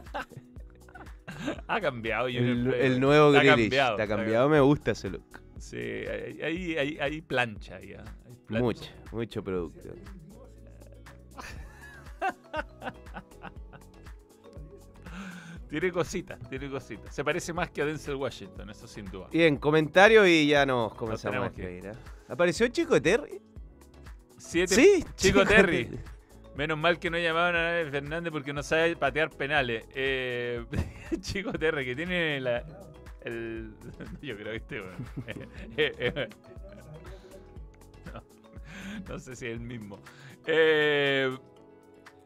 ha 1.67 1.81
cambiado 1.81 2.27
El, 2.27 2.99
nuevo 2.99 3.31
Grealish. 3.31 3.63
cambiado, 3.65 3.91
Está 3.93 4.03
está 4.03 4.15
cambiado, 4.15 4.49
me 4.49 4.59
gusta 4.59 4.91
ese 4.91 5.09
look. 5.09 5.41
Sí, 5.57 5.77
hay, 5.77 6.41
hay, 6.41 6.77
hay- 6.77 6.97
hay 6.99 7.21
plancha. 7.21 7.75
Hay 7.77 7.95
plancha. 8.45 8.63
Mucho, 8.63 8.91
mucho 9.11 9.43
producto. 9.43 9.89
Tiene 15.69 15.91
cositas, 15.91 16.39
tiene 16.47 16.69
cositas. 16.69 17.13
Se 17.13 17.23
parece 17.23 17.51
más 17.51 17.69
que 17.71 17.81
a 17.81 17.85
Denzel 17.85 18.15
Washington, 18.15 18.69
eso 18.69 18.87
sin 18.87 19.05
duda. 19.05 19.27
Bien, 19.31 19.57
comentario 19.57 20.25
y 20.25 20.47
ya 20.47 20.65
nos 20.65 20.93
comenzamos 20.93 21.51
a 21.57 21.61
ir. 21.61 21.87
¿ah? 21.87 21.93
¿Apareció 22.29 22.67
Chico 22.67 23.01
Terry? 23.01 23.41
Siete, 24.37 24.75
Sí, 24.75 24.99
Chico 25.15 25.39
Chico 25.39 25.45
Terry. 25.45 25.85
Terry. 25.85 25.99
Menos 26.55 26.77
mal 26.77 26.99
que 26.99 27.09
no 27.09 27.17
llamaban 27.17 27.55
a 27.55 27.63
Nael 27.63 27.91
Fernández 27.91 28.31
porque 28.31 28.53
no 28.53 28.63
sabe 28.63 28.95
patear 28.95 29.29
penales. 29.29 29.85
Eh, 29.93 30.65
Chico 31.19 31.51
Terry, 31.51 31.85
que 31.85 31.95
tiene 31.95 32.39
la. 32.39 32.63
Yo 34.21 34.37
creo 34.37 34.51
que 34.51 34.55
este, 34.55 34.81
bueno. 34.81 34.95
No, 39.09 39.19
sé 39.19 39.35
si 39.35 39.47
es 39.47 39.53
el 39.53 39.59
mismo. 39.59 39.99
Eh, 40.45 41.37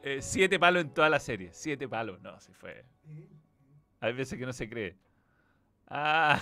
eh, 0.03 0.19
siete 0.21 0.59
palos 0.59 0.83
en 0.83 0.93
toda 0.93 1.09
la 1.09 1.19
serie. 1.19 1.49
Siete 1.51 1.87
palos. 1.87 2.21
No, 2.21 2.39
si 2.39 2.53
fue. 2.53 2.85
Hay 3.99 4.13
veces 4.13 4.37
que 4.37 4.45
no 4.45 4.53
se 4.53 4.69
cree. 4.69 4.95
Ah. 5.87 6.39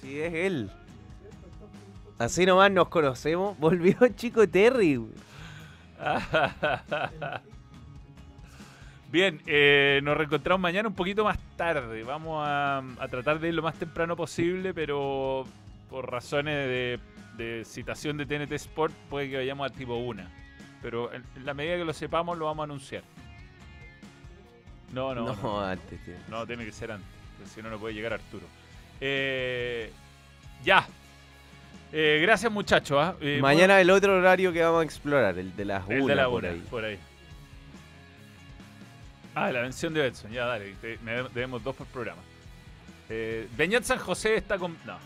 Sí, 0.00 0.20
es 0.20 0.32
él. 0.32 0.70
Así 2.18 2.46
nomás 2.46 2.70
nos 2.70 2.88
conocemos. 2.88 3.58
Volvió 3.58 3.96
Chico 4.14 4.48
Terry. 4.48 5.00
Bien, 9.10 9.40
eh, 9.46 10.00
nos 10.02 10.16
reencontramos 10.16 10.60
mañana 10.60 10.88
un 10.88 10.94
poquito 10.94 11.24
más 11.24 11.38
tarde. 11.56 12.02
Vamos 12.02 12.42
a, 12.46 12.78
a 12.98 13.08
tratar 13.08 13.38
de 13.38 13.48
ir 13.48 13.54
lo 13.54 13.62
más 13.62 13.76
temprano 13.76 14.16
posible, 14.16 14.74
pero 14.74 15.44
por 15.88 16.10
razones 16.10 16.54
de, 16.66 16.98
de 17.36 17.64
citación 17.64 18.16
de 18.16 18.26
TNT 18.26 18.52
Sport 18.52 18.92
puede 19.08 19.30
que 19.30 19.36
vayamos 19.36 19.70
al 19.70 19.76
tipo 19.76 19.94
1. 19.96 20.22
Pero 20.82 21.12
en, 21.12 21.22
en 21.36 21.46
la 21.46 21.54
medida 21.54 21.76
que 21.76 21.84
lo 21.84 21.92
sepamos 21.92 22.36
lo 22.36 22.46
vamos 22.46 22.62
a 22.62 22.64
anunciar. 22.64 23.02
No, 24.92 25.14
no, 25.14 25.26
No, 25.26 25.36
no. 25.42 25.60
antes, 25.64 26.04
tío. 26.04 26.14
No, 26.28 26.44
tiene 26.46 26.64
que 26.64 26.72
ser 26.72 26.90
antes, 26.92 27.08
si 27.54 27.62
no, 27.62 27.70
no 27.70 27.78
puede 27.78 27.94
llegar 27.94 28.12
Arturo. 28.14 28.46
Eh, 29.00 29.92
ya. 30.64 30.86
Eh, 31.92 32.18
gracias, 32.22 32.50
muchachos. 32.50 32.98
¿ah? 33.00 33.14
Eh, 33.20 33.38
Mañana 33.40 33.80
el 33.80 33.90
otro 33.90 34.16
horario 34.16 34.52
que 34.52 34.62
vamos 34.62 34.80
a 34.80 34.84
explorar, 34.84 35.38
el 35.38 35.54
de 35.54 35.64
las 35.64 35.88
el 35.88 36.00
una 36.02 36.14
de 36.14 36.16
la 36.16 36.28
por 36.28 36.44
ahí. 36.46 36.62
por 36.70 36.84
ahí. 36.84 36.98
Ah, 39.34 39.50
la 39.50 39.62
mención 39.62 39.92
de 39.94 40.00
Betson, 40.02 40.30
ya 40.30 40.44
dale, 40.46 40.74
te- 40.80 40.98
me 41.04 41.12
deb- 41.20 41.30
debemos 41.30 41.62
dos 41.62 41.74
por 41.74 41.86
programa. 41.88 42.22
Eh, 43.08 43.48
Beñat 43.56 43.82
San 43.84 43.98
José 43.98 44.36
está 44.36 44.58
con. 44.58 44.76
No. 44.84 44.96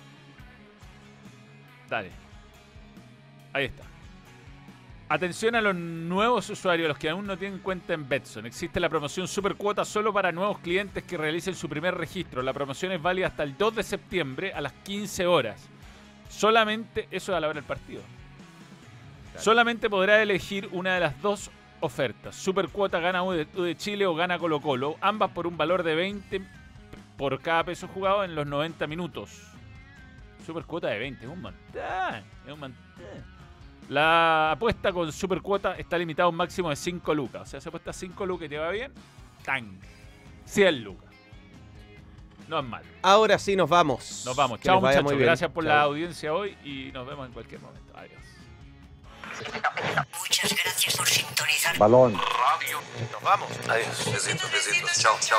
Dale. 1.89 2.11
Ahí 3.53 3.65
está. 3.67 3.85
Atención 5.11 5.55
a 5.55 5.63
los 5.63 5.75
nuevos 5.75 6.51
usuarios, 6.51 6.87
los 6.89 6.99
que 6.99 7.09
aún 7.09 7.27
no 7.27 7.39
tienen 7.39 7.61
cuenta 7.61 7.95
en 7.95 8.07
Betson. 8.07 8.45
Existe 8.45 8.79
la 8.79 8.91
promoción 8.91 9.27
Super 9.27 9.55
Cuota 9.55 9.87
solo 9.87 10.13
para 10.13 10.31
nuevos 10.33 10.59
clientes 10.59 11.03
que 11.05 11.17
realicen 11.17 11.55
su 11.55 11.67
primer 11.67 11.95
registro. 11.95 12.43
La 12.43 12.53
promoción 12.53 12.93
es 12.93 13.01
válida 13.01 13.29
hasta 13.29 13.43
el 13.43 13.57
2 13.57 13.77
de 13.77 13.83
septiembre 13.83 14.53
a 14.53 14.61
las 14.61 14.75
15 14.85 15.27
horas. 15.27 15.67
Solamente, 16.29 17.09
eso 17.11 17.33
es 17.33 17.37
a 17.37 17.41
la 17.41 17.49
hora 17.49 17.61
del 17.61 17.69
partido. 17.69 18.03
Solamente 19.39 19.89
podrá 19.89 20.21
elegir 20.21 20.69
una 20.73 20.95
de 20.95 21.01
las 21.01 21.21
dos 21.23 21.51
ofertas. 21.81 22.35
Super 22.35 22.69
Cuota 22.69 22.99
gana 23.01 23.23
U 23.23 23.33
de, 23.33 23.47
U 23.55 23.63
de 23.63 23.77
Chile 23.77 24.07
o 24.07 24.15
gana 24.15 24.39
Colo 24.39 24.61
Colo. 24.61 24.97
Ambas 25.01 25.31
por 25.31 25.47
un 25.47 25.57
valor 25.57 25.83
de 25.83 25.95
20 25.95 26.43
por 27.17 27.41
cada 27.41 27.65
peso 27.65 27.89
jugado 27.89 28.25
en 28.25 28.35
los 28.35 28.47
90 28.47 28.87
minutos. 28.87 29.43
Super 30.45 30.65
Cuota 30.65 30.89
de 30.89 30.99
20, 30.99 31.25
es 31.25 31.31
un 31.31 31.41
montón. 31.41 32.25
Es 32.47 32.53
un 32.53 32.61
montón. 32.61 32.83
La 33.89 34.53
apuesta 34.53 34.93
con 34.93 35.11
Super 35.13 35.41
Cuota 35.41 35.75
está 35.77 35.97
limitada 35.97 36.27
a 36.27 36.31
un 36.31 36.37
máximo 36.37 36.69
de 36.69 36.77
5 36.77 37.15
lucas. 37.15 37.43
O 37.43 37.47
sea, 37.47 37.61
si 37.61 37.69
apuestas 37.69 37.97
5 37.97 38.27
lucas 38.27 38.47
y 38.47 38.49
te 38.51 38.59
va 38.59 38.71
bien, 38.71 38.93
¡tan! 39.45 39.79
100 40.45 40.85
lucas. 40.85 41.08
No 42.49 42.59
es 42.59 42.65
mal. 42.65 42.83
Ahora 43.03 43.39
sí 43.39 43.55
nos 43.57 43.69
vamos. 43.69 44.23
Nos 44.25 44.35
vamos. 44.35 44.61
Chao, 44.61 44.81
muchachos. 44.81 45.13
Gracias 45.13 45.51
por 45.51 45.65
la 45.65 45.83
audiencia 45.83 46.33
hoy 46.33 46.57
y 46.65 46.91
nos 46.93 47.07
vemos 47.07 47.27
en 47.27 47.33
cualquier 47.33 47.61
momento. 47.61 47.93
Adiós. 47.95 48.23
Muchas 50.19 50.55
gracias 50.65 50.97
por 50.97 51.07
sintonizar. 51.07 51.79
Balón. 51.79 52.15
Nos 52.15 53.23
vamos. 53.23 53.51
Adiós. 53.69 54.13
Besitos, 54.13 54.51
besitos. 54.51 54.99
Chao, 54.99 55.17
chao. 55.21 55.39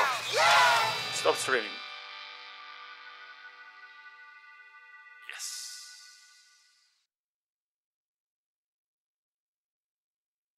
Stop 1.14 1.34
streaming. 1.34 1.79